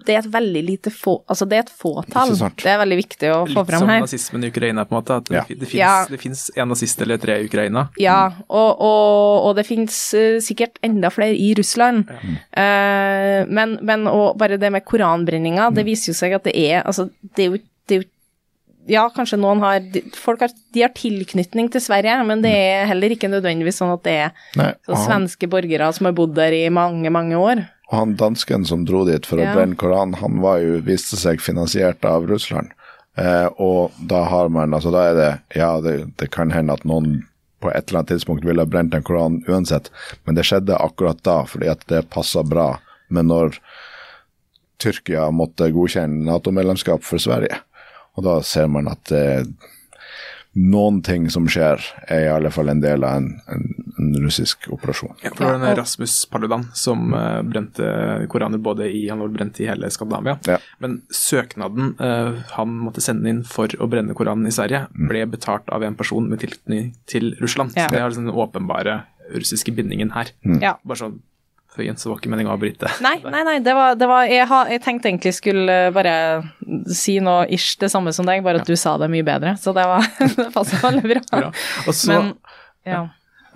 det 0.06 0.14
er 0.14 0.20
et 0.22 0.30
veldig 0.32 0.62
lite 0.66 0.90
få 0.92 1.14
Altså, 1.30 1.46
det 1.48 1.56
er 1.56 1.62
et 1.64 1.72
fåtall. 1.72 2.34
Det 2.60 2.70
er 2.70 2.78
veldig 2.82 2.98
viktig 3.00 3.30
å 3.32 3.38
få 3.48 3.54
Litt 3.62 3.70
fram 3.70 3.84
som 3.84 3.92
nazismen 3.92 4.44
i 4.44 4.50
Ukraina, 4.52 4.84
på 4.84 4.94
en 4.94 5.00
måte. 5.00 5.16
At 5.22 5.28
det, 5.30 5.36
Ja. 5.36 5.44
det, 5.48 5.74
Ja. 5.74 5.92
det 6.10 6.20
finnes 6.20 6.50
en 6.56 6.68
nazist 6.68 7.00
eller 7.02 7.18
tre 7.18 7.38
i 7.40 7.46
Ukraina. 7.48 7.88
Ja, 8.00 8.32
og, 8.48 8.80
og, 8.80 9.48
og 9.48 9.56
det 9.56 9.66
finnes 9.66 9.96
uh, 10.14 10.38
sikkert 10.44 10.78
enda 10.84 11.10
flere 11.14 11.36
i 11.36 11.54
Russland. 11.58 12.04
Eh, 12.52 13.44
men, 13.48 13.78
men 13.82 14.06
og 14.10 14.36
bare 14.40 14.58
det 14.60 14.70
med 14.72 14.84
koranbrenninga, 14.86 15.70
det 15.74 15.86
viser 15.86 16.12
jo 16.12 16.18
seg 16.18 16.34
at 16.36 16.44
det 16.48 16.54
er 16.58 16.82
Altså, 16.84 17.08
det 17.36 17.46
er 17.46 17.50
jo, 17.54 17.58
det 17.88 17.96
er 17.96 18.02
jo 18.02 18.08
ja, 18.86 19.06
kanskje 19.14 19.38
noen 19.40 19.62
har 19.64 19.80
Folk 20.18 20.42
har, 20.44 20.52
de 20.74 20.82
har 20.84 20.92
tilknytning 20.92 21.70
til 21.72 21.80
Sverige, 21.80 22.18
men 22.28 22.42
det 22.44 22.52
er 22.52 22.84
heller 22.90 23.14
ikke 23.14 23.30
nødvendigvis 23.32 23.78
sånn 23.80 23.94
at 23.94 24.02
det 24.04 24.16
er 24.26 24.34
Nei, 24.60 24.72
svenske 25.06 25.48
borgere 25.48 25.88
som 25.96 26.10
har 26.10 26.16
bodd 26.16 26.34
der 26.36 26.52
i 26.52 26.66
mange, 26.68 27.08
mange 27.14 27.38
år. 27.40 27.64
Og 27.90 27.98
han 27.98 28.16
dansken 28.16 28.64
som 28.66 28.84
dro 28.88 29.04
dit 29.04 29.26
for 29.26 29.38
å 29.38 29.44
Ja. 29.44 29.54
brenne 29.54 29.76
koranen, 29.76 30.14
han 30.20 30.40
var 30.40 30.58
jo, 30.60 30.80
viste 30.80 31.16
seg 31.20 31.40
finansiert 31.40 32.04
av 32.04 32.26
Russland. 32.26 32.70
Eh, 33.16 33.46
og 33.62 33.92
da 34.00 34.24
har 34.24 34.48
man 34.48 34.72
Altså, 34.74 34.90
da 34.90 35.10
er 35.10 35.14
det 35.14 35.40
Ja, 35.54 35.80
det, 35.80 36.16
det 36.18 36.30
kan 36.32 36.50
hende 36.50 36.72
at 36.72 36.82
noen 36.84 37.26
på 37.62 37.70
et 37.70 37.88
eller 37.88 38.00
annet 38.00 38.08
tidspunkt 38.08 38.44
ville 38.44 38.60
ha 38.60 38.66
brent 38.66 38.92
en 38.94 39.02
koran 39.02 39.44
uansett, 39.48 39.88
men 40.26 40.34
det 40.34 40.44
skjedde 40.44 40.76
akkurat 40.76 41.22
da 41.22 41.44
fordi 41.44 41.70
at 41.70 41.86
det 41.88 42.10
passa 42.10 42.42
bra. 42.42 42.78
Men 43.08 43.28
når 43.28 43.56
Tyrkia 44.82 45.30
måtte 45.30 45.70
godkjenne 45.72 46.26
Nato-medlemskap 46.26 47.04
for 47.06 47.22
Sverige, 47.22 47.60
og 48.18 48.24
da 48.26 48.34
ser 48.42 48.66
man 48.68 48.88
at 48.90 49.04
det, 49.08 49.46
noen 50.54 51.00
ting 51.02 51.26
som 51.30 51.48
skjer, 51.50 51.82
er 52.06 52.26
i 52.26 52.30
alle 52.30 52.50
fall 52.54 52.70
en 52.70 52.82
del 52.82 53.04
av 53.06 53.18
en, 53.18 53.28
en, 53.50 53.64
en 53.98 54.12
russisk 54.22 54.68
operasjon. 54.74 55.16
Ja, 55.24 55.32
for 55.34 55.50
den 55.50 55.76
Rasmus 55.78 56.14
Paludan 56.30 56.68
som 56.78 57.10
uh, 57.14 57.42
brente 57.42 57.88
koraner 58.30 58.62
både 58.62 58.86
i 58.86 59.08
Han 59.10 59.22
var 59.24 59.34
brent 59.34 59.60
i 59.60 59.68
hele 59.68 59.90
Skandinavia. 59.90 60.36
Ja. 60.46 60.60
Men 60.82 61.00
søknaden 61.10 61.96
uh, 61.98 62.40
han 62.54 62.78
måtte 62.86 63.02
sende 63.04 63.30
inn 63.30 63.42
for 63.48 63.70
å 63.82 63.90
brenne 63.90 64.14
Koranen 64.14 64.46
i 64.50 64.54
Sverige, 64.54 64.86
ble 64.94 65.26
betalt 65.34 65.70
av 65.74 65.82
en 65.82 65.98
person 65.98 66.30
med 66.30 66.44
tilknytning 66.44 66.94
til 67.10 67.34
Russland. 67.42 67.74
Ja. 67.74 67.88
Så 67.88 67.96
det 67.96 68.02
er 68.02 68.10
liksom 68.12 68.30
den 68.30 68.42
åpenbare 68.46 69.00
russiske 69.34 69.72
bindingen 69.74 70.14
her. 70.14 70.30
Ja. 70.62 70.76
Bare 70.84 71.00
sånn 71.00 71.22
føyen, 71.74 71.98
så 71.98 72.10
var 72.10 72.20
ikke 72.20 72.30
meningen 72.32 72.52
å 72.52 72.54
avbryte. 72.56 72.90
Nei, 73.04 73.16
nei, 73.24 73.42
nei, 73.46 73.56
det 73.64 73.74
var, 73.76 73.96
det 73.98 74.08
var 74.10 74.28
jeg, 74.30 74.46
ha, 74.50 74.60
jeg 74.70 74.82
tenkte 74.84 75.10
egentlig 75.10 75.34
skulle 75.36 75.78
bare 75.94 76.14
si 76.94 77.16
noe 77.24 77.48
ish 77.52 77.74
det 77.82 77.90
samme 77.92 78.14
som 78.14 78.28
deg, 78.28 78.44
bare 78.46 78.62
at 78.62 78.70
du 78.70 78.76
sa 78.78 78.96
det 79.00 79.10
mye 79.12 79.26
bedre. 79.26 79.56
Så 79.60 79.74
det 79.76 79.86
var 79.90 80.06
det 80.38 80.48
passet 80.54 80.82
veldig 80.84 81.04
bra. 81.10 81.24
Bra. 81.32 81.52
Og 81.88 81.98
så, 81.98 82.12
Men 82.12 82.32
ja. 82.86 83.04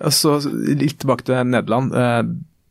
og 0.03 0.15
så 0.15 0.37
litt 0.49 0.99
tilbake 1.01 1.27
til 1.29 1.41
Nederland. 1.47 1.95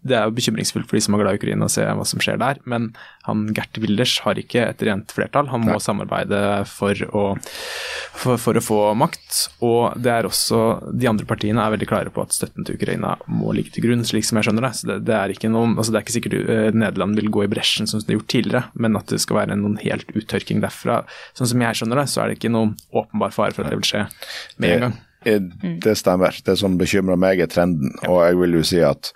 Det 0.07 0.14
er 0.14 0.28
jo 0.28 0.34
bekymringsfullt 0.36 0.86
for 0.86 0.99
de 0.99 1.03
som 1.03 1.16
er 1.16 1.22
glad 1.24 1.36
i 1.36 1.40
Ukraina 1.40 1.66
å 1.66 1.72
se 1.72 1.82
hva 1.82 2.05
som 2.07 2.20
skjer 2.22 2.38
der, 2.38 2.61
men 2.70 2.92
han 3.26 3.49
Gert 3.57 3.76
Wilders 3.82 4.14
har 4.24 4.38
ikke 4.40 4.62
et 4.62 4.82
rent 4.86 5.11
flertall. 5.12 5.49
Han 5.51 5.64
må 5.66 5.74
Nei. 5.74 5.82
samarbeide 5.82 6.40
for 6.70 7.03
å, 7.11 7.24
for, 8.16 8.38
for 8.40 8.61
å 8.61 8.62
få 8.62 8.78
makt. 8.99 9.40
Og 9.66 9.99
det 10.01 10.12
er 10.14 10.28
også 10.28 10.61
De 10.94 11.11
andre 11.11 11.26
partiene 11.28 11.64
er 11.64 11.74
veldig 11.74 11.88
klare 11.90 12.12
på 12.14 12.22
at 12.22 12.36
støtten 12.36 12.66
til 12.66 12.78
Ukraina 12.78 13.16
må 13.26 13.53
ligge 13.57 13.74
til 13.74 13.88
grunn, 13.88 14.07
slik 14.07 14.28
som 14.28 14.38
jeg 14.38 14.49
skjønner 14.49 14.68
det. 14.68 14.72
Så 14.78 14.90
det, 14.92 15.01
det 15.09 15.16
er 15.18 15.34
ikke 15.34 15.51
noen, 15.53 15.74
altså 15.76 15.92
det 15.92 16.01
er 16.01 16.07
ikke 16.07 16.16
sikkert 16.16 16.38
uh, 16.38 16.70
Nederland 16.84 17.18
vil 17.18 17.32
gå 17.34 17.44
i 17.44 17.51
bresjen 17.51 17.90
som 17.90 18.01
de 18.01 18.12
har 18.12 18.20
gjort 18.20 18.30
tidligere, 18.36 18.64
men 18.78 18.96
at 19.01 19.11
det 19.11 19.20
skal 19.24 19.42
være 19.42 19.59
noen 19.59 19.76
helt 19.82 20.14
uttørking 20.14 20.62
derfra. 20.64 21.03
Sånn 21.36 21.53
som 21.53 21.66
jeg 21.66 21.82
skjønner 21.82 22.05
det, 22.05 22.09
så 22.14 22.22
er 22.22 22.30
det 22.30 22.38
ikke 22.38 22.55
noen 22.55 22.76
åpenbar 22.94 23.34
fare 23.34 23.57
for 23.57 23.66
at 23.66 23.74
det 23.74 23.82
vil 23.82 23.90
skje 23.90 24.07
med 24.62 24.72
en 24.76 24.86
gang. 24.86 24.99
Det 25.82 25.96
stemmer. 25.99 26.36
Det 26.46 26.55
som 26.61 26.76
bekymrer 26.78 27.18
meg, 27.18 27.42
er 27.42 27.51
trenden. 27.51 27.96
Og 28.07 28.22
jeg 28.22 28.38
vil 28.38 28.61
jo 28.61 28.66
si 28.66 28.78
at 28.86 29.11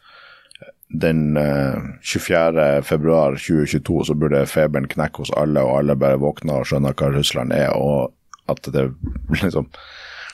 den 0.92 1.36
eh, 1.36 1.74
24. 2.02 2.82
februar 2.82 3.36
2022 3.36 4.04
så 4.04 4.14
burde 4.14 4.46
feberen 4.46 4.88
knekke 4.88 5.24
hos 5.24 5.32
alle, 5.36 5.62
og 5.64 5.78
alle 5.78 5.96
bare 5.96 6.20
våkne 6.20 6.60
og 6.60 6.68
skjønne 6.68 6.92
hva 6.92 7.10
Russland 7.14 7.54
er, 7.56 7.72
og 7.72 8.12
at 8.52 8.68
det 8.74 8.90
liksom 9.42 9.68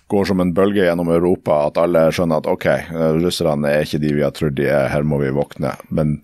går 0.09 0.25
som 0.25 0.41
en 0.41 0.55
bølge 0.57 0.87
gjennom 0.87 1.11
Europa, 1.13 1.67
at 1.69 1.79
alle 1.81 2.07
skjønner 2.15 2.41
at 2.41 2.49
ok, 2.51 2.67
eh, 2.67 3.21
russerne 3.21 3.71
er 3.71 3.85
ikke 3.85 4.03
de 4.03 4.15
vi 4.17 4.25
har 4.25 4.35
trodd 4.35 4.57
de 4.59 4.67
er, 4.71 4.89
her 4.93 5.07
må 5.07 5.21
vi 5.23 5.35
våkne. 5.37 5.75
Men, 5.95 6.19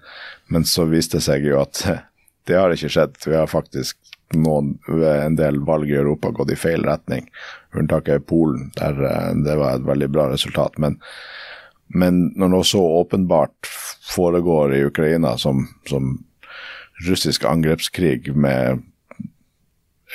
men 0.49 0.67
så 0.69 0.89
viste 0.89 1.21
det 1.21 1.29
seg 1.29 1.47
jo 1.47 1.61
at 1.63 1.85
det 2.49 2.59
har 2.59 2.75
ikke 2.75 2.93
skjedd. 2.97 3.21
Vi 3.27 3.37
har 3.37 3.51
faktisk 3.51 4.01
noen, 4.35 4.75
en 4.89 5.37
del 5.39 5.61
valg 5.63 5.91
i 5.93 5.99
Europa 6.01 6.33
gått 6.35 6.55
i 6.55 6.59
feil 6.59 6.83
retning. 6.87 7.29
Unntaket 7.77 8.17
er 8.17 8.25
Polen, 8.27 8.71
der 8.81 8.99
eh, 9.05 9.33
det 9.45 9.59
var 9.61 9.79
et 9.79 9.87
veldig 9.87 10.11
bra 10.17 10.31
resultat. 10.33 10.81
Men, 10.83 10.99
men 11.87 12.31
når 12.39 12.53
noe 12.53 12.67
så 12.67 12.81
åpenbart 13.01 13.69
foregår 14.15 14.75
i 14.75 14.85
Ukraina 14.89 15.37
som, 15.39 15.67
som 15.89 16.17
russisk 17.07 17.45
angrepskrig 17.45 18.33
med 18.37 18.83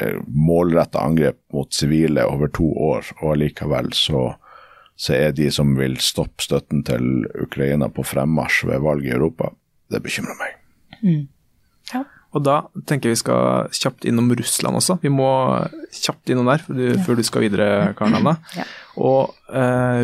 eh, 0.01 0.19
målretta 0.27 1.03
angrep 1.03 1.39
mot 1.53 1.73
sivile 1.73 2.25
over 2.25 2.51
to 2.53 2.69
år, 2.73 3.11
og 3.21 3.33
allikevel 3.35 3.91
så, 3.93 4.29
så 4.95 5.15
er 5.17 5.35
de 5.37 5.49
som 5.53 5.75
vil 5.79 5.99
stoppe 6.03 6.45
støtten 6.45 6.85
til 6.87 7.25
Ukraina 7.43 7.89
på 7.91 8.05
fremmarsj 8.07 8.65
ved 8.71 8.85
valg 8.85 9.05
i 9.05 9.13
Europa, 9.15 9.53
det 9.89 10.03
bekymrer 10.05 10.39
meg. 10.39 10.55
Og 12.29 12.43
da 12.45 12.59
tenker 12.85 13.09
jeg 13.09 13.17
vi 13.17 13.21
skal 13.23 13.71
kjapt 13.73 14.05
innom 14.05 14.29
Russland 14.37 14.77
også. 14.77 14.99
Vi 15.01 15.09
må 15.09 15.29
kjapt 15.95 16.29
innom 16.29 16.49
der 16.51 16.61
før 16.61 16.77
du, 16.77 16.83
før 17.05 17.17
du 17.17 17.23
skal 17.25 17.45
videre, 17.47 17.69
Karen 17.97 18.19
Anna. 18.19 18.35
Ja. 18.53 18.65
Og 19.01 19.33
eh, 19.49 20.03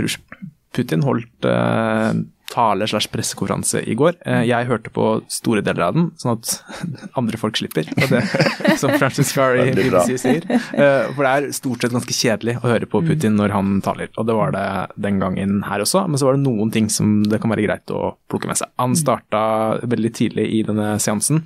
Putin 0.75 1.05
holdt 1.07 1.47
eh, 1.47 2.11
tale 2.51 2.87
slash 2.87 3.09
pressekonferanse 3.13 3.81
i 3.89 3.95
går. 3.97 4.17
Eh, 4.25 4.43
jeg 4.49 4.67
hørte 4.69 4.91
på 4.93 5.05
store 5.31 5.63
deler 5.65 5.87
av 5.87 5.95
den, 5.97 6.07
sånn 6.21 6.35
at 6.37 6.51
andre 7.19 7.39
folk 7.41 7.57
slipper. 7.59 7.87
Det, 7.95 8.21
som 8.81 8.93
Francis 8.99 9.33
i 9.35 9.71
BBC 9.75 10.17
sier. 10.21 10.45
Eh, 10.51 11.09
for 11.15 11.25
det 11.25 11.31
er 11.31 11.47
stort 11.57 11.83
sett 11.83 11.95
ganske 11.95 12.15
kjedelig 12.15 12.57
å 12.61 12.69
høre 12.69 12.89
på 12.89 13.01
Putin 13.05 13.37
når 13.39 13.55
han 13.55 13.73
taler. 13.85 14.11
Og 14.19 14.27
det 14.29 14.37
var 14.37 14.53
det 14.55 14.65
den 15.07 15.19
gangen 15.23 15.57
her 15.67 15.83
også, 15.83 16.05
men 16.09 16.21
så 16.21 16.29
var 16.29 16.37
det 16.37 16.45
noen 16.45 16.71
ting 16.73 16.89
som 16.93 17.17
det 17.25 17.41
kan 17.43 17.51
være 17.53 17.65
greit 17.67 17.93
å 17.95 18.13
plukke 18.31 18.49
med 18.51 18.59
seg. 18.59 18.71
Han 18.81 18.95
starta 18.99 19.41
veldig 19.85 20.13
tidlig 20.15 20.47
i 20.59 20.61
denne 20.67 20.95
seansen. 21.01 21.43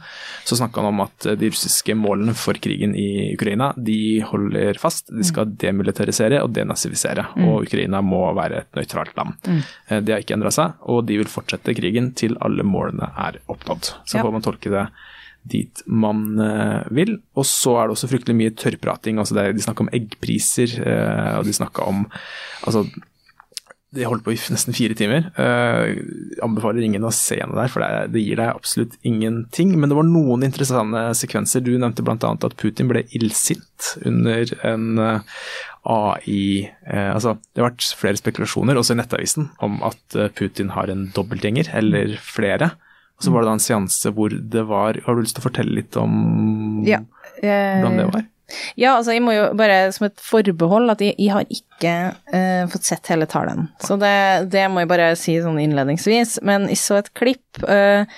Så 0.47 0.59
snakka 0.59 0.83
han 0.83 0.91
om 0.93 1.03
at 1.05 1.29
de 1.39 1.51
russiske 1.51 1.95
målene 1.97 2.35
for 2.37 2.57
krigen 2.61 2.95
i 2.97 3.31
Ukraina, 3.35 3.71
de 3.77 4.19
holder 4.29 4.77
fast. 4.81 5.09
De 5.13 5.25
skal 5.27 5.51
demilitarisere 5.59 6.41
og 6.43 6.53
denazifisere. 6.55 7.27
Og 7.45 7.65
Ukraina 7.67 8.01
må 8.05 8.25
være 8.37 8.63
et 8.63 8.79
nøytralt 8.79 9.15
land. 9.17 9.37
Eh, 9.89 9.99
Det 9.99 10.13
har 10.13 10.23
ikke 10.23 10.37
endra 10.37 10.51
seg. 10.53 10.77
Og 10.89 11.05
de 11.09 11.19
vil 11.21 11.29
fortsette 11.29 11.75
krigen 11.77 12.11
til 12.17 12.35
alle 12.45 12.65
målene 12.65 13.11
er 13.15 13.39
oppnådd. 13.47 13.93
Så 14.05 14.17
Ja. 14.17 14.23
får 14.25 14.35
man 14.35 14.45
tolke 14.45 14.73
det 14.73 14.87
dit 15.49 15.83
man 15.87 16.39
eh, 16.43 16.83
vil. 16.91 17.15
Og 17.39 17.45
så 17.47 17.77
er 17.79 17.87
det 17.87 17.95
også 17.95 18.09
fryktelig 18.11 18.35
mye 18.35 18.55
tørrprating. 18.59 19.19
altså 19.19 19.37
det, 19.37 19.55
De 19.55 19.63
snakker 19.63 19.87
om 19.87 19.93
eggpriser, 19.95 20.75
eh, 20.83 21.37
og 21.39 21.45
de 21.47 21.55
snakka 21.55 21.87
om 21.87 22.05
altså 22.65 22.85
de 23.89 24.05
holdt 24.05 24.21
på 24.21 24.35
i 24.35 24.37
nesten 24.53 24.75
fire 24.77 24.93
timer. 24.93 25.31
Uh, 25.33 25.97
anbefaler 26.45 26.85
ingen 26.85 27.07
å 27.07 27.11
se 27.15 27.39
henne 27.39 27.57
der, 27.57 27.71
for 27.73 27.81
det, 27.81 28.11
det 28.13 28.21
gir 28.21 28.37
deg 28.37 28.51
absolutt 28.51 28.93
ingenting. 29.07 29.71
Men 29.79 29.89
det 29.89 29.97
var 29.97 30.05
noen 30.05 30.45
interessante 30.45 31.01
sekvenser. 31.17 31.63
Du 31.65 31.71
nevnte 31.73 32.05
bl.a. 32.05 32.17
at 32.21 32.57
Putin 32.61 32.91
ble 32.91 33.01
illsint 33.17 33.95
under 34.05 34.53
en 34.69 34.85
uh, 35.01 35.41
AI 35.87 36.67
eh, 36.87 37.11
Altså, 37.13 37.37
det 37.53 37.61
har 37.63 37.69
vært 37.71 37.87
flere 37.99 38.19
spekulasjoner, 38.19 38.77
også 38.79 38.95
i 38.95 38.99
Nettavisen, 38.99 39.49
om 39.63 39.79
at 39.87 40.17
uh, 40.17 40.27
Putin 40.35 40.73
har 40.75 40.91
en 40.91 41.07
dobbeltgjenger, 41.15 41.71
eller 41.79 42.17
flere. 42.23 42.71
Og 43.19 43.25
så 43.25 43.31
var 43.33 43.43
det 43.43 43.49
da 43.51 43.55
en 43.57 43.63
seanse 43.63 44.11
hvor 44.15 44.31
det 44.31 44.61
var 44.69 44.99
Har 45.03 45.15
du 45.15 45.23
lyst 45.25 45.35
til 45.35 45.43
å 45.43 45.49
fortelle 45.49 45.75
litt 45.75 45.97
om 45.99 46.83
Ja. 46.87 47.01
eh, 47.43 47.79
hvordan 47.81 47.97
det 47.99 48.11
var? 48.13 48.27
Ja, 48.79 48.95
altså 48.95 49.13
jeg 49.13 49.21
må 49.21 49.33
jo 49.35 49.43
bare 49.53 49.91
som 49.93 50.07
et 50.07 50.21
forbehold 50.23 50.89
at 50.89 51.03
jeg, 51.03 51.13
jeg 51.21 51.33
har 51.35 51.45
ikke 51.53 51.91
eh, 52.33 52.63
fått 52.71 52.87
sett 52.87 53.11
hele 53.11 53.27
talen. 53.29 53.67
Så 53.83 53.93
det, 54.01 54.49
det 54.49 54.63
må 54.73 54.81
jeg 54.81 54.89
bare 54.89 55.11
si 55.19 55.35
sånn 55.43 55.59
innledningsvis. 55.61 56.39
Men 56.47 56.65
jeg 56.71 56.79
så 56.81 56.97
et 56.97 57.11
klipp, 57.13 57.61
eh, 57.69 58.09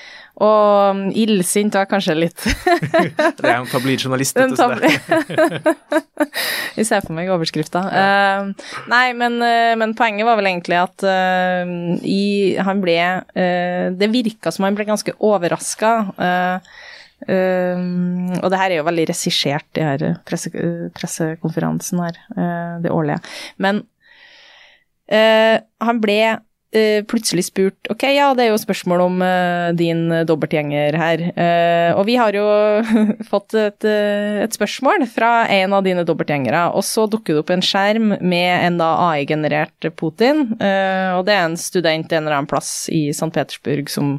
og 0.41 1.11
illsint 1.17 1.75
var 1.75 1.86
kanskje 1.91 2.15
litt 2.15 2.43
Det 2.45 3.43
er 3.43 3.57
en 3.57 3.67
tabloidjournalist. 3.69 4.38
dette. 4.38 4.79
det- 4.79 5.75
Jeg 6.77 6.86
ser 6.89 7.01
for 7.03 7.13
meg 7.17 7.29
overskrifta. 7.34 7.82
Eh, 7.91 8.69
nei, 8.91 9.03
men, 9.17 9.36
uh, 9.43 9.73
men 9.82 9.93
poenget 9.97 10.25
var 10.25 10.39
vel 10.39 10.47
egentlig 10.53 10.77
at 10.79 11.03
uh, 11.03 11.73
i, 12.07 12.55
han 12.63 12.82
ble 12.84 12.95
eh, 12.97 13.89
Det 13.97 14.09
virka 14.13 14.53
som 14.55 14.65
han 14.65 14.77
ble 14.77 14.88
ganske 14.88 15.13
overraska. 15.19 15.91
og 17.21 18.47
det 18.49 18.57
her 18.57 18.71
er 18.71 18.77
jo 18.79 18.86
veldig 18.88 19.03
regissert, 19.11 19.67
de 19.77 19.84
her 19.86 20.05
presse, 20.25 20.49
pressekonferansen 20.97 21.99
her, 22.01 22.15
det 22.82 22.89
årlige. 22.89 23.19
Men 23.61 23.84
han 25.11 25.99
ble 26.01 26.17
plutselig 26.72 27.49
spurt 27.49 27.89
Ok, 27.91 28.05
ja, 28.15 28.30
det 28.32 28.45
er 28.45 28.53
jo 28.53 28.59
spørsmål 28.61 29.01
om 29.03 29.24
eh, 29.26 29.74
din 29.76 30.05
dobbeltgjenger 30.28 30.95
her. 30.95 31.24
Eh, 31.36 31.89
og 31.97 32.05
vi 32.07 32.15
har 32.15 32.36
jo 32.38 32.45
fått 33.32 33.57
et, 33.59 33.88
eh, 33.88 34.39
et 34.45 34.55
spørsmål 34.55 35.03
fra 35.11 35.32
en 35.51 35.76
av 35.76 35.84
dine 35.84 36.05
dobbeltgjengere, 36.07 36.69
og 36.72 36.86
så 36.88 37.07
dukker 37.11 37.36
det 37.36 37.43
opp 37.43 37.51
en 37.51 37.65
skjerm 37.65 38.13
med 38.22 38.51
en 38.53 38.80
da 38.80 38.91
AI-generert 39.09 39.91
Putin, 39.99 40.45
eh, 40.63 41.11
og 41.17 41.26
det 41.28 41.36
er 41.36 41.49
en 41.49 41.59
student 41.59 42.11
en 42.11 42.24
eller 42.24 42.39
annen 42.39 42.51
plass 42.51 42.88
i 42.93 43.09
St. 43.11 43.32
Petersburg 43.36 43.91
som 43.91 44.15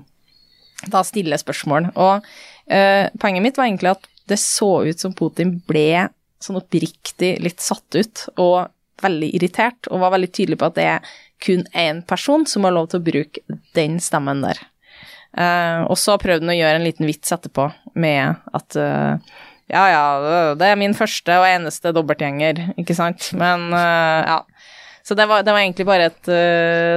da 0.93 1.03
stiller 1.07 1.41
spørsmål. 1.41 1.93
Og 1.97 2.29
eh, 2.69 3.09
poenget 3.23 3.47
mitt 3.47 3.61
var 3.61 3.71
egentlig 3.71 3.95
at 3.95 4.09
det 4.29 4.41
så 4.43 4.83
ut 4.85 5.01
som 5.01 5.17
Putin 5.17 5.57
ble 5.69 6.09
sånn 6.43 6.59
oppriktig 6.59 7.37
litt 7.43 7.63
satt 7.63 7.97
ut 7.97 8.27
og 8.37 8.69
veldig 9.03 9.33
irritert, 9.37 9.89
og 9.91 10.03
var 10.03 10.15
veldig 10.15 10.31
tydelig 10.31 10.59
på 10.61 10.69
at 10.69 10.79
det 10.79 10.89
er 10.95 11.15
kun 11.43 11.65
én 11.75 12.03
person 12.07 12.47
som 12.47 12.65
har 12.67 12.75
lov 12.75 12.93
til 12.93 13.03
å 13.03 13.07
bruke 13.07 13.59
den 13.77 13.99
stemmen 14.03 14.45
der. 14.45 14.61
Uh, 15.33 15.89
og 15.89 15.97
så 15.97 16.19
prøvde 16.21 16.45
han 16.45 16.53
å 16.53 16.59
gjøre 16.59 16.77
en 16.77 16.85
liten 16.85 17.09
vits 17.09 17.33
etterpå 17.33 17.71
med 17.97 18.43
at 18.53 18.77
uh, 18.77 19.17
ja, 19.73 19.85
ja, 19.89 20.03
det 20.61 20.69
er 20.69 20.77
min 20.77 20.93
første 20.93 21.39
og 21.41 21.47
eneste 21.49 21.95
dobbeltgjenger, 21.97 22.61
ikke 22.83 22.97
sant, 22.99 23.31
men 23.41 23.71
uh, 23.73 24.21
ja. 24.29 24.43
Så 25.03 25.17
det 25.19 25.25
var, 25.27 25.41
det 25.43 25.51
var 25.51 25.65
egentlig 25.65 25.83
bare 25.89 26.05
et 26.13 26.29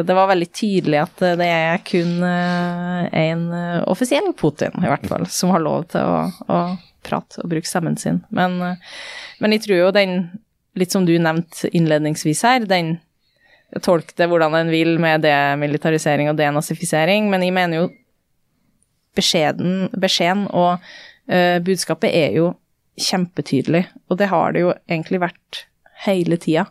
Det 0.05 0.13
var 0.13 0.27
veldig 0.29 0.47
tydelig 0.53 0.99
at 0.99 1.21
det 1.39 1.47
er 1.49 1.79
kun 1.81 2.19
en 2.21 3.41
offisiell 3.89 4.27
Putin, 4.37 4.75
i 4.77 4.91
hvert 4.91 5.07
fall, 5.09 5.25
som 5.25 5.49
har 5.49 5.63
lov 5.65 5.87
til 5.89 6.05
å, 6.05 6.19
å 6.45 6.59
prate 7.01 7.41
og 7.41 7.49
bruke 7.49 7.65
stemmen 7.65 7.97
sin. 7.97 8.19
Men, 8.29 8.59
men 9.41 9.55
jeg 9.57 9.63
tror 9.65 9.79
jo 9.79 9.89
den, 9.97 10.13
litt 10.77 10.93
som 10.93 11.09
du 11.09 11.15
nevnte 11.17 11.73
innledningsvis 11.73 12.45
her, 12.45 12.69
den 12.69 12.99
Tolk 13.83 14.13
det 14.15 14.27
hvordan 14.31 14.55
en 14.55 14.69
vil 14.71 14.95
med 15.01 15.25
demilitarisering 15.25 16.29
og 16.31 16.37
denazifisering, 16.39 17.29
men 17.31 17.43
jeg 17.43 17.55
mener 17.55 17.81
jo 17.81 17.87
beskjeden, 19.15 19.89
beskjeden 19.99 20.45
og 20.51 20.77
uh, 20.77 21.57
budskapet 21.65 22.13
er 22.15 22.35
jo 22.37 22.51
kjempetydelig, 22.99 23.83
og 24.07 24.19
det 24.21 24.29
har 24.31 24.55
det 24.55 24.63
jo 24.63 24.71
egentlig 24.87 25.19
vært 25.25 25.65
hele 26.05 26.39
tida. 26.39 26.67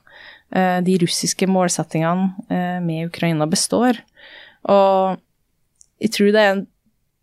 Uh, 0.55 0.81
de 0.87 0.97
russiske 1.03 1.49
målsettingene 1.51 2.31
uh, 2.49 2.81
med 2.85 3.11
Ukraina 3.11 3.49
består, 3.51 4.01
og 4.65 5.21
jeg 6.01 6.15
tror 6.15 6.33
det 6.33 6.45
er, 6.45 6.63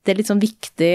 det 0.06 0.14
er 0.14 0.20
litt 0.20 0.30
sånn 0.30 0.42
viktig 0.44 0.94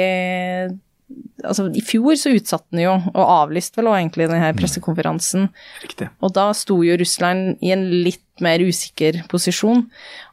Altså, 1.47 1.69
i 1.71 1.83
fjor 1.85 2.17
så 2.19 2.33
utsatte 2.35 2.75
den 2.75 2.83
jo, 2.83 2.95
og 3.13 3.33
avlyste 3.37 3.79
vel 3.79 3.91
også 3.91 4.01
egentlig 4.01 4.29
denne 4.31 4.53
pressekonferansen. 4.59 5.49
Riktig. 5.85 6.09
Og 6.25 6.33
da 6.35 6.49
sto 6.57 6.81
jo 6.83 6.97
Russland 6.99 7.63
i 7.63 7.71
en 7.75 7.85
litt 8.03 8.25
mer 8.43 8.61
usikker 8.61 9.23
posisjon. 9.31 9.85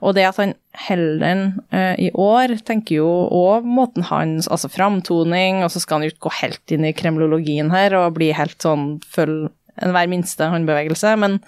Og 0.02 0.16
det 0.18 0.26
at 0.28 0.40
han 0.42 0.56
heller 0.88 1.44
uh, 1.76 1.94
i 2.02 2.10
år 2.18 2.56
tenker 2.66 2.98
jo 2.98 3.10
òg 3.30 3.68
måten 3.70 4.08
hans 4.10 4.50
Altså 4.50 4.72
framtoning, 4.74 5.62
og 5.62 5.70
så 5.72 5.84
skal 5.84 6.00
han 6.00 6.08
jo 6.08 6.14
ikke 6.16 6.28
gå 6.28 6.34
helt 6.42 6.74
inn 6.74 6.88
i 6.90 6.96
kremlologien 6.98 7.70
her 7.74 7.94
og 8.00 8.16
bli 8.18 8.32
helt 8.36 8.58
sånn 8.64 8.98
følge 9.14 9.52
enhver 9.82 10.10
minste 10.10 10.50
håndbevegelse, 10.52 11.16
men, 11.18 11.40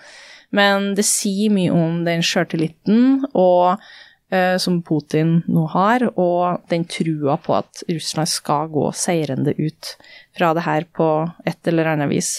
men 0.56 0.94
det 0.98 1.06
sier 1.06 1.54
mye 1.54 1.74
om 1.74 2.00
den 2.08 2.24
sjøltilliten 2.26 3.26
og 3.38 3.82
som 4.60 4.80
Putin 4.82 5.36
nå 5.46 5.68
har, 5.70 6.02
og 6.18 6.64
den 6.72 6.82
trua 6.90 7.36
på 7.38 7.54
at 7.60 7.84
Russland 7.86 8.28
skal 8.28 8.72
gå 8.74 8.88
seirende 8.98 9.54
ut 9.54 9.92
fra 10.36 10.50
det 10.58 10.64
her 10.66 10.88
på 10.98 11.10
et 11.46 11.70
eller 11.70 11.92
annet 11.94 12.10
vis. 12.10 12.32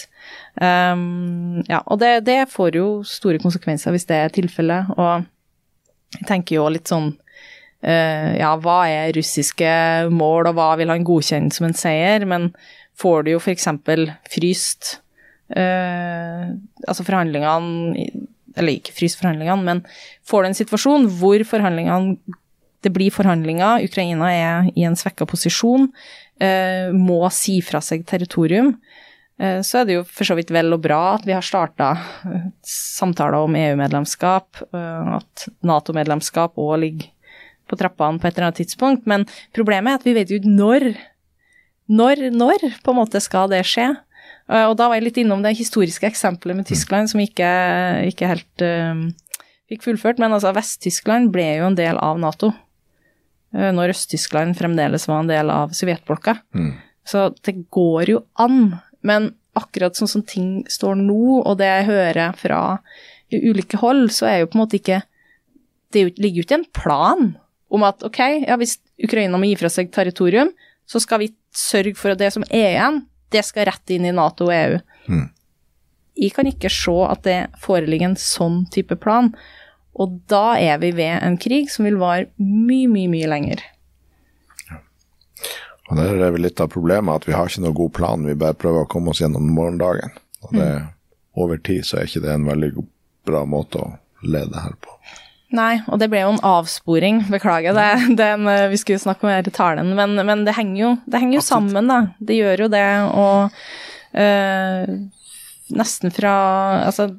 Um, 0.57 1.63
ja, 1.69 1.83
og 1.85 1.99
det, 2.01 2.25
det 2.27 2.47
får 2.49 2.77
jo 2.79 2.87
store 3.05 3.41
konsekvenser 3.41 3.93
hvis 3.93 4.07
det 4.09 4.19
er 4.19 4.33
tilfellet, 4.33 4.91
og 4.97 5.25
jeg 6.17 6.27
tenker 6.29 6.57
jo 6.57 6.67
litt 6.73 6.89
sånn 6.89 7.11
uh, 7.13 8.31
ja, 8.37 8.53
hva 8.61 8.79
er 8.89 9.13
russiske 9.17 9.71
mål, 10.13 10.51
og 10.51 10.57
hva 10.57 10.71
vil 10.79 10.93
han 10.93 11.05
godkjenne 11.07 11.53
som 11.53 11.69
en 11.69 11.77
seier, 11.77 12.25
men 12.29 12.51
får 12.97 13.25
du 13.25 13.35
jo 13.35 13.41
f.eks. 13.41 13.69
fryst 14.33 14.95
uh, 15.53 16.49
altså 16.87 17.05
forhandlingene 17.05 18.25
Eller 18.57 18.79
ikke 18.79 18.95
frys 18.97 19.15
forhandlingene, 19.19 19.63
men 19.63 19.83
får 20.27 20.43
du 20.43 20.49
en 20.49 20.59
situasjon 20.61 21.09
hvor 21.19 21.43
forhandlingene 21.47 22.17
det 22.85 22.93
blir 22.93 23.13
forhandlinger, 23.13 23.83
Ukraina 23.87 24.29
er 24.31 24.69
i 24.77 24.85
en 24.87 24.95
svekka 24.97 25.27
posisjon, 25.29 25.89
eh, 26.39 26.93
må 26.93 27.19
si 27.33 27.59
fra 27.65 27.81
seg 27.83 28.05
territorium, 28.07 28.75
eh, 29.39 29.59
så 29.65 29.81
er 29.81 29.87
det 29.87 29.97
jo 29.97 30.05
for 30.05 30.29
så 30.29 30.37
vidt 30.37 30.53
vel 30.53 30.75
og 30.75 30.83
bra 30.85 31.01
at 31.15 31.25
vi 31.25 31.35
har 31.35 31.45
starta 31.45 31.95
samtaler 32.63 33.39
om 33.41 33.57
EU-medlemskap, 33.57 34.63
eh, 34.69 35.13
at 35.17 35.47
Nato-medlemskap 35.65 36.57
òg 36.61 36.79
ligger 36.85 37.13
på 37.67 37.79
trappene 37.79 38.21
på 38.21 38.27
et 38.29 38.37
eller 38.37 38.49
annet 38.49 38.61
tidspunkt, 38.61 39.07
men 39.09 39.25
problemet 39.55 39.91
er 39.91 39.99
at 39.99 40.07
vi 40.07 40.15
vet 40.15 40.31
jo 40.31 40.39
når. 40.45 40.93
Når, 41.87 42.29
når 42.35 42.63
på 42.83 42.91
en 42.91 42.97
måte 42.99 43.19
skal 43.23 43.47
det 43.51 43.61
skje? 43.67 43.93
Eh, 44.49 44.65
Og 44.67 44.77
da 44.79 44.87
var 44.87 44.99
jeg 44.99 45.07
litt 45.09 45.19
innom 45.21 45.43
det 45.43 45.57
historiske 45.59 46.07
eksempelet 46.07 46.59
med 46.59 46.67
Tyskland, 46.69 47.11
som 47.11 47.21
ikke, 47.23 47.49
ikke 48.11 48.29
helt 48.31 48.63
uh, 48.63 49.07
fikk 49.71 49.83
fullført. 49.85 50.21
Men 50.23 50.35
altså, 50.35 50.53
Vest-Tyskland 50.55 51.31
ble 51.35 51.47
jo 51.59 51.67
en 51.69 51.79
del 51.79 51.99
av 51.99 52.19
Nato, 52.21 52.53
uh, 53.55 53.71
når 53.75 53.95
Øst-Tyskland 53.95 54.57
fremdeles 54.59 55.07
var 55.09 55.23
en 55.23 55.31
del 55.31 55.51
av 55.53 55.75
sovjetblokka. 55.77 56.39
Så 57.07 57.29
det 57.47 57.57
går 57.71 58.13
jo 58.15 58.23
an. 58.39 58.77
Men 59.05 59.33
akkurat 59.57 59.97
sånn 59.97 60.09
som 60.11 60.23
ting 60.27 60.63
står 60.69 60.97
nå, 60.99 61.41
og 61.41 61.57
det 61.59 61.67
jeg 61.69 61.87
hører 61.87 62.35
fra 62.37 62.61
ulike 63.33 63.79
hold, 63.81 64.09
så 64.15 64.27
er 64.29 64.41
jo 64.41 64.49
på 64.51 64.57
en 64.57 64.63
måte 64.63 64.79
ikke 64.79 65.01
Det 65.91 66.01
er 66.01 66.09
ligger 66.19 66.41
jo 66.41 66.43
ikke 66.43 66.57
en 66.57 66.71
plan 66.75 67.27
om 67.71 67.83
at 67.87 68.03
ok, 68.03 68.19
ja, 68.43 68.57
hvis 68.59 68.77
Ukraina 69.03 69.39
må 69.39 69.47
gi 69.47 69.55
fra 69.59 69.69
seg 69.71 69.87
territorium, 69.95 70.49
så 70.87 70.99
skal 70.99 71.21
vi 71.21 71.29
sørge 71.55 71.95
for 71.95 72.11
at 72.11 72.19
det 72.19 72.33
som 72.35 72.43
er 72.49 72.73
igjen, 72.73 72.97
det 73.33 73.43
skal 73.45 73.67
rett 73.69 73.93
inn 73.93 74.07
i 74.07 74.13
Nato 74.15 74.47
og 74.49 74.55
EU. 74.55 74.77
Jeg 76.17 76.33
kan 76.33 76.49
ikke 76.49 76.69
se 76.73 76.95
at 77.05 77.23
det 77.27 77.39
foreligger 77.61 78.09
en 78.11 78.19
sånn 78.19 78.63
type 78.73 78.95
plan, 78.97 79.31
og 79.97 80.19
da 80.29 80.57
er 80.61 80.77
vi 80.81 80.91
ved 80.97 81.21
en 81.25 81.37
krig 81.41 81.71
som 81.73 81.85
vil 81.85 81.97
vare 82.01 82.27
mye, 82.37 82.89
mye, 82.89 83.09
mye 83.09 83.29
lenger. 83.29 83.63
Og 85.87 85.95
Der 85.95 86.19
er 86.19 86.33
vel 86.35 86.43
litt 86.43 86.59
av 86.59 86.69
problemet 86.73 87.21
at 87.21 87.27
vi 87.29 87.35
har 87.37 87.47
ikke 87.47 87.63
noe 87.63 87.77
god 87.77 87.93
plan, 87.95 88.25
vi 88.27 88.35
bare 88.35 88.57
prøver 88.59 88.83
å 88.83 88.89
komme 88.91 89.13
oss 89.13 89.21
gjennom 89.23 89.47
morgendagen. 89.55 90.11
Og 90.43 90.57
det, 90.57 90.67
over 91.37 91.57
tid 91.63 91.85
så 91.87 92.01
er 92.01 92.09
ikke 92.09 92.25
det 92.25 92.33
en 92.33 92.49
veldig 92.49 92.71
bra 93.27 93.45
måte 93.47 93.79
å 93.79 93.93
lede 94.25 94.59
her 94.59 94.75
på. 94.83 94.96
Nei, 95.55 95.77
og 95.87 96.01
det 96.01 96.09
ble 96.11 96.25
jo 96.25 96.31
en 96.33 96.41
avsporing, 96.43 97.21
beklager 97.31 97.77
det, 97.77 97.91
den, 98.19 98.49
vi 98.71 98.79
skulle 98.81 98.99
snakke 98.99 99.23
om 99.23 99.31
her 99.31 99.47
i 99.47 99.53
talen, 99.55 99.93
men, 99.95 100.17
men 100.27 100.43
det 100.47 100.57
henger 100.57 100.81
jo, 100.81 100.89
det 101.07 101.21
henger 101.23 101.39
jo 101.39 101.45
sammen, 101.45 101.87
da. 101.87 102.01
Det 102.19 102.35
gjør 102.35 102.65
jo 102.65 102.71
det, 102.73 102.87
og 103.15 103.61
øh, 104.25 104.97
nesten 105.77 106.11
fra 106.11 106.35
Altså, 106.83 107.09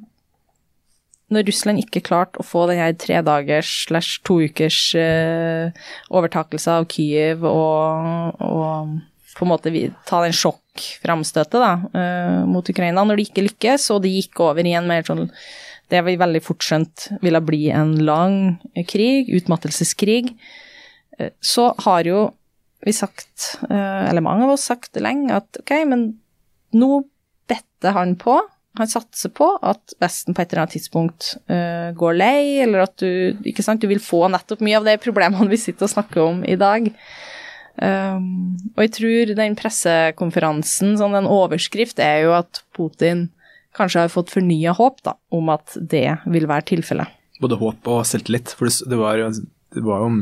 når 1.33 1.45
Russland 1.49 1.83
ikke 1.83 2.05
klarte 2.05 2.41
å 2.41 2.47
få 2.47 2.64
den 2.70 2.81
her 2.81 2.95
tredagers 2.97 3.70
slash 3.89 4.20
to 4.24 4.39
ukers 4.49 4.81
øh, 4.97 5.68
overtakelse 6.09 6.79
av 6.81 6.89
Kyiv 6.89 7.45
og, 7.49 8.41
og, 8.45 8.95
på 9.39 9.47
en 9.47 9.53
måte 9.53 9.72
ta 10.09 10.22
den 10.24 10.35
sjokkframstøtet 10.35 11.61
da, 11.62 11.74
eh, 11.95 12.39
mot 12.49 12.66
Ukraina, 12.72 13.05
når 13.07 13.20
de 13.20 13.26
ikke 13.29 13.45
lykkes, 13.45 13.85
og 13.95 14.03
det 14.03 14.11
gikk 14.16 14.41
over 14.43 14.66
i 14.66 14.72
en 14.74 14.89
mer 14.89 15.05
sånn 15.07 15.29
det 15.93 16.03
vi 16.07 16.18
veldig 16.20 16.43
fort 16.45 16.64
skjønt 16.64 17.09
ville 17.24 17.41
bli 17.45 17.68
en 17.74 17.95
lang 18.05 18.59
krig, 18.91 19.30
utmattelseskrig, 19.41 20.34
eh, 21.18 21.32
så 21.41 21.70
har 21.86 22.09
jo 22.09 22.26
vi 22.86 22.95
sagt, 22.95 23.59
eh, 23.66 24.05
eller 24.09 24.22
mange 24.22 24.47
av 24.47 24.55
oss 24.55 24.68
sagt 24.70 25.01
lenge, 25.03 25.34
at 25.34 25.59
ok, 25.64 25.72
men 25.89 26.11
nå 26.76 27.03
better 27.51 27.97
han 27.97 28.14
på 28.20 28.39
han 28.78 28.91
satser 28.91 29.32
på 29.34 29.49
at 29.66 29.95
Vesten 30.03 30.36
på 30.36 30.43
et 30.43 30.53
eller 30.53 30.64
annet 30.64 30.76
tidspunkt 30.76 31.32
uh, 31.51 31.91
går 31.99 32.18
lei, 32.18 32.43
eller 32.62 32.84
at 32.84 32.95
du 33.01 33.49
ikke 33.49 33.64
sant, 33.66 33.82
du 33.82 33.91
vil 33.91 34.03
få 34.03 34.26
nettopp 34.30 34.62
mye 34.64 34.78
av 34.78 34.86
de 34.86 34.95
problemene 35.03 35.51
vi 35.51 35.59
sitter 35.61 35.89
og 35.89 35.95
snakker 35.97 36.22
om 36.22 36.45
i 36.47 36.55
dag. 36.61 36.86
Um, 37.78 38.55
og 38.76 38.84
jeg 38.84 38.93
tror 38.95 39.34
den 39.39 39.57
pressekonferansen, 39.59 40.97
sånn 41.01 41.16
en 41.18 41.30
overskrift, 41.30 41.99
er 42.03 42.26
jo 42.26 42.36
at 42.39 42.62
Putin 42.76 43.28
kanskje 43.77 44.07
har 44.07 44.12
fått 44.12 44.33
fornya 44.33 44.75
håp 44.77 45.03
da, 45.07 45.16
om 45.35 45.53
at 45.53 45.77
det 45.77 46.07
vil 46.27 46.49
være 46.51 46.69
tilfellet. 46.73 47.14
Både 47.43 47.59
håp 47.61 47.89
og 47.91 48.05
selvtillit. 48.09 48.55
For 48.59 48.71
det 48.71 48.99
var 48.99 49.21
jo 49.21 49.31
det 49.77 49.83
var 49.85 50.01
jo 50.01 50.12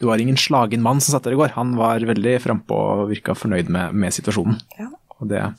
det 0.00 0.08
var 0.08 0.18
ingen 0.18 0.36
slagen 0.40 0.82
mann 0.82 1.00
som 1.00 1.14
satt 1.14 1.28
der 1.28 1.36
i 1.36 1.38
går. 1.38 1.54
Han 1.54 1.76
var 1.78 2.02
veldig 2.02 2.34
frampå 2.42 2.74
og 2.74 3.12
virka 3.12 3.36
fornøyd 3.38 3.70
med, 3.70 3.94
med 3.94 4.14
situasjonen. 4.14 4.58
Ja. 4.80 4.88
Og 5.22 5.28
det 5.30 5.38
er 5.38 5.52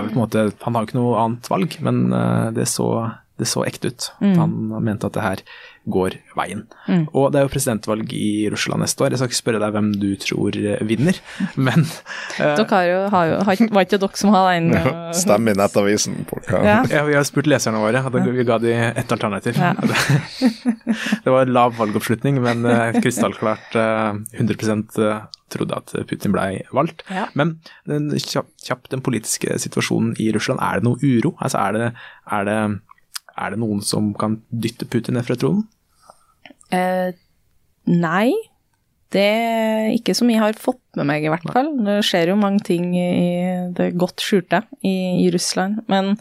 vel 0.00 0.08
på 0.08 0.16
en 0.16 0.22
måte 0.22 0.46
Han 0.62 0.76
har 0.76 0.84
jo 0.84 0.88
ikke 0.88 0.96
noe 0.96 1.18
annet 1.20 1.50
valg, 1.52 1.76
men 1.84 1.98
eh, 2.16 2.46
det 2.56 2.64
så, 2.72 2.88
det 3.40 3.48
så 3.50 3.64
ekte 3.66 3.90
ut. 3.90 4.08
Mm. 4.20 4.36
Han 4.38 4.56
mente 4.84 5.08
at 5.08 5.16
det 5.16 5.24
her 5.24 5.44
går 5.90 6.14
veien. 6.36 6.66
Mm. 6.86 7.06
Og 7.16 7.30
det 7.32 7.40
er 7.40 7.46
jo 7.46 7.52
presidentvalg 7.52 8.12
i 8.12 8.48
Russland 8.52 8.84
neste 8.84 9.04
år. 9.04 9.14
Jeg 9.14 9.20
skal 9.20 9.30
ikke 9.30 9.38
spørre 9.38 9.62
deg 9.62 9.72
hvem 9.74 9.88
du 10.02 10.08
tror 10.20 10.58
vinner, 10.86 11.16
men 11.68 11.86
uh, 11.86 12.52
Dere 12.58 12.68
har 12.74 12.86
jo, 12.90 13.00
har 13.14 13.30
jo 13.30 13.70
Var 13.72 13.86
ikke 13.86 14.00
dere 14.02 14.20
som 14.20 14.34
har 14.34 14.50
den 14.52 14.74
uh, 14.76 15.10
Stem 15.16 15.48
i 15.50 15.56
Nettavisen. 15.56 16.20
Ja. 16.52 16.82
ja. 16.84 17.02
vi 17.08 17.16
har 17.16 17.26
spurt 17.28 17.48
leserne 17.50 17.80
våre, 17.82 18.04
og 18.04 18.20
vi 18.28 18.46
ga 18.46 18.60
de 18.62 18.76
ett 18.90 19.16
alternativ. 19.16 19.58
Ja. 19.58 19.72
det 21.24 21.34
var 21.34 21.50
lav 21.50 21.76
valgoppslutning, 21.80 22.42
men 22.44 22.64
uh, 22.68 23.00
krystallklart 23.00 23.76
uh, 23.80 24.20
100% 24.36 25.00
trodde 25.50 25.76
at 25.76 25.92
Putin 26.08 26.34
ble 26.34 26.60
valgt. 26.74 27.02
Ja. 27.10 27.26
Men 27.38 27.56
den, 27.88 28.10
kjapt, 28.14 28.52
kjapp, 28.66 28.86
den 28.92 29.02
politiske 29.04 29.56
situasjonen 29.62 30.14
i 30.22 30.30
Russland, 30.34 30.62
er 30.62 30.78
det 30.78 30.86
noe 30.86 31.00
uro? 31.02 31.34
Altså, 31.40 31.64
er, 31.64 31.76
det, 31.76 31.88
er, 32.30 32.46
det, 32.48 32.58
er 33.36 33.52
det 33.54 33.60
noen 33.62 33.82
som 33.84 34.12
kan 34.18 34.38
dytte 34.50 34.88
Putin 34.90 35.18
ned 35.18 35.26
fra 35.26 35.36
tronen? 35.40 35.66
Eh, 36.74 37.10
nei. 37.90 38.30
Det 39.10 39.26
er 39.26 39.88
ikke 39.96 40.14
som 40.14 40.30
jeg 40.30 40.38
har 40.38 40.58
fått 40.58 40.82
med 40.98 41.08
meg, 41.10 41.24
i 41.26 41.30
hvert 41.32 41.46
fall. 41.50 41.72
Det 41.82 41.98
skjer 42.06 42.30
jo 42.30 42.38
mange 42.38 42.62
ting 42.66 42.92
i 42.94 43.70
det 43.74 43.90
godt 43.98 44.22
skjulte 44.22 44.62
i, 44.86 45.24
i 45.24 45.30
Russland. 45.34 45.80
Men 45.90 46.14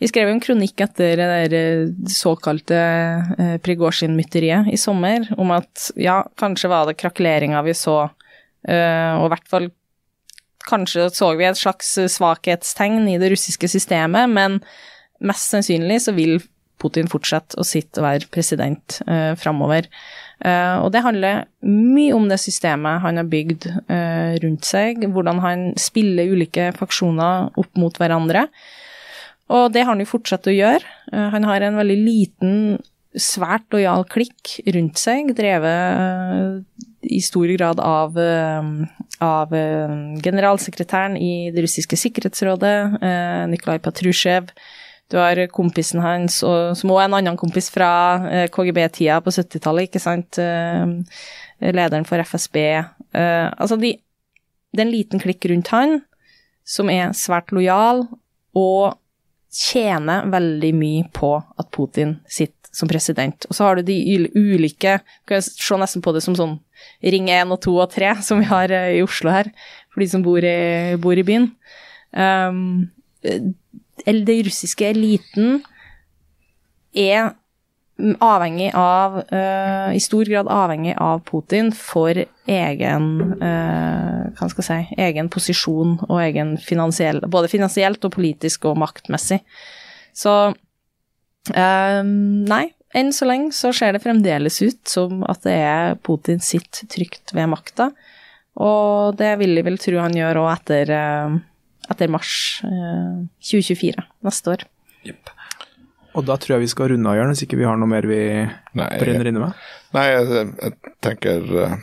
vi 0.00 0.08
skrev 0.10 0.30
en 0.30 0.42
kronikk 0.42 0.80
etter 0.86 1.20
det 1.20 1.28
der 1.30 1.54
eh, 1.58 1.92
såkalte 2.10 2.80
eh, 3.38 3.54
Prigozjin-mytteriet 3.64 4.72
i 4.72 4.80
sommer, 4.80 5.28
om 5.38 5.52
at 5.54 5.90
ja, 6.00 6.22
kanskje 6.40 6.72
var 6.72 6.88
det 6.88 6.98
krakeleringa 7.00 7.62
vi 7.66 7.76
så 7.78 8.02
eh, 8.04 9.14
og 9.20 9.28
i 9.28 9.32
hvert 9.36 9.50
fall 9.50 9.72
Kanskje 10.64 11.10
så 11.12 11.26
vi 11.36 11.44
et 11.44 11.58
slags 11.60 11.90
svakhetstegn 12.08 13.02
i 13.12 13.18
det 13.20 13.28
russiske 13.34 13.68
systemet, 13.68 14.30
men 14.32 14.54
mest 15.26 15.54
sannsynlig 15.54 16.00
så 16.04 16.14
vil 16.16 16.38
Putin 16.82 17.08
fortsette 17.08 17.56
å 17.60 17.64
sitte 17.66 18.02
og 18.02 18.08
være 18.08 18.30
president 18.34 18.98
uh, 19.08 19.32
framover. 19.40 19.88
Uh, 20.44 20.82
og 20.82 20.90
det 20.92 21.04
handler 21.04 21.44
mye 21.64 22.14
om 22.16 22.26
det 22.28 22.40
systemet 22.42 23.00
han 23.04 23.20
har 23.20 23.28
bygd 23.30 23.68
uh, 23.70 24.34
rundt 24.42 24.68
seg, 24.68 25.06
hvordan 25.14 25.40
han 25.44 25.68
spiller 25.80 26.32
ulike 26.34 26.72
faksjoner 26.76 27.54
opp 27.60 27.80
mot 27.80 28.00
hverandre. 28.00 28.48
Og 29.54 29.70
det 29.72 29.84
har 29.84 29.92
han 29.92 30.02
jo 30.02 30.10
fortsatt 30.10 30.50
å 30.50 30.56
gjøre. 30.56 30.84
Uh, 31.12 31.28
han 31.36 31.46
har 31.48 31.64
en 31.64 31.78
veldig 31.80 32.00
liten, 32.00 32.58
svært 33.14 33.70
lojal 33.70 34.02
klikk 34.10 34.56
rundt 34.74 34.98
seg, 34.98 35.30
drevet 35.38 36.82
i 37.04 37.20
stor 37.20 37.46
grad 37.46 37.80
av, 37.80 38.18
eh, 38.18 38.62
av 39.24 39.54
eh, 39.54 39.94
generalsekretæren 40.24 41.16
i 41.20 41.50
det 41.54 41.64
russiske 41.66 41.98
sikkerhetsrådet, 42.00 43.02
eh, 43.02 43.44
Nikolai 43.52 43.78
Patrusjev. 43.78 44.50
Du 45.12 45.18
har 45.20 45.38
kompisen 45.52 46.00
hans, 46.00 46.40
og, 46.46 46.72
som 46.78 46.90
også 46.90 47.02
er 47.02 47.10
en 47.10 47.18
annen 47.20 47.38
kompis 47.40 47.68
fra 47.70 47.90
KGB-tida 48.52 49.20
på 49.24 49.34
70-tallet, 49.34 49.90
ikke 49.90 50.02
sant. 50.02 50.40
Lederen 51.60 52.06
for 52.08 52.24
FSB. 52.24 52.56
Altså, 53.12 53.76
de, 53.78 53.92
det 54.72 54.80
er 54.82 54.88
en 54.88 54.94
liten 54.94 55.22
klikk 55.22 55.44
rundt 55.52 55.70
han 55.74 56.00
som 56.64 56.90
er 56.90 57.12
svært 57.16 57.52
lojal, 57.54 58.06
og 58.56 58.96
tjener 59.54 60.26
veldig 60.32 60.72
mye 60.74 61.06
på 61.14 61.36
at 61.38 61.70
Putin 61.74 62.18
sitter 62.26 62.64
som 62.74 62.90
president. 62.90 63.46
Og 63.48 63.54
så 63.54 63.68
har 63.68 63.78
du 63.78 63.86
de 63.86 63.96
ulike 64.34 64.98
Du 64.98 65.30
Kan 65.30 65.42
se 65.44 65.76
nesten 65.78 66.02
på 66.02 66.10
det 66.14 66.24
som 66.24 66.34
sånn 66.34 66.56
Ring 67.06 67.28
1 67.30 67.52
og 67.54 67.60
2 67.62 67.74
og 67.84 67.92
3, 67.94 68.16
som 68.26 68.40
vi 68.42 68.48
har 68.50 68.72
eh, 68.74 68.96
i 68.98 69.02
Oslo 69.04 69.30
her, 69.30 69.52
for 69.94 70.02
de 70.02 70.08
som 70.10 70.24
bor 70.24 70.42
i, 70.42 70.96
bor 71.00 71.14
i 71.16 71.24
byen. 71.24 71.46
Um, 72.10 72.90
den 74.02 74.44
russiske 74.46 74.88
eliten 74.90 75.62
er 76.94 77.34
avhengig 77.94 78.72
av 78.74 79.20
uh, 79.30 79.94
I 79.94 80.00
stor 80.02 80.26
grad 80.26 80.48
avhengig 80.50 80.96
av 80.98 81.20
Putin 81.28 81.70
for 81.78 82.10
egen 82.18 83.04
uh, 83.38 84.32
Hva 84.34 84.48
skal 84.50 84.64
jeg 84.64 84.86
si 84.88 84.96
Egen 84.98 85.30
posisjon 85.30 86.00
og 86.08 86.16
egen 86.24 86.56
finansiell 86.58 87.22
Både 87.30 87.50
finansielt 87.52 88.02
og 88.02 88.16
politisk 88.16 88.66
og 88.66 88.80
maktmessig. 88.82 89.38
Så 90.10 90.34
uh, 90.50 92.02
Nei, 92.02 92.64
enn 92.98 93.14
så 93.14 93.30
lenge 93.30 93.54
så 93.54 93.70
ser 93.74 93.94
det 93.94 94.02
fremdeles 94.02 94.58
ut 94.62 94.82
som 94.90 95.22
at 95.30 95.46
det 95.46 95.54
er 95.62 95.96
Putin 96.02 96.42
sitt 96.42 96.82
trygt 96.90 97.30
ved 97.34 97.50
makta. 97.54 97.92
Og 98.62 99.16
det 99.18 99.32
vil 99.40 99.56
jeg 99.58 99.66
vel 99.66 99.80
tro 99.82 99.98
han 99.98 100.14
gjør 100.14 100.44
òg 100.44 100.50
etter, 100.52 100.90
eh, 100.94 101.38
etter, 101.90 102.10
mars 102.12 102.34
2024, 102.64 103.94
eh, 103.98 104.10
neste 104.26 104.54
år. 104.54 104.66
Yep. 105.04 105.32
Og 106.14 106.26
da 106.28 106.36
tror 106.38 106.56
jeg 106.56 106.64
vi 106.64 106.70
skal 106.70 106.92
runde 106.92 107.10
av, 107.10 107.18
Jørn, 107.18 107.32
hvis 107.34 107.44
ikke 107.46 107.58
vi 107.58 107.66
har 107.66 107.78
noe 107.80 107.90
mer 107.90 108.06
vi 108.06 108.20
Nei, 108.78 108.90
brenner 109.00 109.30
inne 109.30 109.48
med? 109.48 109.64
Nei, 109.96 110.04
jeg, 110.12 110.44
jeg 110.62 110.94
tenker 111.02 111.48
eh, 111.64 111.74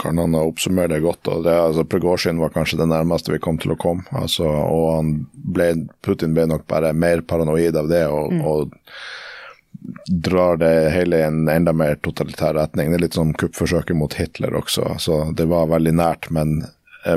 kan 0.00 0.18
han 0.18 0.34
oppsummere 0.38 0.94
det 0.94 1.00
godt. 1.04 1.28
og 1.28 1.44
det, 1.46 1.54
altså, 1.54 1.86
Prigozjin 1.86 2.42
var 2.42 2.52
kanskje 2.54 2.80
det 2.82 2.90
nærmeste 2.90 3.34
vi 3.34 3.42
kom 3.42 3.58
til 3.62 3.74
å 3.74 3.78
komme. 3.80 4.06
Altså, 4.16 4.46
og 4.46 5.14
ble, 5.54 5.72
Putin 6.04 6.34
ble 6.36 6.46
nok 6.50 6.66
bare 6.70 6.92
mer 6.92 7.22
paranoid 7.22 7.78
av 7.78 7.90
det. 7.90 8.04
og, 8.10 8.34
mm. 8.34 8.44
og 8.46 8.76
drar 10.06 10.58
det 10.60 10.90
hele 10.90 11.18
i 11.18 11.24
en 11.24 11.48
enda 11.48 11.72
mer 11.72 11.96
totalitær 12.04 12.54
retning. 12.58 12.90
Det 12.90 12.98
er 12.98 13.04
litt 13.06 13.16
som 13.16 13.32
kuppforsøket 13.34 13.96
mot 13.96 14.14
Hitler 14.14 14.54
også. 14.58 14.96
Så 15.00 15.22
det 15.36 15.46
var 15.50 15.70
veldig 15.70 15.94
nært, 15.96 16.28
men 16.34 16.60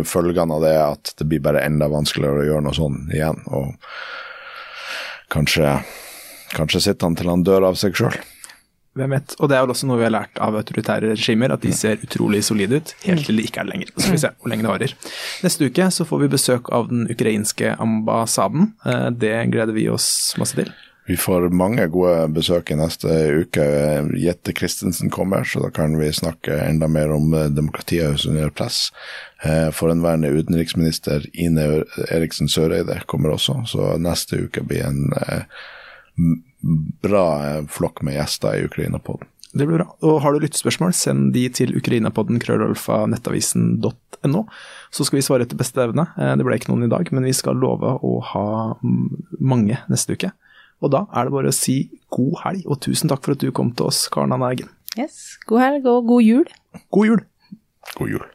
følgene 0.08 0.58
av 0.58 0.64
det 0.64 0.74
er 0.74 0.84
at 0.86 1.14
det 1.20 1.28
blir 1.30 1.44
bare 1.44 1.64
enda 1.66 1.90
vanskeligere 1.92 2.44
å 2.44 2.50
gjøre 2.50 2.66
noe 2.68 2.78
sånn 2.78 3.00
igjen. 3.14 3.42
Og 3.54 3.74
kanskje, 5.34 5.80
kanskje 6.54 6.86
sitter 6.88 7.10
han 7.10 7.18
til 7.20 7.32
han 7.32 7.46
dør 7.48 7.70
av 7.72 7.80
seg 7.80 7.98
sjøl. 7.98 8.16
Hvem 8.94 9.16
vet. 9.16 9.34
Og 9.42 9.50
det 9.50 9.58
er 9.58 9.64
vel 9.66 9.74
også 9.74 9.88
noe 9.90 9.98
vi 9.98 10.06
har 10.06 10.14
lært 10.14 10.40
av 10.44 10.56
autoritære 10.60 11.16
regimer, 11.16 11.56
at 11.56 11.64
de 11.66 11.72
ser 11.74 12.02
utrolig 12.06 12.44
solide 12.46 12.78
ut, 12.78 12.94
helt 13.08 13.26
til 13.26 13.42
de 13.42 13.46
ikke 13.48 13.64
er 13.64 13.66
det 13.66 13.74
lenger. 13.74 13.94
Så 13.96 14.04
skal 14.06 14.14
vi 14.14 14.22
se 14.22 14.32
hvor 14.38 14.54
lenge 14.54 14.66
det 14.66 14.70
varer. 14.70 14.94
Neste 15.46 15.70
uke 15.70 15.88
så 15.96 16.06
får 16.06 16.22
vi 16.22 16.34
besøk 16.36 16.70
av 16.78 16.92
den 16.92 17.08
ukrainske 17.10 17.74
ambassaden. 17.82 18.76
Eh, 18.86 19.08
det 19.18 19.34
gleder 19.54 19.74
vi 19.74 19.88
oss 19.90 20.08
masse 20.38 20.60
til. 20.60 20.70
Vi 21.06 21.18
får 21.18 21.50
mange 21.50 21.84
gode 21.92 22.30
besøk 22.32 22.72
i 22.72 22.78
neste 22.80 23.12
uke. 23.44 23.64
Jette 24.16 24.54
Christensen 24.56 25.12
kommer, 25.12 25.44
så 25.44 25.60
da 25.66 25.72
kan 25.74 25.98
vi 26.00 26.08
snakke 26.16 26.56
enda 26.64 26.88
mer 26.88 27.12
om 27.12 27.34
eh, 27.36 27.50
demokratiet 27.52 28.24
under 28.30 28.52
press. 28.56 28.88
Eh, 29.44 29.68
Forhenværende 29.76 30.32
utenriksminister 30.32 31.26
Ine 31.34 31.84
Eriksen 32.08 32.48
Søreide 32.48 33.02
kommer 33.06 33.36
også, 33.36 33.60
så 33.68 33.98
neste 34.00 34.46
uke 34.46 34.64
blir 34.64 34.86
en 34.88 35.12
eh, 35.26 35.44
bra 37.04 37.28
flokk 37.68 38.00
med 38.08 38.16
gjester 38.16 38.56
i 38.56 38.70
Ukraina-podden. 38.70 39.28
Det 39.54 39.68
blir 39.68 39.84
bra. 39.84 39.90
Og 40.08 40.22
har 40.24 40.34
du 40.34 40.40
lyttespørsmål, 40.42 40.96
send 40.98 41.34
de 41.36 41.44
til 41.54 41.76
ukrainapodden 41.78 42.40
krøllalfa 42.42 43.04
nettavisen.no, 43.12 44.46
så 44.90 45.06
skal 45.06 45.20
vi 45.20 45.26
svare 45.28 45.46
etter 45.46 45.60
beste 45.60 45.84
evne. 45.84 46.08
Det 46.16 46.48
ble 46.48 46.58
ikke 46.58 46.72
noen 46.72 46.88
i 46.88 46.90
dag, 46.90 47.12
men 47.14 47.28
vi 47.28 47.36
skal 47.38 47.60
love 47.62 47.92
å 48.02 48.16
ha 48.32 48.48
mange 49.38 49.78
neste 49.92 50.18
uke. 50.18 50.32
Og 50.84 50.92
da 50.92 51.06
er 51.16 51.28
det 51.28 51.36
bare 51.36 51.52
å 51.52 51.56
si 51.56 51.78
god 52.14 52.42
helg, 52.44 52.68
og 52.68 52.82
tusen 52.84 53.12
takk 53.12 53.24
for 53.24 53.38
at 53.38 53.44
du 53.44 53.52
kom 53.56 53.72
til 53.72 53.88
oss, 53.88 54.06
Karen 54.12 54.36
Anne 54.36 54.52
Eggen. 54.52 54.72
Yes, 55.00 55.40
god 55.50 55.64
helg 55.64 55.88
og 55.90 56.10
god 56.12 56.28
jul. 56.28 56.50
God 56.94 57.10
jul. 57.10 57.24
God 57.96 58.12
jul. 58.12 58.26